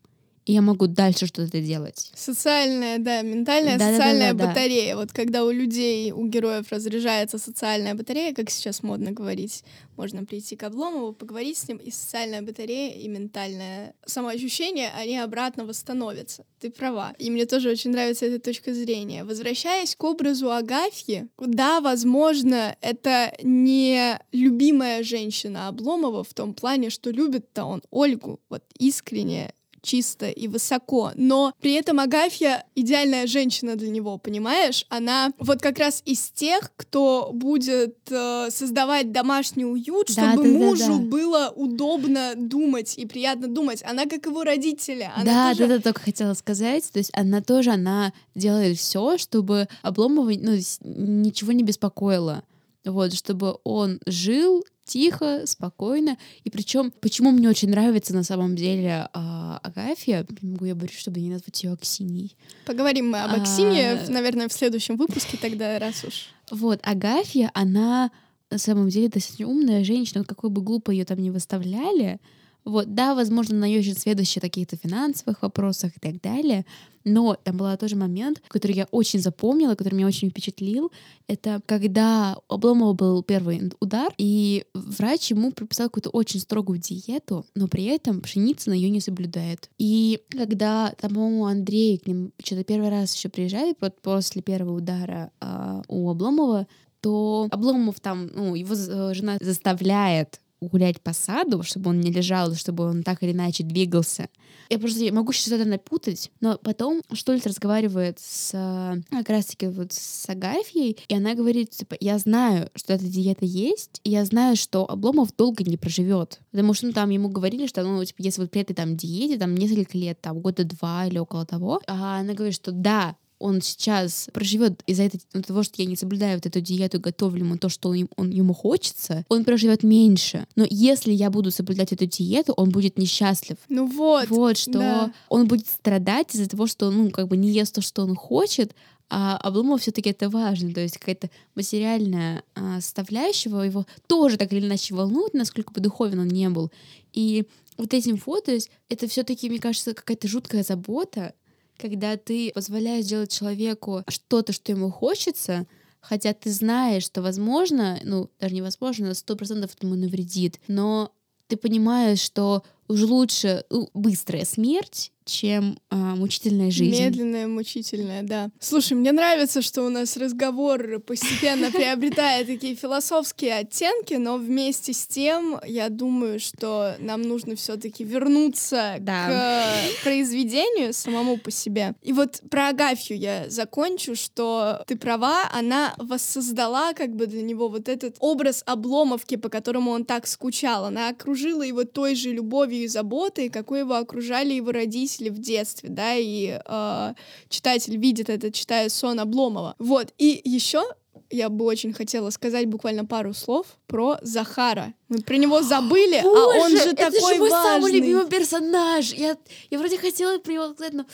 и 0.52 0.54
я 0.54 0.62
могу 0.62 0.88
дальше 0.88 1.28
что-то 1.28 1.62
делать. 1.62 2.12
Социальная, 2.14 3.00
да, 3.00 3.22
ментальная 3.22 3.78
Да-да-да-да-да. 3.78 4.04
социальная 4.04 4.34
батарея. 4.34 4.96
Вот 4.98 5.14
когда 5.14 5.46
у 5.46 5.50
людей, 5.50 6.12
у 6.12 6.26
героев 6.28 6.66
разряжается 6.72 7.38
социальная 7.38 7.96
батарея, 7.96 8.34
как 8.34 8.50
сейчас 8.50 8.84
модно 8.84 9.12
говорить, 9.12 9.64
можно 9.96 10.26
прийти 10.26 10.58
к 10.58 10.64
Обломову, 10.64 11.14
поговорить 11.14 11.58
с 11.58 11.70
ним, 11.70 11.78
и 11.78 11.90
социальная 11.90 12.42
батарея, 12.42 12.96
и 12.96 13.08
ментальное 13.08 13.94
самоощущение, 14.06 14.90
они 15.00 15.18
обратно 15.20 15.64
восстановятся. 15.64 16.44
Ты 16.60 16.70
права. 16.70 17.14
И 17.18 17.32
мне 17.32 17.46
тоже 17.46 17.70
очень 17.70 17.92
нравится 17.92 18.26
эта 18.26 18.44
точка 18.44 18.74
зрения. 18.74 19.24
Возвращаясь 19.24 19.96
к 19.96 20.04
образу 20.04 20.52
Агафьи, 20.52 21.30
да, 21.38 21.80
возможно, 21.80 22.76
это 22.82 23.34
не 23.42 24.20
любимая 24.34 25.04
женщина 25.04 25.70
Обломова 25.70 26.26
в 26.26 26.34
том 26.34 26.54
плане, 26.54 26.90
что 26.90 27.10
любит-то 27.10 27.64
он 27.64 27.82
Ольгу, 27.90 28.42
вот 28.50 28.64
искренне, 28.78 29.54
чисто 29.82 30.30
и 30.30 30.48
высоко, 30.48 31.12
но 31.16 31.54
при 31.60 31.74
этом 31.74 32.00
Агафья 32.00 32.66
идеальная 32.76 33.28
женщина 33.28 33.76
для 33.76 33.90
него, 33.90 34.18
понимаешь? 34.18 34.86
Она 34.90 35.32
вот 35.40 35.62
как 35.62 35.80
раз 35.80 36.02
из 36.06 36.30
тех, 36.30 36.72
кто 36.78 37.32
будет 37.34 37.98
э, 38.10 38.50
создавать 38.52 39.12
домашний 39.12 39.66
уют, 39.66 40.08
Да, 40.16 40.34
чтобы 40.34 40.44
да, 40.48 40.54
да, 40.54 40.66
мужу 40.66 40.98
да. 41.00 41.06
было 41.06 41.54
удобно 41.56 42.34
думать 42.36 42.98
и 42.98 43.06
приятно 43.06 43.48
думать. 43.48 43.84
Она 43.84 44.06
как 44.06 44.26
его 44.26 44.44
родители. 44.44 45.10
Она 45.16 45.26
да, 45.26 45.50
тоже- 45.54 45.68
да, 45.68 45.78
да, 45.78 45.82
только 45.84 46.02
хотела 46.02 46.34
сказать. 46.34 46.90
То 46.92 47.00
есть 47.00 47.12
она 47.14 47.42
тоже, 47.42 47.72
она 47.72 48.14
делает 48.36 48.78
все, 48.78 49.18
чтобы 49.18 49.68
Обломова 49.82 50.32
ну, 50.32 50.58
ничего 50.84 51.52
не 51.52 51.64
беспокоило. 51.64 52.44
Вот, 52.86 53.14
чтобы 53.14 53.58
он 53.64 54.00
жил 54.08 54.64
тихо, 54.92 55.44
спокойно. 55.46 56.18
И 56.44 56.50
причем, 56.50 56.92
почему 57.02 57.32
мне 57.32 57.50
очень 57.50 57.70
нравится 57.70 58.14
на 58.14 58.24
самом 58.24 58.56
деле 58.56 59.08
а, 59.14 59.60
Агафья, 59.64 60.26
не 60.42 60.50
могу 60.52 60.66
я 60.66 60.76
говорю, 60.76 60.94
чтобы 60.96 61.20
не 61.22 61.30
назвать 61.30 61.64
ее 61.64 61.72
Аксиньей. 61.74 62.36
Поговорим 62.66 63.10
мы 63.12 63.22
об 63.22 63.32
А, 63.32 63.42
Аксине, 63.42 63.96
в- 63.96 64.10
наверное, 64.10 64.48
в 64.48 64.54
следующем 64.54 64.98
выпуске 64.98 65.38
тогда, 65.38 65.80
раз 65.80 66.04
уж. 66.04 66.26
Вот, 66.52 66.80
Агафья, 66.84 67.50
она 67.54 68.12
на 68.50 68.58
самом 68.58 68.90
деле 68.90 69.08
достаточно 69.08 69.48
умная 69.48 69.84
женщина, 69.86 70.24
какой 70.26 70.50
бы 70.50 70.62
глупо 70.62 70.92
ее 70.92 71.06
там 71.06 71.20
не 71.20 71.32
выставляли. 71.32 72.20
Вот, 72.66 72.94
да, 72.94 73.16
возможно, 73.16 73.56
она 73.56 73.68
очень 73.68 73.96
следующая 73.98 74.40
в 74.40 74.44
каких-то 74.44 74.76
финансовых 74.78 75.42
вопросах 75.42 75.94
и 75.96 76.00
так 76.00 76.22
далее, 76.22 76.66
но 77.04 77.36
там 77.44 77.58
был 77.58 77.76
тоже 77.78 77.96
момент, 77.96 78.42
который 78.48 78.76
я 78.76 78.88
очень 78.92 79.20
запомнила, 79.20 79.76
который 79.76 79.96
меня 79.96 80.08
очень 80.08 80.30
впечатлил. 80.30 80.92
Это 81.28 81.62
когда 81.66 82.38
у 82.50 82.54
Обломова 82.56 82.94
был 82.94 83.24
первый 83.24 83.72
удар, 83.80 84.14
и 84.18 84.66
врач 84.74 85.32
ему 85.32 85.52
прописал 85.52 85.88
какую-то 85.88 86.10
очень 86.10 86.40
строгую 86.40 86.80
диету, 86.80 87.46
но 87.56 87.68
при 87.68 87.86
этом 87.86 88.22
Пшеницына 88.22 88.74
ее 88.74 88.90
не 88.90 89.00
соблюдает. 89.00 89.70
И 89.78 90.22
когда, 90.30 90.94
там, 91.00 91.14
по-моему, 91.14 91.46
Андрей 91.46 91.98
к 91.98 92.08
ним 92.08 92.32
что-то 92.44 92.64
первый 92.64 92.90
раз 92.90 93.16
еще 93.16 93.30
приезжает 93.30 93.78
вот 93.82 94.02
после 94.02 94.42
первого 94.42 94.78
удара 94.78 95.32
а, 95.40 95.82
у 95.88 96.10
Обломова, 96.10 96.68
то 97.02 97.48
Обломов 97.50 98.00
там, 98.00 98.30
ну, 98.36 98.56
его 98.56 98.76
з- 98.76 99.14
жена 99.14 99.38
заставляет 99.42 100.40
гулять 100.62 101.02
по 101.02 101.12
саду, 101.12 101.64
чтобы 101.64 101.90
он 101.90 102.00
не 102.00 102.12
лежал, 102.12 102.54
чтобы 102.54 102.86
он 102.86 103.04
так 103.04 103.24
или 103.24 103.32
иначе 103.32 103.64
двигался. 103.64 104.30
Я 104.70 104.80
просто 104.80 105.12
могу 105.14 105.34
сейчас 105.34 105.54
это 105.54 105.68
напутать, 105.68 106.32
но 106.40 106.58
потом 106.58 107.02
Штольц 107.12 107.46
разговаривает 107.46 108.20
с 108.20 108.52
э, 108.54 109.02
как 109.10 109.30
раз-таки 109.30 109.68
вот 109.68 109.92
с 109.92 110.30
Агафьей, 110.30 110.98
и 111.08 111.16
она 111.16 111.34
говорит, 111.34 111.72
типа, 111.72 111.96
я 112.00 112.18
знаю, 112.20 112.70
что 112.76 112.94
эта 112.94 113.06
диета 113.06 113.46
есть, 113.46 114.00
и 114.04 114.12
я 114.12 114.24
знаю, 114.24 114.56
что 114.56 114.90
Обломов 114.90 115.36
долго 115.36 115.64
не 115.64 115.78
проживет. 115.78 116.40
Потому 116.52 116.74
что 116.74 116.88
ну, 116.88 116.94
там 116.94 117.10
ему 117.10 117.30
говорили, 117.30 117.66
что 117.66 117.84
ну, 117.84 118.04
типа, 118.06 118.22
если 118.22 118.42
вот 118.42 118.52
при 118.52 118.62
этой 118.62 118.74
там 118.74 118.96
диете, 118.96 119.38
там 119.38 119.56
несколько 119.56 119.98
лет, 119.98 120.22
там 120.22 120.40
года 120.40 120.64
два 120.64 121.08
или 121.08 121.18
около 121.18 121.46
того, 121.46 121.82
а 121.88 122.20
она 122.20 122.34
говорит, 122.34 122.56
что 122.56 122.72
да, 122.72 123.16
он 123.42 123.62
сейчас 123.62 124.30
проживет 124.34 124.82
из-за 124.88 125.04
этой- 125.04 125.22
ну, 125.34 125.42
того, 125.42 125.64
что 125.64 125.82
я 125.82 125.88
не 125.88 125.96
соблюдаю 125.96 126.36
вот 126.38 126.46
эту 126.46 126.62
диету, 126.62 127.00
готовлю 127.00 127.44
ему 127.44 127.58
то, 127.58 127.70
что 127.70 127.90
он, 127.90 128.08
он- 128.16 128.30
ему 128.30 128.54
хочется, 128.54 129.26
он 129.30 129.44
проживет 129.44 129.84
меньше. 129.84 130.46
Но 130.56 130.66
если 130.70 131.12
я 131.12 131.30
буду 131.30 131.52
соблюдать 131.52 131.92
эту 131.92 132.06
диету, 132.06 132.54
он 132.54 132.70
будет 132.70 132.98
несчастлив. 132.98 133.58
Ну 133.70 133.88
вот. 133.88 134.30
Вот, 134.30 134.58
что 134.58 134.72
да. 134.74 135.14
он 135.30 135.48
будет 135.48 135.68
страдать 135.68 136.34
из-за 136.36 136.48
того, 136.48 136.68
что 136.68 136.88
он, 136.88 136.98
ну, 136.98 137.10
как 137.10 137.28
бы 137.28 137.38
не 137.38 137.50
ест 137.50 137.76
то, 137.76 137.82
что 137.82 138.04
он 138.04 138.16
хочет, 138.16 138.74
а 139.14 139.36
Обломов 139.38 139.82
все-таки 139.82 140.12
это 140.12 140.30
важно, 140.30 140.74
то 140.74 140.80
есть 140.80 140.98
какая-то 140.98 141.30
материальная 141.54 142.44
а, 142.56 142.80
составляющая 142.80 143.50
его 143.50 143.86
тоже 144.08 144.38
так 144.38 144.54
или 144.54 144.66
иначе 144.66 144.96
волнует, 144.96 145.34
насколько 145.34 145.74
бы 145.74 145.82
духовен 145.82 146.20
он 146.20 146.28
не 146.30 146.48
был. 146.50 146.72
И 147.12 147.46
вот 147.78 147.94
этим 147.94 148.18
фото, 148.18 148.46
то 148.48 148.52
есть 148.54 148.70
это 148.90 149.08
все-таки, 149.08 149.50
мне 149.50 149.60
кажется, 149.60 149.94
какая-то 149.94 150.28
жуткая 150.28 150.64
забота, 150.64 151.34
когда 151.82 152.16
ты 152.16 152.52
позволяешь 152.54 153.06
делать 153.06 153.32
человеку 153.32 154.04
что-то, 154.08 154.54
что 154.54 154.72
ему 154.72 154.92
хочется, 154.92 155.66
хотя 156.00 156.34
ты 156.34 156.52
знаешь, 156.52 157.04
что 157.04 157.22
возможно, 157.22 158.00
ну, 158.04 158.30
даже 158.40 158.56
невозможно, 158.56 159.14
сто 159.14 159.36
процентов 159.36 159.76
это 159.76 159.88
ему 159.88 159.96
навредит, 159.96 160.60
но 160.68 161.12
ты 161.48 161.58
понимаешь, 161.58 162.20
что 162.20 162.64
уж 162.88 163.02
лучше 163.02 163.66
ну, 163.70 163.90
быстрая 163.94 164.46
смерть, 164.46 165.12
чем 165.32 165.78
а, 165.90 166.16
мучительная 166.16 166.72
жизнь. 166.72 167.02
Медленная, 167.02 167.48
мучительная, 167.48 168.24
да. 168.24 168.50
Слушай, 168.60 168.94
мне 168.94 169.12
нравится, 169.12 169.62
что 169.62 169.84
у 169.84 169.90
нас 169.90 170.18
разговор 170.18 171.00
постепенно 171.00 171.72
приобретает 171.72 172.48
такие 172.48 172.76
философские 172.76 173.56
оттенки, 173.56 174.16
но 174.16 174.38
вместе 174.38 174.94
с 174.94 175.08
тем, 175.08 175.60
я 175.66 175.90
думаю, 175.90 176.40
что 176.40 176.96
нам 177.00 177.22
нужно 177.22 177.56
все-таки 177.56 178.04
вернуться 178.04 178.98
Да. 179.00 179.66
к 180.00 180.04
произведению 180.04 180.94
самому 180.94 181.38
по 181.38 181.52
себе. 181.52 181.94
И 182.02 182.14
вот 182.14 182.42
про 182.50 182.70
Агафью 182.70 183.18
я 183.18 183.50
закончу, 183.50 184.16
что 184.16 184.84
ты 184.88 184.96
права, 184.98 185.50
она 185.54 185.94
воссоздала 185.98 186.94
как 186.94 187.16
бы 187.16 187.28
для 187.28 187.42
него 187.42 187.68
вот 187.70 187.88
этот 187.90 188.16
образ 188.20 188.64
обломовки, 188.66 189.36
по 189.36 189.50
которому 189.50 189.92
он 189.92 190.06
так 190.06 190.28
скучал. 190.28 190.86
Она 190.86 191.10
окружила 191.10 191.62
его 191.64 191.84
той 191.84 192.16
же 192.16 192.32
любовью 192.32 192.84
и 192.84 192.88
заботой, 192.88 193.50
какой 193.50 193.80
его 193.80 193.96
окружали 193.96 194.54
его 194.54 194.72
родители 194.72 195.21
в 195.30 195.40
детстве, 195.40 195.90
да, 195.90 196.16
и 196.16 196.60
э, 196.64 197.14
читатель 197.50 197.98
видит 197.98 198.30
это, 198.30 198.52
читая 198.52 198.90
сон 198.90 199.20
Обломова. 199.20 199.76
Вот, 199.80 200.14
и 200.18 200.42
еще 200.44 200.84
я 201.32 201.50
бы 201.50 201.66
очень 201.66 201.94
хотела 201.94 202.30
сказать 202.30 202.68
буквально 202.68 203.06
пару 203.06 203.34
слов 203.34 203.66
про 203.88 204.18
Захара. 204.22 204.94
Мы 205.10 205.22
про 205.22 205.38
него 205.38 205.62
забыли, 205.64 206.18
а 206.24 206.28
он 206.28 206.72
же 206.72 206.90
это 206.90 207.12
такой 207.12 207.34
же 207.36 207.40
мой 207.40 207.50
важный. 207.50 207.70
самый 207.70 207.92
любимый 207.92 208.28
персонаж. 208.28 209.14
Я, 209.14 209.38
я 209.70 209.80
вроде 209.80 209.98
хотела 209.98 210.38
про 210.38 210.52
него 210.52 210.74
сказать, 210.74 210.94
но... 210.94 211.06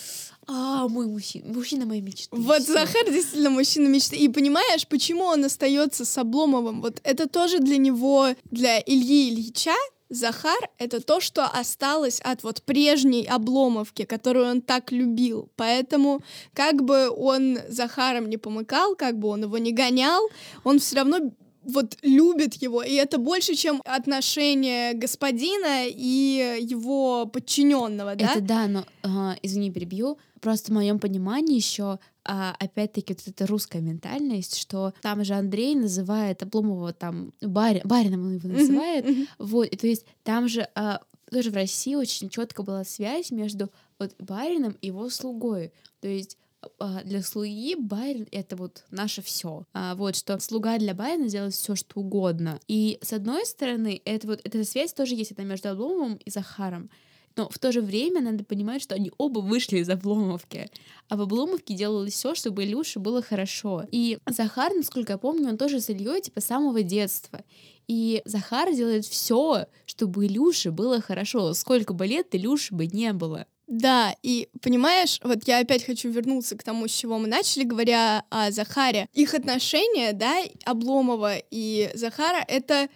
А, 0.49 0.87
мой 0.87 1.07
мужчина, 1.07 1.53
мужчина 1.53 1.85
моей 1.85 2.01
мечты. 2.01 2.29
Вот 2.31 2.63
Всё. 2.63 2.73
Захар 2.73 3.05
действительно 3.05 3.49
мужчина 3.49 3.87
мечты. 3.87 4.15
И 4.15 4.29
понимаешь, 4.29 4.87
почему 4.87 5.25
он 5.25 5.43
остается 5.43 6.05
с 6.05 6.17
Обломовым? 6.17 6.81
Вот 6.81 6.99
это 7.03 7.27
тоже 7.27 7.59
для 7.59 7.77
него, 7.77 8.29
для 8.49 8.79
Ильи 8.79 9.29
Ильича, 9.29 9.75
Захар— 10.09 10.57
это 10.77 11.01
то, 11.01 11.19
что 11.19 11.45
осталось 11.45 12.19
от 12.21 12.43
вот 12.43 12.61
прежней 12.63 13.25
Обломовки, 13.25 14.05
которую 14.05 14.49
он 14.49 14.61
так 14.61 14.91
любил. 14.91 15.49
Поэтому 15.55 16.21
как 16.53 16.83
бы 16.83 17.09
он 17.09 17.59
Захаром 17.67 18.29
не 18.29 18.37
помыкал, 18.37 18.95
как 18.95 19.17
бы 19.17 19.27
он 19.27 19.43
его 19.43 19.57
не 19.57 19.71
гонял, 19.71 20.21
он 20.63 20.79
все 20.79 20.97
равно 20.97 21.31
вот 21.67 21.97
любит 22.01 22.55
его, 22.55 22.81
и 22.81 22.93
это 22.93 23.17
больше, 23.17 23.53
чем 23.53 23.81
отношение 23.83 24.93
господина 24.93 25.85
и 25.85 26.59
его 26.61 27.25
подчиненного, 27.25 28.15
да? 28.15 28.31
Это 28.31 28.41
да, 28.41 28.67
но, 28.67 28.85
а, 29.03 29.35
извини, 29.41 29.69
перебью. 29.71 30.17
Просто 30.39 30.71
в 30.71 30.75
моем 30.75 30.99
понимании 30.99 31.55
еще, 31.55 31.99
а, 32.27 32.55
опять-таки, 32.59 33.13
вот 33.13 33.27
эта 33.27 33.47
русская 33.47 33.81
ментальность, 33.81 34.57
что 34.57 34.93
там 35.01 35.23
же 35.23 35.33
Андрей 35.33 35.75
называет 35.75 36.43
Обломова 36.43 36.93
там 36.93 37.33
барин, 37.41 37.81
барином 37.85 38.25
он 38.25 38.35
его 38.35 38.49
называет. 38.49 39.05
Вот, 39.39 39.65
и 39.65 39.77
то 39.77 39.87
есть 39.87 40.05
там 40.23 40.47
же 40.47 40.67
а, 40.75 41.01
тоже 41.31 41.51
в 41.51 41.55
России 41.55 41.95
очень 41.95 42.29
четко 42.29 42.63
была 42.63 42.83
связь 42.83 43.31
между 43.31 43.71
вот 43.97 44.13
барином 44.19 44.75
и 44.81 44.87
его 44.87 45.09
слугой. 45.09 45.71
То 46.01 46.07
есть 46.07 46.37
а, 46.79 47.03
для 47.03 47.21
слуги 47.23 47.75
барин 47.75 48.27
это 48.31 48.55
вот 48.55 48.83
наше 48.91 49.21
все. 49.21 49.63
вот 49.95 50.15
что 50.15 50.39
слуга 50.39 50.77
для 50.77 50.93
барина 50.93 51.29
делает 51.29 51.53
все 51.53 51.75
что 51.75 51.99
угодно. 51.99 52.59
И 52.67 52.99
с 53.01 53.13
одной 53.13 53.45
стороны, 53.45 54.01
это 54.05 54.27
вот 54.27 54.41
эта 54.43 54.63
связь 54.63 54.93
тоже 54.93 55.15
есть 55.15 55.31
это 55.31 55.43
между 55.43 55.69
Обломовым 55.69 56.15
и 56.15 56.29
Захаром. 56.29 56.89
Но 57.37 57.47
в 57.49 57.59
то 57.59 57.71
же 57.71 57.81
время 57.81 58.19
надо 58.19 58.43
понимать, 58.43 58.81
что 58.81 58.95
они 58.95 59.11
оба 59.17 59.39
вышли 59.39 59.77
из 59.77 59.89
Обломовки. 59.89 60.69
А 61.07 61.15
в 61.15 61.21
Обломовке 61.21 61.75
делалось 61.75 62.13
все, 62.13 62.33
чтобы 62.33 62.65
Илюше 62.65 62.99
было 62.99 63.21
хорошо. 63.21 63.85
И 63.91 64.17
Захар, 64.25 64.73
насколько 64.75 65.13
я 65.13 65.17
помню, 65.19 65.49
он 65.49 65.57
тоже 65.57 65.79
с 65.79 65.89
Ильей 65.89 66.19
типа 66.19 66.41
самого 66.41 66.81
детства. 66.81 67.41
И 67.87 68.23
Захар 68.25 68.73
делает 68.73 69.05
все, 69.05 69.67
чтобы 69.85 70.25
Илюше 70.25 70.71
было 70.71 70.99
хорошо. 70.99 71.53
Сколько 71.53 71.93
бы 71.93 72.07
лет 72.07 72.33
Илюше 72.33 72.73
бы 72.73 72.87
не 72.87 73.13
было. 73.13 73.45
Да, 73.67 74.15
и 74.23 74.49
понимаешь, 74.61 75.19
вот 75.23 75.45
я 75.45 75.59
опять 75.59 75.85
хочу 75.85 76.09
вернуться 76.09 76.57
к 76.57 76.63
тому, 76.63 76.87
с 76.87 76.91
чего 76.91 77.19
мы 77.19 77.27
начали, 77.27 77.65
говоря 77.65 78.23
о 78.29 78.49
Захаре. 78.49 79.09
Их 79.13 79.33
отношения, 79.33 80.13
да, 80.13 80.37
Обломова 80.65 81.35
и 81.51 81.91
Захара, 81.93 82.43
это 82.47 82.87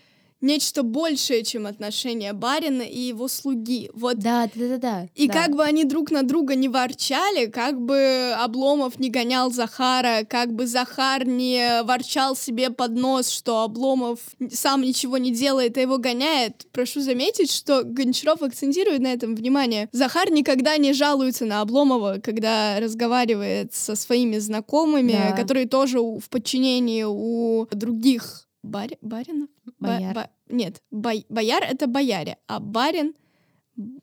нечто 0.42 0.84
большее, 0.84 1.44
чем 1.44 1.66
отношения 1.68 2.34
барина 2.34 2.82
и 2.82 3.00
его 3.00 3.28
слуги. 3.28 3.90
Вот. 3.94 4.18
Да, 4.18 4.50
да, 4.54 4.68
да, 4.68 4.78
да. 4.78 5.08
И 5.16 5.28
да. 5.28 5.34
как 5.34 5.56
бы 5.56 5.64
они 5.64 5.84
друг 5.84 6.12
на 6.12 6.24
друга 6.24 6.56
не 6.56 6.68
ворчали, 6.68 7.46
как 7.46 7.80
бы 7.80 8.34
Обломов 8.38 9.00
не 9.00 9.10
гонял 9.10 9.52
Захара, 9.52 10.26
как 10.28 10.54
бы 10.54 10.68
Захар 10.68 11.26
не 11.26 11.84
ворчал 11.84 12.36
себе 12.36 12.70
под 12.70 12.92
нос, 12.92 13.30
что 13.30 13.62
Обломов 13.64 14.20
сам 14.52 14.82
ничего 14.82 15.18
не 15.18 15.32
делает, 15.32 15.78
а 15.78 15.82
его 15.82 15.98
гоняет. 15.98 16.66
Прошу 16.72 17.02
заметить, 17.02 17.52
что 17.52 17.84
Гончаров 17.84 18.42
акцентирует 18.42 19.02
на 19.02 19.14
этом 19.14 19.36
внимание. 19.36 19.90
Захар 19.92 20.32
никогда 20.32 20.78
не 20.78 20.94
жалуется 20.94 21.46
на 21.46 21.62
Обломова, 21.62 22.20
когда 22.24 22.80
разговаривает 22.80 23.74
со 23.74 23.96
своими 23.96 24.38
знакомыми, 24.38 25.12
Да. 25.12 25.36
которые 25.36 25.68
тоже 25.68 26.00
в 26.00 26.30
подчинении 26.30 27.04
у 27.08 27.68
других 27.72 28.48
бари- 28.64 28.98
баринов? 29.02 29.50
Ба- 29.80 29.88
Бояр. 29.98 30.14
ба- 30.16 30.30
нет, 30.50 30.82
бой- 30.92 31.26
бояр— 31.30 31.64
это 31.70 31.88
бояре, 31.88 32.38
а 32.48 32.60
барин... 32.60 33.14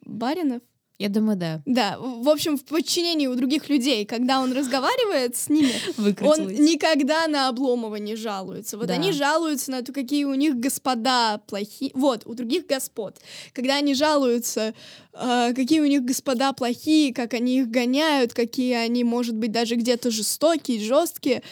Баринов? 0.05 0.63
Я 0.99 1.09
думаю, 1.11 1.37
да. 1.37 1.63
Да, 1.65 1.97
в 2.01 2.29
общем, 2.29 2.57
в 2.59 2.65
подчинении 2.65 3.29
у 3.29 3.37
других 3.37 3.69
людей, 3.69 4.05
когда 4.05 4.41
он 4.41 4.53
разговаривает 4.53 5.37
с 5.37 5.49
ними, 5.49 5.71
он 6.27 6.49
никогда 6.49 7.29
на 7.29 7.49
Обломова 7.49 7.95
не 7.97 8.17
жалуется. 8.17 8.77
Вот 8.77 8.89
Да. 8.89 8.95
они 8.95 9.13
жалуются 9.13 9.71
на 9.71 9.83
то, 9.83 9.93
какие 9.93 10.25
у 10.25 10.35
них 10.35 10.57
господа 10.57 11.39
плохие. 11.47 11.93
Вот, 11.95 12.27
у 12.27 12.35
других 12.35 12.67
господ. 12.67 13.17
Когда 13.53 13.77
они 13.77 13.95
жалуются, 13.95 14.75
э, 15.13 15.53
какие 15.55 15.79
у 15.81 15.87
них 15.87 16.03
господа 16.05 16.53
плохие, 16.53 17.15
как 17.15 17.33
они 17.35 17.61
их 17.61 17.69
гоняют, 17.71 18.35
какие 18.35 18.73
они, 18.75 19.05
может 19.05 19.37
быть, 19.37 19.53
даже 19.53 19.77
где-то 19.77 20.11
жестокие, 20.11 20.81
жесткие. 20.81 21.45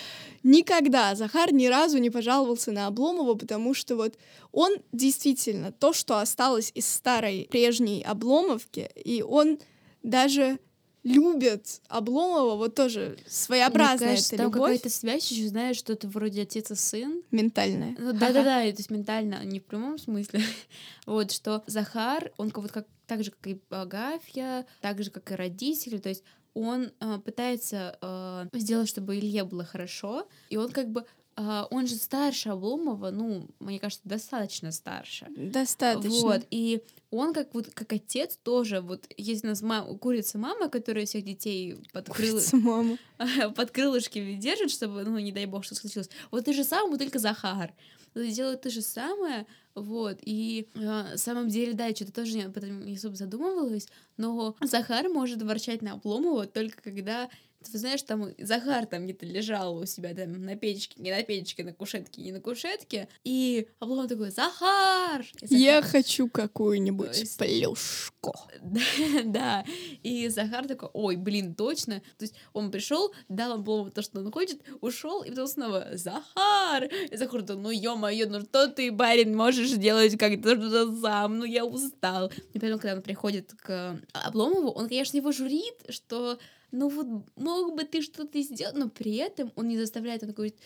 Никогда 0.47 1.17
Захар 1.17 1.53
ни 1.53 1.67
разу 1.67 1.99
не 1.99 2.09
пожаловался 2.09 2.71
на 2.71 2.87
Обломова, 2.87 3.35
потому 3.35 3.75
что 3.75 3.97
вот 3.97 4.17
он 4.53 4.77
действительно 4.93 5.73
то, 5.73 5.93
что 5.93 6.21
осталось 6.21 6.71
из 6.73 6.87
старой 6.87 7.49
прежней 7.51 8.05
Обломовки, 8.05 8.89
и 8.95 9.23
он 9.23 9.59
даже 10.05 10.61
любит 11.03 11.81
Обломова, 11.89 12.55
вот 12.55 12.77
тоже 12.77 13.19
своеобразная 13.27 14.11
Мне 14.11 14.17
кажется, 14.17 14.35
эта 14.37 14.45
там 14.45 14.53
любовь 14.53 14.77
какая-то 14.77 14.91
связь 14.91 15.31
еще, 15.33 15.49
знаешь, 15.49 15.79
что-то 15.79 16.07
вроде 16.07 16.43
отец 16.43 16.71
и 16.71 16.77
сын. 16.77 17.25
ментальная. 17.33 17.97
Ну, 17.99 18.13
да-да-да, 18.13 18.61
то 18.61 18.67
есть 18.67 18.91
ментально, 18.91 19.45
не 19.45 19.59
в 19.59 19.65
прямом 19.65 19.99
смысле. 19.99 20.41
вот, 21.07 21.33
что 21.33 21.65
Захар, 21.67 22.31
он 22.37 22.53
вот 22.55 22.71
как, 22.71 22.87
так 23.09 23.25
же, 23.25 23.33
как 23.33 23.49
и 23.49 23.61
Агафья, 23.71 24.65
так 24.81 25.03
же, 25.03 25.11
как 25.11 25.33
и 25.33 25.35
родители, 25.35 25.99
то 25.99 26.09
есть 26.09 26.23
он 26.57 26.91
э, 27.01 27.19
пытается 27.19 27.99
э, 28.01 28.59
сделать, 28.59 28.89
чтобы 28.89 29.19
Илье 29.19 29.45
было 29.45 29.65
хорошо, 29.65 30.27
и 30.49 30.57
он 30.57 30.71
как 30.73 30.89
бы, 30.89 31.05
он 31.37 31.87
же 31.87 31.97
старше 31.97 32.49
Обломова, 32.49 33.11
ну, 33.11 33.47
мне 33.61 33.78
кажется, 33.78 34.09
достаточно 34.09 34.72
старше. 34.72 35.26
Достаточно. 35.37 36.11
Вот, 36.11 36.47
и 36.51 36.82
он 37.11 37.34
как 37.34 37.53
вот 37.55 37.68
как 37.74 37.93
отец 37.93 38.39
тоже, 38.43 38.80
вот 38.80 39.07
есть 39.16 39.45
у 39.45 39.49
нас 39.49 39.61
мама, 39.62 39.97
курица 39.99 40.39
мама, 40.39 40.68
которая 40.68 41.05
всех 41.05 41.24
детей 41.24 41.76
под, 41.93 42.09
Курица 42.09 42.57
мама. 42.57 42.97
под 43.55 43.70
крылышки 43.70 44.34
держит, 44.34 44.70
чтобы, 44.70 45.05
ну, 45.05 45.18
не 45.18 45.32
дай 45.32 45.47
бог, 45.47 45.64
что 45.64 45.74
случилось. 45.74 46.09
Вот 46.30 46.47
ты 46.47 46.53
же 46.53 46.64
самое, 46.64 46.99
только 46.99 47.18
Захар. 47.18 47.72
Вот 48.14 48.26
делает 48.28 48.62
то 48.62 48.70
же 48.70 48.80
самое, 48.80 49.47
вот, 49.74 50.16
и 50.22 50.68
э, 50.74 50.78
на 50.78 51.18
самом 51.18 51.49
деле, 51.49 51.74
да, 51.74 51.84
я 51.84 51.95
что-то 51.95 52.12
тоже 52.12 52.32
не, 52.32 52.45
об 52.45 52.57
этом 52.57 52.82
не 52.82 52.97
особо 52.97 53.14
задумывалась, 53.14 53.89
но 54.16 54.57
Захар 54.62 55.11
может 55.11 55.43
ворчать 55.43 55.82
на 55.82 55.93
Обломова 55.93 56.47
только 56.47 56.80
когда, 56.80 57.28
ты 57.73 57.79
знаешь, 57.79 58.03
там 58.03 58.33
Захар 58.39 58.87
там 58.87 59.05
где-то 59.05 59.27
лежал 59.27 59.77
у 59.77 59.87
себя 59.87 60.14
там 60.14 60.33
на 60.45 60.57
печке, 60.57 61.01
не 61.01 61.11
на 61.11 61.23
печке, 61.23 61.64
на 61.64 61.73
кушетке, 61.73 62.23
не 62.23 62.33
на 62.33 62.41
кушетке, 62.41 63.09
и 63.25 63.69
Обломов 63.81 64.09
такой, 64.09 64.31
Захар! 64.31 65.25
И 65.43 65.55
Я 65.57 65.77
Захар- 65.81 65.91
хочу 65.91 66.27
То 66.27 66.33
какую-нибудь 66.43 67.19
есть- 67.19 67.39
плюшку. 67.39 68.35
да, 68.62 68.81
да. 69.25 69.64
И 70.03 70.29
Захар 70.29 70.67
такой, 70.67 70.89
ой, 70.93 71.17
блин, 71.17 71.55
точно. 71.55 72.01
То 72.19 72.25
есть 72.25 72.35
он 72.53 72.71
пришел, 72.71 73.12
дал 73.29 73.53
Обломову 73.53 73.91
то, 73.91 74.03
что 74.03 74.21
он 74.21 74.31
хочет, 74.33 74.61
ушел, 74.81 75.23
и 75.23 75.31
потом 75.31 75.47
снова 75.47 75.89
Захар. 75.93 76.85
И 77.11 77.17
Захар 77.17 77.43
такой, 77.43 77.62
ну 77.62 77.71
ё-моё, 77.71 78.29
ну 78.29 78.41
что 78.41 78.69
ты, 78.69 78.91
барин, 78.93 79.37
можешь 79.37 79.71
делать 79.73 80.17
как-то 80.19 80.57
сам, 81.01 81.39
ну 81.39 81.45
я 81.45 81.64
устал. 81.64 82.31
И 82.53 82.59
поэтому, 82.59 82.81
когда 82.81 82.95
он 82.97 83.03
приходит 83.03 83.53
к 83.61 83.99
Обломову, 84.12 84.71
он, 84.71 84.89
конечно, 84.89 85.17
его 85.17 85.33
журит, 85.33 85.75
что 85.91 86.39
ну 86.77 86.89
вот 86.89 87.07
мог 87.37 87.74
бы 87.74 87.85
ты 87.85 88.03
что-то 88.03 88.41
сделать, 88.43 88.77
но 88.77 88.89
при 88.89 89.16
этом 89.16 89.53
он 89.57 89.68
не 89.68 89.79
заставляет, 89.79 90.22
он 90.22 90.33
говорит, 90.33 90.57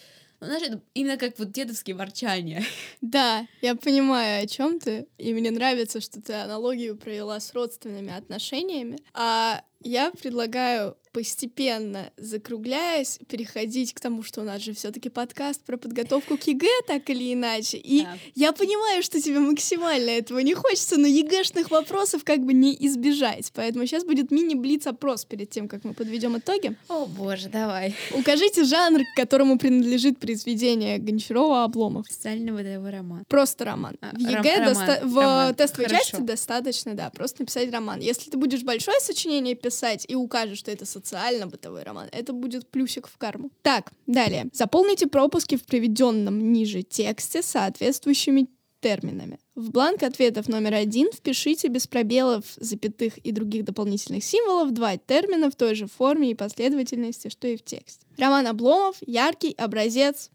ну, 0.40 0.46
знаешь, 0.46 0.62
это 0.62 0.80
именно 0.94 1.16
как 1.18 1.38
вот 1.38 1.52
дедовские 1.52 1.96
ворчания. 1.96 2.64
Да, 3.00 3.46
я 3.61 3.74
понимаю, 3.74 4.44
о 4.44 4.46
чем 4.46 4.78
ты. 4.78 5.06
И 5.18 5.32
мне 5.34 5.50
нравится, 5.50 6.00
что 6.00 6.20
ты 6.20 6.32
аналогию 6.32 6.96
провела 6.96 7.38
с 7.40 7.52
родственными 7.54 8.12
отношениями. 8.12 8.98
А 9.14 9.62
я 9.80 10.11
предлагаю 10.11 10.96
постепенно, 11.12 12.11
закругляясь, 12.16 13.18
переходить 13.28 13.92
к 13.94 14.00
тому, 14.00 14.22
что 14.22 14.40
у 14.40 14.44
нас 14.44 14.62
же 14.62 14.72
все-таки 14.74 15.08
подкаст 15.08 15.62
про 15.64 15.76
подготовку 15.76 16.36
к 16.36 16.42
ЕГЭ, 16.44 16.68
так 16.86 17.08
или 17.11 17.32
иначе. 17.34 17.78
И 17.78 18.02
Да. 18.02 18.16
я 18.34 18.52
понимаю, 18.52 19.02
что 19.02 19.20
тебе 19.20 19.38
максимально 19.40 20.11
этого 20.11 20.38
не 20.40 20.54
хочется, 20.54 20.96
но 20.98 21.06
ЕГЭшных 21.06 21.70
вопросов 21.70 22.24
как 22.24 22.40
бы 22.44 22.52
не 22.52 22.76
избежать. 22.86 23.50
Поэтому 23.54 23.86
сейчас 23.86 24.04
будет 24.04 24.30
мини-блиц-опрос 24.30 25.24
перед 25.24 25.50
тем, 25.50 25.68
как 25.68 25.84
мы 25.84 25.94
подведем 25.94 26.36
итоги. 26.38 26.76
О 26.88 27.06
боже, 27.06 27.48
давай. 27.48 27.94
Укажите 28.12 28.64
жанр, 28.64 29.00
к 29.00 29.16
которому 29.16 29.58
принадлежит 29.58 30.18
произведение 30.18 30.98
Гончарова 30.98 31.64
«Обломов». 31.64 32.06
Социально-бытовой 32.11 32.90
роман. 32.90 33.24
Просто 33.28 33.64
роман. 33.64 33.96
А, 34.00 34.11
В 34.12 34.22
ром- 34.24 34.30
ЕГЭ 34.44 34.56
роман, 34.58 34.74
доста- 34.74 35.00
в 35.06 35.16
роман. 35.16 35.54
тестовой 35.54 35.86
Хорошо. 35.86 36.04
части 36.11 36.20
достаточно, 36.22 36.94
да, 36.94 37.11
просто 37.11 37.42
написать 37.42 37.70
роман. 37.72 38.00
Если 38.00 38.30
ты 38.30 38.36
будешь 38.38 38.62
большое 38.62 38.98
сочинение 39.00 39.54
писать 39.54 40.04
и 40.08 40.14
укажешь, 40.14 40.58
что 40.58 40.70
это 40.70 40.84
социально-бытовой 41.01 41.82
роман, 41.82 42.09
это 42.12 42.32
будет 42.32 42.68
плюсик 42.68 43.09
в 43.09 43.16
карму. 43.16 43.51
Так, 43.62 43.92
далее. 44.07 44.48
Заполните 44.53 45.07
пропуски 45.07 45.57
в 45.57 45.64
приведенном 45.64 46.53
ниже 46.53 46.82
тексте 46.82 47.42
соответствующими 47.42 48.48
терминами. 48.80 49.38
В 49.55 49.70
бланк 49.70 50.03
ответов 50.03 50.48
номер 50.48 50.74
один 50.74 51.11
впишите 51.12 51.68
без 51.68 51.86
пробелов, 51.86 52.44
запятых 52.57 53.18
и 53.18 53.32
других 53.32 53.64
дополнительных 53.64 54.24
символов 54.24 54.72
два 54.72 54.96
термина 54.96 55.51
в 55.51 55.55
той 55.55 55.74
же 55.74 55.86
форме 55.86 56.30
и 56.30 56.34
последовательности, 56.34 57.28
что 57.28 57.46
и 57.46 57.57
в 57.57 57.62
тексте. 57.62 58.07
Роман 58.16 58.46
Обломов— 58.46 58.96
яркий 59.07 59.55
образец 59.59 60.30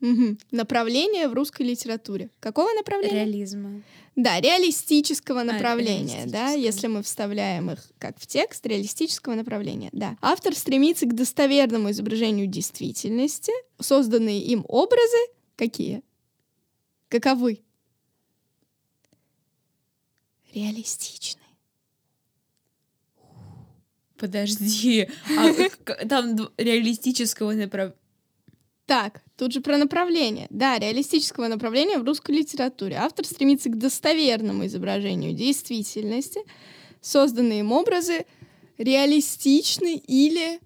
Мгм. 0.00 0.38
Направление 0.50 1.28
в 1.28 1.34
русской 1.34 1.62
литературе. 1.62 2.30
Какого 2.40 2.72
направления? 2.72 3.24
Реализма. 3.24 3.82
Да, 4.16 4.40
реалистического 4.40 5.42
направления, 5.44 6.24
да, 6.26 6.48
реалистического. 6.48 6.64
если 6.64 6.86
мы 6.88 7.02
вставляем 7.02 7.70
их 7.70 7.78
как 7.98 8.18
в 8.18 8.26
текст, 8.26 8.66
реалистического 8.66 9.34
направления, 9.34 9.88
да. 9.92 10.16
Автор 10.20 10.54
стремится 10.54 11.06
к 11.06 11.14
достоверному 11.14 11.90
изображению 11.90 12.46
действительности, 12.46 13.52
созданные 13.78 14.40
им 14.42 14.64
образы 14.68 15.18
какие? 15.56 16.02
Каковы? 17.08 17.60
Реалистичные. 20.52 21.40
Подожди, 24.16 25.08
а 25.38 26.04
там 26.08 26.50
реалистического 26.58 27.52
направления. 27.52 27.96
Так, 28.86 29.22
тут 29.40 29.52
же 29.52 29.62
про 29.62 29.78
направление. 29.78 30.46
Да, 30.50 30.78
реалистического 30.78 31.48
направления 31.48 31.98
в 31.98 32.04
русской 32.04 32.32
литературе. 32.32 32.96
Автор 32.96 33.24
стремится 33.24 33.70
к 33.70 33.78
достоверному 33.78 34.66
изображению 34.66 35.32
действительности. 35.32 36.42
Созданные 37.00 37.60
им 37.60 37.72
образы 37.72 38.26
реалистичны 38.76 39.96
или... 39.96 40.60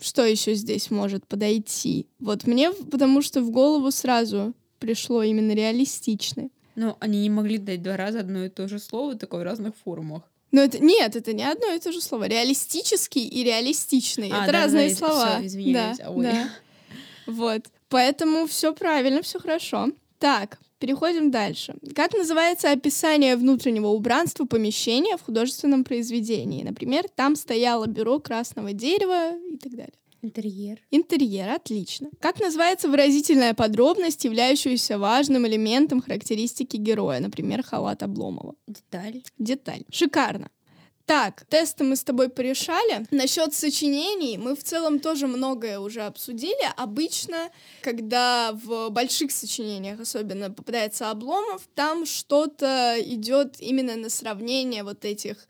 Что 0.00 0.24
еще 0.24 0.54
здесь 0.54 0.90
может 0.90 1.26
подойти? 1.26 2.06
Вот 2.18 2.46
мне, 2.46 2.72
потому 2.72 3.20
что 3.20 3.42
в 3.42 3.50
голову 3.50 3.90
сразу 3.90 4.54
пришло 4.78 5.22
именно 5.22 5.52
реалистичны. 5.52 6.50
Ну, 6.74 6.96
они 7.00 7.20
не 7.20 7.28
могли 7.28 7.58
дать 7.58 7.82
два 7.82 7.98
раза 7.98 8.20
одно 8.20 8.46
и 8.46 8.48
то 8.48 8.66
же 8.66 8.78
слово, 8.78 9.16
только 9.16 9.36
в 9.36 9.42
разных 9.42 9.74
формах. 9.84 10.22
Но 10.52 10.62
это 10.62 10.78
нет, 10.78 11.16
это 11.16 11.34
не 11.34 11.44
одно 11.44 11.70
и 11.74 11.78
то 11.78 11.92
же 11.92 12.00
слово. 12.00 12.28
Реалистический 12.28 13.26
и 13.26 13.44
реалистичный. 13.44 14.30
А, 14.32 14.44
это 14.44 14.52
да, 14.52 14.62
разные 14.64 14.88
да, 14.88 14.94
слова. 14.94 15.38
извиняюсь, 15.42 15.98
Да, 15.98 16.10
ой. 16.10 16.24
да. 16.24 16.50
Вот. 17.26 17.62
Поэтому 17.88 18.46
все 18.46 18.72
правильно, 18.72 19.22
все 19.22 19.38
хорошо. 19.38 19.88
Так, 20.18 20.58
переходим 20.78 21.30
дальше. 21.30 21.74
Как 21.94 22.14
называется 22.14 22.70
описание 22.70 23.36
внутреннего 23.36 23.88
убранства 23.88 24.44
помещения 24.44 25.16
в 25.16 25.22
художественном 25.22 25.84
произведении? 25.84 26.64
Например, 26.64 27.04
там 27.14 27.36
стояло 27.36 27.86
бюро 27.86 28.18
красного 28.18 28.72
дерева 28.72 29.36
и 29.52 29.56
так 29.56 29.72
далее. 29.72 29.92
Интерьер. 30.22 30.80
Интерьер, 30.90 31.50
отлично. 31.50 32.08
Как 32.20 32.40
называется 32.40 32.88
выразительная 32.88 33.54
подробность, 33.54 34.24
являющаяся 34.24 34.98
важным 34.98 35.46
элементом 35.46 36.02
характеристики 36.02 36.76
героя, 36.76 37.20
например, 37.20 37.62
халат 37.62 38.02
Обломова? 38.02 38.56
Деталь. 38.66 39.22
Деталь. 39.38 39.84
Шикарно. 39.90 40.50
Так, 41.06 41.44
тесты 41.48 41.84
мы 41.84 41.94
с 41.94 42.02
тобой 42.02 42.28
порешали. 42.28 43.06
Насчет 43.12 43.54
сочинений 43.54 44.36
мы 44.38 44.56
в 44.56 44.64
целом 44.64 44.98
тоже 44.98 45.28
многое 45.28 45.78
уже 45.78 46.02
обсудили. 46.02 46.68
Обычно, 46.76 47.50
когда 47.80 48.50
в 48.52 48.88
больших 48.90 49.30
сочинениях 49.30 50.00
особенно 50.00 50.50
попадается 50.50 51.08
Обломов, 51.08 51.62
там 51.76 52.06
что-то 52.06 52.96
идет 52.98 53.60
именно 53.60 53.94
на 53.94 54.10
сравнение 54.10 54.82
вот 54.82 55.04
этих 55.04 55.46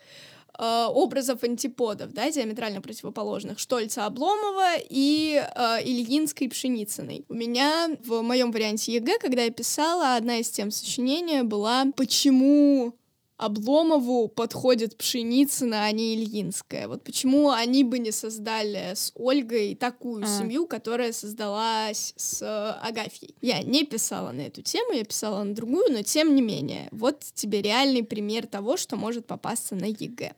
э, 0.59 0.87
образов 0.91 1.43
антиподов, 1.43 2.13
да, 2.13 2.31
диаметрально 2.31 2.83
противоположных, 2.83 3.59
Штольца 3.59 4.05
Обломова 4.05 4.75
и 4.77 5.43
э, 5.43 5.83
Ильинской 5.83 6.51
Пшеницыной. 6.51 7.25
У 7.31 7.35
меня 7.35 7.97
в 8.05 8.21
моем 8.21 8.53
варианте 8.53 8.93
ЕГЭ, 8.93 9.19
когда 9.21 9.45
я 9.45 9.51
писала, 9.51 10.17
одна 10.17 10.37
из 10.37 10.51
тем 10.51 10.71
сочинения 10.71 11.45
была 11.45 11.87
«Почему 11.97 12.93
Обломову 13.39 14.29
подходит 14.29 14.97
Пшеницына, 14.97 15.85
а 15.85 15.93
не 15.93 16.15
Ильинская. 16.15 16.89
Вот 16.89 17.05
почему 17.05 17.51
они 17.51 17.85
бы 17.85 17.99
не 17.99 18.11
создали 18.11 18.95
с 18.95 19.13
Ольгой 19.15 19.75
такую 19.75 20.25
а. 20.25 20.27
семью, 20.27 20.67
которая 20.67 21.13
создалась 21.13 22.15
с 22.17 22.43
Агафьей. 22.83 23.35
Я 23.43 23.63
не 23.63 23.85
писала 23.85 24.33
на 24.33 24.43
эту 24.43 24.63
тему, 24.63 24.93
я 24.93 25.05
писала 25.05 25.43
на 25.43 25.55
другую, 25.55 25.93
но 25.93 26.03
тем 26.03 26.35
не 26.35 26.41
менее. 26.41 26.89
Вот 26.93 27.21
тебе 27.35 27.61
реальный 27.61 28.03
пример 28.03 28.47
того, 28.47 28.79
что 28.79 28.97
может 28.97 29.27
попасться 29.27 29.75
на 29.75 29.87
ЕГЭ. 29.87 30.35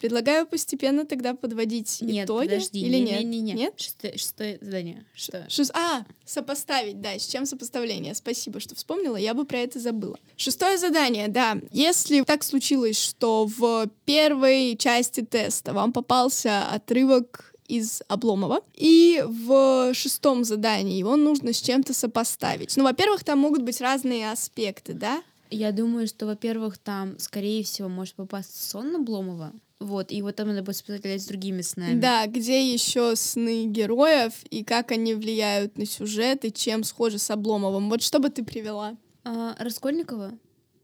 Предлагаю 0.00 0.46
постепенно 0.46 1.04
тогда 1.04 1.34
подводить 1.34 2.00
нет, 2.00 2.24
итоги. 2.24 2.46
Подожди, 2.46 2.80
или 2.80 2.96
не, 2.96 3.02
нет? 3.02 3.20
Не, 3.20 3.24
не, 3.26 3.40
не. 3.40 3.52
Нет? 3.52 3.74
Шестое, 3.76 4.16
шестое 4.16 4.58
задание. 4.62 5.04
Что? 5.14 5.44
Шест... 5.50 5.70
А, 5.76 6.06
сопоставить, 6.24 7.02
да. 7.02 7.18
С 7.18 7.26
чем 7.26 7.44
сопоставление? 7.44 8.14
Спасибо, 8.14 8.60
что 8.60 8.74
вспомнила. 8.74 9.16
Я 9.16 9.34
бы 9.34 9.44
про 9.44 9.58
это 9.58 9.78
забыла. 9.78 10.18
Шестое 10.38 10.78
задание, 10.78 11.28
да. 11.28 11.58
Если 11.70 12.22
так 12.22 12.44
случилось, 12.44 12.98
что 12.98 13.44
в 13.44 13.88
первой 14.06 14.74
части 14.78 15.20
теста 15.20 15.74
вам 15.74 15.92
попался 15.92 16.66
отрывок 16.68 17.54
из 17.68 18.02
Обломова. 18.08 18.62
И 18.74 19.22
в 19.24 19.92
шестом 19.94 20.44
задании 20.44 20.98
его 20.98 21.16
нужно 21.16 21.52
с 21.52 21.60
чем-то 21.60 21.94
сопоставить. 21.94 22.76
Ну, 22.76 22.84
во-первых, 22.84 23.22
там 23.22 23.38
могут 23.38 23.62
быть 23.62 23.80
разные 23.80 24.32
аспекты, 24.32 24.92
да? 24.92 25.22
Я 25.50 25.72
думаю, 25.72 26.06
что, 26.06 26.26
во-первых, 26.26 26.78
там, 26.78 27.18
скорее 27.18 27.62
всего, 27.64 27.88
может 27.88 28.14
попасть 28.14 28.70
сон 28.70 28.96
Обломова. 28.96 29.52
Вот, 29.80 30.12
и 30.12 30.16
его 30.16 30.30
там 30.30 30.48
надо 30.48 30.62
будет 30.62 30.76
сопоставлять 30.76 31.22
с 31.22 31.26
другими 31.26 31.62
снами. 31.62 31.98
Да, 31.98 32.26
где 32.26 32.70
еще 32.70 33.16
сны 33.16 33.64
героев 33.64 34.34
и 34.50 34.62
как 34.62 34.92
они 34.92 35.14
влияют 35.14 35.78
на 35.78 35.86
сюжет 35.86 36.44
и 36.44 36.52
чем 36.52 36.84
схожи 36.84 37.18
с 37.18 37.30
Обломовым. 37.30 37.88
Вот 37.88 38.02
что 38.02 38.18
бы 38.18 38.28
ты 38.28 38.44
привела? 38.44 38.98
А, 39.24 39.56
Раскольникова 39.58 40.38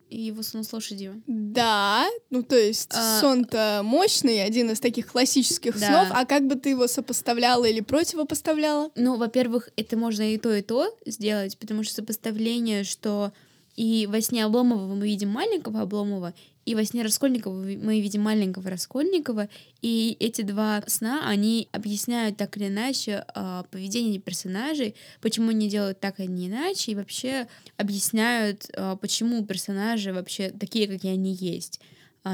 и 0.09 0.23
его 0.23 0.43
сон 0.43 0.65
с 0.65 0.73
лошадью. 0.73 1.23
Да, 1.27 2.07
ну 2.31 2.43
то 2.43 2.57
есть 2.57 2.91
а... 2.95 3.21
сон-то 3.21 3.83
мощный, 3.85 4.43
один 4.43 4.71
из 4.71 4.81
таких 4.81 5.09
классических 5.09 5.79
да. 5.79 5.87
снов, 5.87 6.09
а 6.11 6.25
как 6.25 6.47
бы 6.47 6.55
ты 6.55 6.71
его 6.71 6.87
сопоставляла 6.87 7.65
или 7.65 7.81
противопоставляла? 7.81 8.91
Ну, 8.95 9.17
во-первых, 9.17 9.71
это 9.77 9.97
можно 9.97 10.33
и 10.33 10.39
то, 10.39 10.55
и 10.55 10.63
то 10.63 10.89
сделать, 11.05 11.59
потому 11.59 11.83
что 11.83 11.97
сопоставление, 11.97 12.85
что 12.85 13.33
и 13.75 14.07
во 14.07 14.21
сне 14.21 14.45
Обломова 14.45 14.95
мы 14.95 15.07
видим 15.07 15.31
маленького 15.31 15.83
Обломова, 15.83 16.35
и 16.67 16.75
во 16.75 16.85
сне 16.85 17.03
Раскольникова 17.03 17.55
мы 17.55 18.01
видим 18.01 18.23
маленького 18.23 18.69
Раскольникова, 18.69 19.49
и 19.83 20.17
эти 20.19 20.43
два 20.43 20.83
сна, 20.89 21.29
они 21.29 21.69
объясняют 21.71 22.37
так 22.37 22.57
или 22.57 22.67
иначе 22.67 23.25
э, 23.35 23.63
поведение 23.71 24.19
персонажей, 24.21 24.97
почему 25.21 25.51
они 25.51 25.69
делают 25.69 26.01
так, 26.01 26.19
а 26.19 26.27
не 26.27 26.49
иначе, 26.49 26.93
и 26.93 26.95
вообще 26.97 27.47
объясняют, 27.77 28.67
э, 28.73 28.97
почему 29.01 29.47
персонажи 29.47 30.13
вообще 30.13 30.51
такие, 30.51 30.89
какие 30.89 31.13
они 31.13 31.33
есть. 31.33 31.81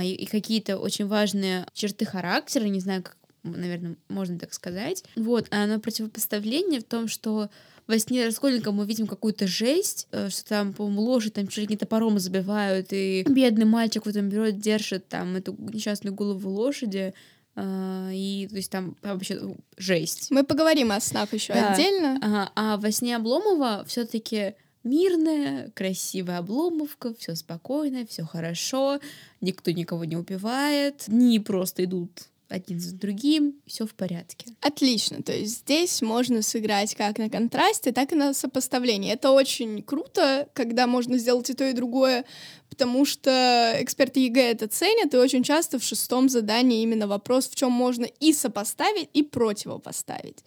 И, 0.03 0.25
какие-то 0.25 0.79
очень 0.79 1.07
важные 1.07 1.67
черты 1.75 2.07
характера, 2.07 2.65
не 2.65 2.81
знаю, 2.81 3.03
как, 3.03 3.19
наверное, 3.43 3.97
можно 4.09 4.39
так 4.39 4.55
сказать. 4.55 5.05
Вот, 5.17 5.49
а 5.51 5.67
на 5.67 5.79
противопоставление 5.79 6.81
в 6.81 6.85
том, 6.85 7.09
что 7.09 7.51
во 7.93 7.99
сне 7.99 8.25
Раскольника 8.25 8.73
мы 8.73 8.87
видим 8.87 9.07
какую-то 9.07 9.47
жесть, 9.47 10.09
э, 10.13 10.31
что 10.31 10.45
там, 10.49 10.73
по-моему, 10.73 11.03
лошадь 11.03 11.35
там 11.35 11.47
чуть 11.47 11.59
ли 11.59 11.67
не 11.67 11.77
топором 11.77 12.19
забивают, 12.19 12.89
и 12.91 13.23
бедный 13.29 13.67
мальчик 13.67 14.07
в 14.07 14.09
этом 14.09 14.31
берет, 14.31 14.59
держит 14.59 15.09
там 15.09 15.37
эту 15.37 15.55
несчастную 15.59 16.15
голову 16.15 16.51
лошади, 16.51 17.15
Uh, 17.55 18.11
и 18.15 18.49
то 18.49 18.57
есть 18.57 18.71
там 18.71 18.97
вообще 19.03 19.39
жесть. 19.77 20.31
Мы 20.31 20.43
поговорим 20.43 20.91
о 20.91 20.99
снах 21.01 21.35
еще 21.35 21.53
да. 21.53 21.75
отдельно. 21.75 22.19
Ага. 22.23 22.53
А 22.57 22.77
во 22.79 22.91
сне 22.91 23.15
Обломова 23.15 23.85
все-таки 23.87 24.55
мирная, 24.85 25.71
красивая 25.75 26.39
обломовка, 26.39 27.13
все 27.13 27.35
спокойно, 27.35 28.07
все 28.07 28.25
хорошо, 28.25 29.01
никто 29.43 29.71
никого 29.71 30.07
не 30.07 30.17
убивает, 30.17 31.05
дни 31.09 31.39
просто 31.41 31.85
идут 31.85 32.31
один 32.53 32.79
за 32.81 32.95
другим, 32.95 33.55
все 33.67 33.87
в 33.87 33.95
порядке. 33.95 34.47
Отлично, 34.61 35.23
то 35.23 35.33
есть 35.33 35.61
здесь 35.61 36.03
можно 36.03 36.43
сыграть 36.43 36.95
как 36.95 37.19
на 37.19 37.31
контрасте, 37.31 37.93
так 37.93 38.13
и 38.13 38.17
на 38.17 38.35
сопоставлении. 38.35 39.13
Это 39.13 39.31
очень 39.31 39.83
круто, 39.83 40.49
когда 40.53 40.87
можно 40.87 41.19
сделать 41.19 41.51
и 41.51 41.55
то, 41.55 41.65
и 41.69 41.73
другое, 41.73 42.25
потому 42.69 43.05
что 43.05 43.75
эксперты 43.79 44.21
ЕГЭ 44.21 44.53
это 44.53 44.69
ценят, 44.69 45.15
и 45.15 45.17
очень 45.19 45.43
часто 45.43 45.79
в 45.79 45.85
шестом 45.85 46.29
задании 46.29 46.83
именно 46.83 47.07
вопрос, 47.07 47.49
в 47.49 47.55
чем 47.55 47.73
можно 47.73 48.05
и 48.05 48.33
сопоставить, 48.33 49.09
и 49.13 49.23
противопоставить. 49.23 50.45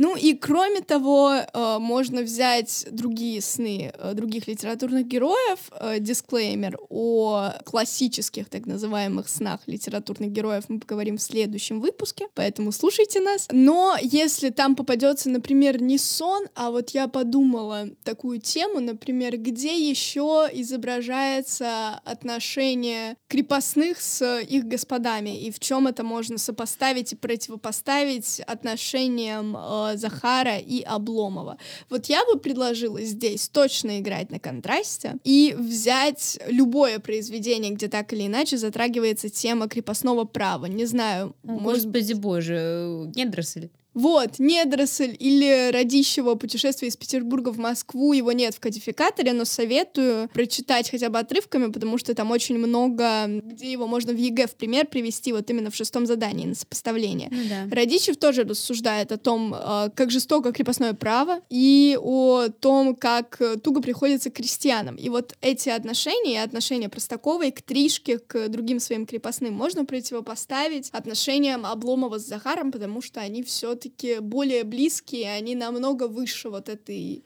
Ну 0.00 0.16
и 0.16 0.32
кроме 0.32 0.80
того, 0.80 1.34
э, 1.34 1.78
можно 1.78 2.22
взять 2.22 2.86
другие 2.90 3.42
сны 3.42 3.92
э, 3.92 4.14
других 4.14 4.48
литературных 4.48 5.06
героев, 5.06 5.58
э, 5.72 5.98
дисклеймер 6.00 6.78
о 6.88 7.50
классических 7.66 8.48
так 8.48 8.64
называемых 8.64 9.28
снах 9.28 9.60
литературных 9.66 10.30
героев 10.30 10.64
мы 10.68 10.80
поговорим 10.80 11.18
в 11.18 11.22
следующем 11.22 11.82
выпуске, 11.82 12.28
поэтому 12.34 12.72
слушайте 12.72 13.20
нас. 13.20 13.46
Но 13.52 13.94
если 14.00 14.48
там 14.48 14.74
попадется, 14.74 15.28
например, 15.28 15.82
не 15.82 15.98
сон, 15.98 16.46
а 16.54 16.70
вот 16.70 16.90
я 16.90 17.06
подумала 17.06 17.90
такую 18.02 18.40
тему, 18.40 18.80
например, 18.80 19.36
где 19.36 19.76
еще 19.90 20.48
изображается 20.50 22.00
отношение 22.06 23.16
крепостных 23.28 24.00
с 24.00 24.40
их 24.40 24.64
господами 24.64 25.38
и 25.38 25.50
в 25.50 25.60
чем 25.60 25.88
это 25.88 26.04
можно 26.04 26.38
сопоставить 26.38 27.12
и 27.12 27.16
противопоставить 27.16 28.40
отношениям 28.46 29.54
Захара 29.96 30.58
и 30.58 30.82
Обломова. 30.82 31.58
Вот 31.88 32.06
я 32.06 32.24
бы 32.24 32.38
предложила 32.38 33.00
здесь 33.02 33.48
точно 33.48 34.00
играть 34.00 34.30
на 34.30 34.38
контрасте 34.38 35.16
и 35.24 35.54
взять 35.58 36.38
любое 36.46 36.98
произведение, 36.98 37.72
где 37.72 37.88
так 37.88 38.12
или 38.12 38.26
иначе 38.26 38.56
затрагивается 38.56 39.28
тема 39.28 39.68
крепостного 39.68 40.24
права. 40.24 40.66
Не 40.66 40.84
знаю, 40.84 41.34
может... 41.42 41.84
Господи 41.84 42.12
боже, 42.14 43.10
недоросль. 43.14 43.68
Вот, 43.94 44.38
недоросль 44.38 45.16
или 45.18 45.70
Радищева 45.72 46.36
«Путешествие 46.36 46.90
из 46.90 46.96
Петербурга 46.96 47.50
в 47.50 47.58
Москву». 47.58 48.12
Его 48.12 48.32
нет 48.32 48.54
в 48.54 48.60
кодификаторе, 48.60 49.32
но 49.32 49.44
советую 49.44 50.28
прочитать 50.28 50.90
хотя 50.90 51.08
бы 51.08 51.18
отрывками, 51.18 51.70
потому 51.72 51.98
что 51.98 52.14
там 52.14 52.30
очень 52.30 52.58
много, 52.58 53.26
где 53.26 53.72
его 53.72 53.86
можно 53.86 54.12
в 54.12 54.16
ЕГЭ 54.16 54.46
в 54.46 54.54
пример 54.54 54.86
привести, 54.86 55.32
вот 55.32 55.50
именно 55.50 55.70
в 55.70 55.74
шестом 55.74 56.06
задании 56.06 56.46
на 56.46 56.54
сопоставление. 56.54 57.28
Ну, 57.30 57.42
да. 57.48 57.74
Радищев 57.74 58.16
тоже 58.16 58.44
рассуждает 58.44 59.10
о 59.10 59.18
том, 59.18 59.54
э, 59.54 59.90
как 59.94 60.10
жестоко 60.10 60.52
крепостное 60.52 60.94
право 60.94 61.40
и 61.50 61.98
о 62.00 62.48
том, 62.48 62.94
как 62.94 63.40
туго 63.62 63.82
приходится 63.82 64.30
крестьянам. 64.30 64.96
И 64.96 65.08
вот 65.08 65.34
эти 65.40 65.68
отношения, 65.68 66.42
отношения 66.42 66.88
Простаковой 66.88 67.50
к 67.50 67.62
Тришке, 67.62 68.18
к 68.18 68.48
другим 68.48 68.78
своим 68.78 69.06
крепостным, 69.06 69.54
можно 69.54 69.84
противопоставить 69.84 70.90
отношениям 70.90 71.66
Обломова 71.66 72.18
с 72.18 72.26
Захаром, 72.26 72.70
потому 72.70 73.02
что 73.02 73.20
они 73.20 73.42
все 73.42 73.74
все-таки 73.80 74.20
более 74.20 74.64
близкие, 74.64 75.32
они 75.32 75.54
намного 75.54 76.08
выше 76.08 76.50
вот 76.50 76.68
этой, 76.68 77.24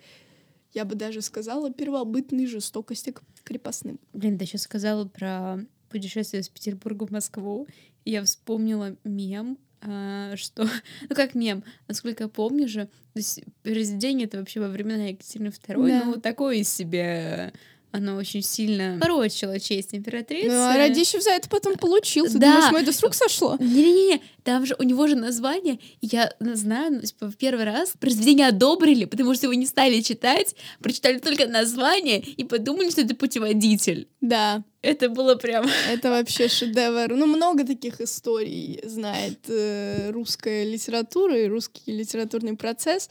я 0.73 0.85
бы 0.85 0.95
даже 0.95 1.21
сказала, 1.23 1.73
первобытной 1.73 2.47
жестокости 2.47 3.11
к 3.11 3.23
крепостным. 3.43 3.99
Блин, 4.13 4.39
ты 4.39 4.47
сейчас 4.47 4.63
сказала 4.63 5.05
про 5.07 5.59
путешествие 5.89 6.41
из 6.41 6.49
Петербурга 6.49 7.07
в 7.07 7.11
Москву, 7.11 7.67
и 8.05 8.13
я 8.13 8.25
вспомнила 8.25 8.97
мем, 9.05 9.59
а, 9.81 10.37
что, 10.37 10.65
ну 11.09 11.15
как 11.15 11.35
мем, 11.35 11.65
насколько 11.89 12.25
я 12.25 12.29
помню 12.29 12.69
же, 12.69 12.87
то 12.87 13.19
есть 13.19 13.43
произведение 13.63 14.27
это 14.27 14.39
вообще 14.39 14.61
во 14.61 14.69
времена 14.69 15.07
Екатерины 15.07 15.49
II, 15.49 15.89
да. 15.89 16.05
ну 16.05 16.21
такое 16.21 16.63
себе 16.63 17.53
оно 17.95 18.17
очень 18.17 18.43
сильно 18.43 18.99
порочило 19.01 19.61
честь 19.61 19.95
императрицы. 19.95 20.49
Ну, 20.49 20.65
а 20.65 20.77
Радищев 20.77 21.23
за 21.23 21.31
это 21.31 21.49
потом 21.49 21.77
получил. 21.77 22.27
Ты 22.27 22.39
да. 22.39 22.67
думаешь, 22.67 22.83
это 22.83 22.93
с 22.93 23.01
рук 23.01 23.15
сошло? 23.15 23.57
Не-не-не, 23.61 24.21
там 24.43 24.67
же 24.67 24.75
у 24.81 24.83
него 24.83 25.07
же 25.07 25.15
название, 25.15 25.79
я 26.01 26.33
знаю, 26.41 26.95
ну, 26.95 27.01
типа, 27.03 27.29
в 27.29 27.37
первый 27.37 27.65
раз 27.65 27.93
произведение 28.01 28.49
одобрили, 28.49 29.05
потому 29.05 29.33
что 29.35 29.47
его 29.47 29.55
не 29.55 29.67
стали 29.67 30.01
читать, 30.01 30.57
прочитали 30.81 31.19
только 31.19 31.47
название 31.47 32.19
и 32.19 32.43
подумали, 32.43 32.91
что 32.91 33.03
это 33.03 33.15
путеводитель. 33.15 34.09
Да. 34.21 34.65
Это 34.83 35.09
было 35.09 35.37
прям... 35.37 35.65
Это 35.91 36.11
вообще 36.11 36.49
шедевр. 36.49 37.15
Ну, 37.15 37.27
много 37.27 37.65
таких 37.65 38.01
историй 38.01 38.81
знает 38.85 39.39
э, 39.49 40.11
русская 40.11 40.65
литература 40.65 41.39
и 41.39 41.47
русский 41.47 41.93
литературный 41.93 42.57
процесс. 42.57 43.09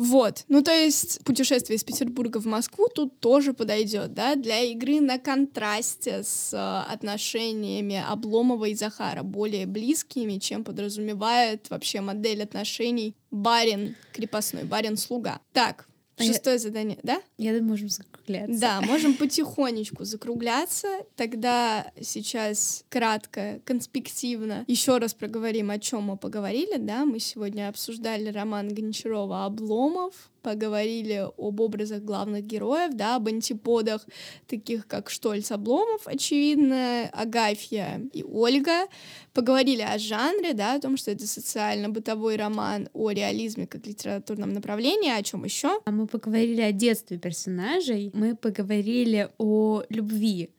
Вот. 0.00 0.44
Ну, 0.48 0.62
то 0.62 0.72
есть 0.72 1.22
путешествие 1.24 1.76
из 1.76 1.84
Петербурга 1.84 2.38
в 2.40 2.46
Москву 2.46 2.88
тут 2.88 3.20
тоже 3.20 3.52
подойдет, 3.52 4.14
да, 4.14 4.34
для 4.34 4.60
игры 4.60 4.98
на 4.98 5.18
контрасте 5.18 6.22
с 6.22 6.54
э, 6.54 6.90
отношениями 6.90 8.02
Обломова 8.08 8.64
и 8.64 8.74
Захара, 8.74 9.22
более 9.22 9.66
близкими, 9.66 10.38
чем 10.38 10.64
подразумевает 10.64 11.68
вообще 11.68 12.00
модель 12.00 12.42
отношений 12.42 13.14
барин 13.30 13.94
крепостной, 14.14 14.64
барин 14.64 14.96
слуга. 14.96 15.42
Так, 15.52 15.86
А 16.20 16.24
я- 16.24 16.32
шестое 16.32 16.58
задание, 16.58 16.98
да? 17.02 17.20
Я 17.38 17.52
думаю, 17.52 17.68
можем 17.70 17.88
закругляться. 17.88 18.60
Да, 18.60 18.80
можем 18.82 19.14
потихонечку 19.14 20.04
закругляться. 20.04 20.88
Тогда 21.16 21.90
сейчас 22.00 22.84
кратко, 22.88 23.60
конспективно 23.64 24.64
еще 24.66 24.98
раз 24.98 25.14
проговорим, 25.14 25.70
о 25.70 25.78
чем 25.78 26.04
мы 26.04 26.16
поговорили. 26.16 26.76
Да, 26.76 27.04
мы 27.04 27.18
сегодня 27.20 27.68
обсуждали 27.68 28.30
роман 28.30 28.68
Гончарова 28.68 29.44
«Обломов», 29.46 30.30
поговорили 30.42 31.26
об 31.36 31.60
образах 31.60 32.02
главных 32.02 32.44
героев, 32.44 32.92
да, 32.94 33.16
об 33.16 33.28
антиподах, 33.28 34.06
таких 34.46 34.86
как 34.86 35.10
Штольц 35.10 35.50
Обломов, 35.52 36.06
очевидно, 36.06 37.08
Агафья 37.12 38.00
и 38.12 38.22
Ольга. 38.22 38.86
Поговорили 39.32 39.82
о 39.82 39.98
жанре, 39.98 40.54
да, 40.54 40.74
о 40.74 40.80
том, 40.80 40.96
что 40.96 41.10
это 41.10 41.26
социально-бытовой 41.26 42.36
роман, 42.36 42.88
о 42.92 43.10
реализме 43.10 43.66
как 43.66 43.86
литературном 43.86 44.52
направлении, 44.52 45.10
о 45.10 45.22
чем 45.22 45.44
еще? 45.44 45.80
А 45.84 45.90
мы 45.90 46.06
поговорили 46.06 46.60
о 46.62 46.72
детстве 46.72 47.18
персонажей, 47.18 48.10
мы 48.14 48.34
поговорили 48.34 49.28
о 49.38 49.82
любви 49.88 50.50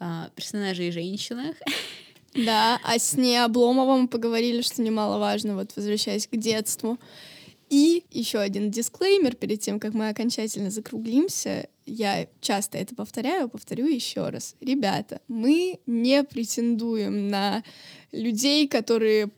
а, 0.00 0.30
персонажей 0.34 0.88
и 0.88 0.92
женщинах. 0.92 1.56
Да, 2.34 2.78
о 2.84 2.98
сне 2.98 3.44
Обломова 3.44 3.96
мы 3.96 4.06
поговорили, 4.06 4.62
что 4.62 4.82
немаловажно, 4.82 5.56
вот 5.56 5.72
возвращаясь 5.74 6.26
к 6.26 6.36
детству. 6.36 6.98
И 7.68 8.04
еще 8.10 8.38
один 8.38 8.70
дисклеймер 8.70 9.34
перед 9.34 9.60
тем, 9.60 9.78
как 9.78 9.94
мы 9.94 10.08
окончательно 10.08 10.70
закруглимся. 10.70 11.68
Я 11.86 12.26
часто 12.40 12.78
это 12.78 12.94
повторяю, 12.94 13.48
повторю 13.48 13.86
еще 13.86 14.28
раз. 14.28 14.56
Ребята, 14.60 15.20
мы 15.28 15.80
не 15.86 16.24
претендуем 16.24 17.28
на 17.28 17.62
людей, 18.12 18.68
которые 18.68 19.30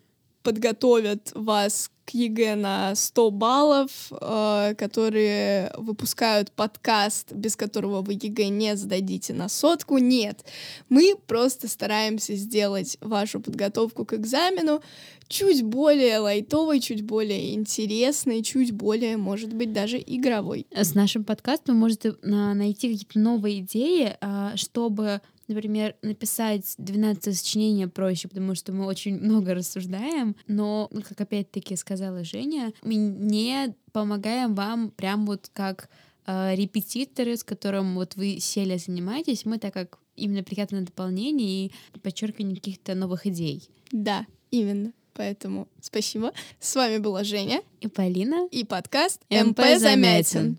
подготовят 0.43 1.33
вас 1.35 1.91
ЕГЭ 2.15 2.57
на 2.57 2.95
100 2.95 3.31
баллов, 3.31 3.91
э, 4.11 4.75
которые 4.77 5.73
выпускают 5.77 6.53
подкаст, 6.53 7.33
без 7.33 7.57
которого 7.57 8.03
вы 8.03 8.15
ЕГЭ 8.15 8.49
не 8.49 8.77
сдадите 8.77 9.33
на 9.33 9.49
сотку. 9.49 9.99
Нет, 9.99 10.45
мы 10.89 11.15
просто 11.27 11.69
стараемся 11.69 12.35
сделать 12.35 12.99
вашу 13.01 13.41
подготовку 13.41 14.05
к 14.05 14.15
экзамену 14.15 14.83
чуть 15.31 15.63
более 15.63 16.19
лайтовой, 16.19 16.81
чуть 16.81 17.03
более 17.03 17.55
интересной, 17.55 18.43
чуть 18.43 18.73
более, 18.73 19.17
может 19.17 19.55
быть, 19.55 19.73
даже 19.73 19.99
игровой. 19.99 20.67
С 20.73 20.95
нашим 20.95 21.25
подкастом 21.25 21.77
вы 21.77 21.81
можете 21.81 22.17
а, 22.23 22.53
найти 22.55 22.93
какие-то 22.93 23.19
новые 23.19 23.61
идеи, 23.61 24.17
а, 24.21 24.57
чтобы, 24.57 25.23
например, 25.51 25.96
написать 26.03 26.74
12 26.78 27.36
сочинений 27.36 27.86
проще, 27.86 28.28
потому 28.28 28.55
что 28.55 28.72
мы 28.72 28.86
очень 28.86 29.18
много 29.18 29.55
рассуждаем, 29.55 30.36
но, 30.46 30.88
ну, 30.90 31.03
как 31.03 31.20
опять-таки 31.20 31.76
сказала 31.76 32.24
Женя, 32.24 32.72
мы 32.82 32.94
не 32.94 33.74
помогаем 33.92 34.55
вам 34.55 34.90
прям 34.90 35.26
вот 35.26 35.51
как 35.53 35.88
а, 36.26 36.55
репетиторы, 36.55 37.36
с 37.36 37.44
которым 37.44 37.94
вот 37.94 38.16
вы 38.16 38.38
сели 38.38 38.76
занимаетесь, 38.76 39.44
мы 39.44 39.59
так 39.59 39.74
как 39.74 39.98
именно 40.16 40.42
приятное 40.42 40.82
дополнение 40.82 41.66
и 41.66 41.72
подчеркивание 42.03 42.57
каких-то 42.57 42.94
новых 42.94 43.26
идей. 43.26 43.68
Да, 43.90 44.26
именно. 44.51 44.92
Поэтому 45.14 45.68
спасибо. 45.80 46.32
С 46.61 46.76
вами 46.76 46.98
была 46.98 47.24
Женя 47.24 47.62
И 47.80 47.88
Полина. 47.88 48.46
и 48.51 48.64
подкаст 48.64 49.20
МП 49.28 49.59
МП 49.59 49.78
Замятин. 49.78 50.57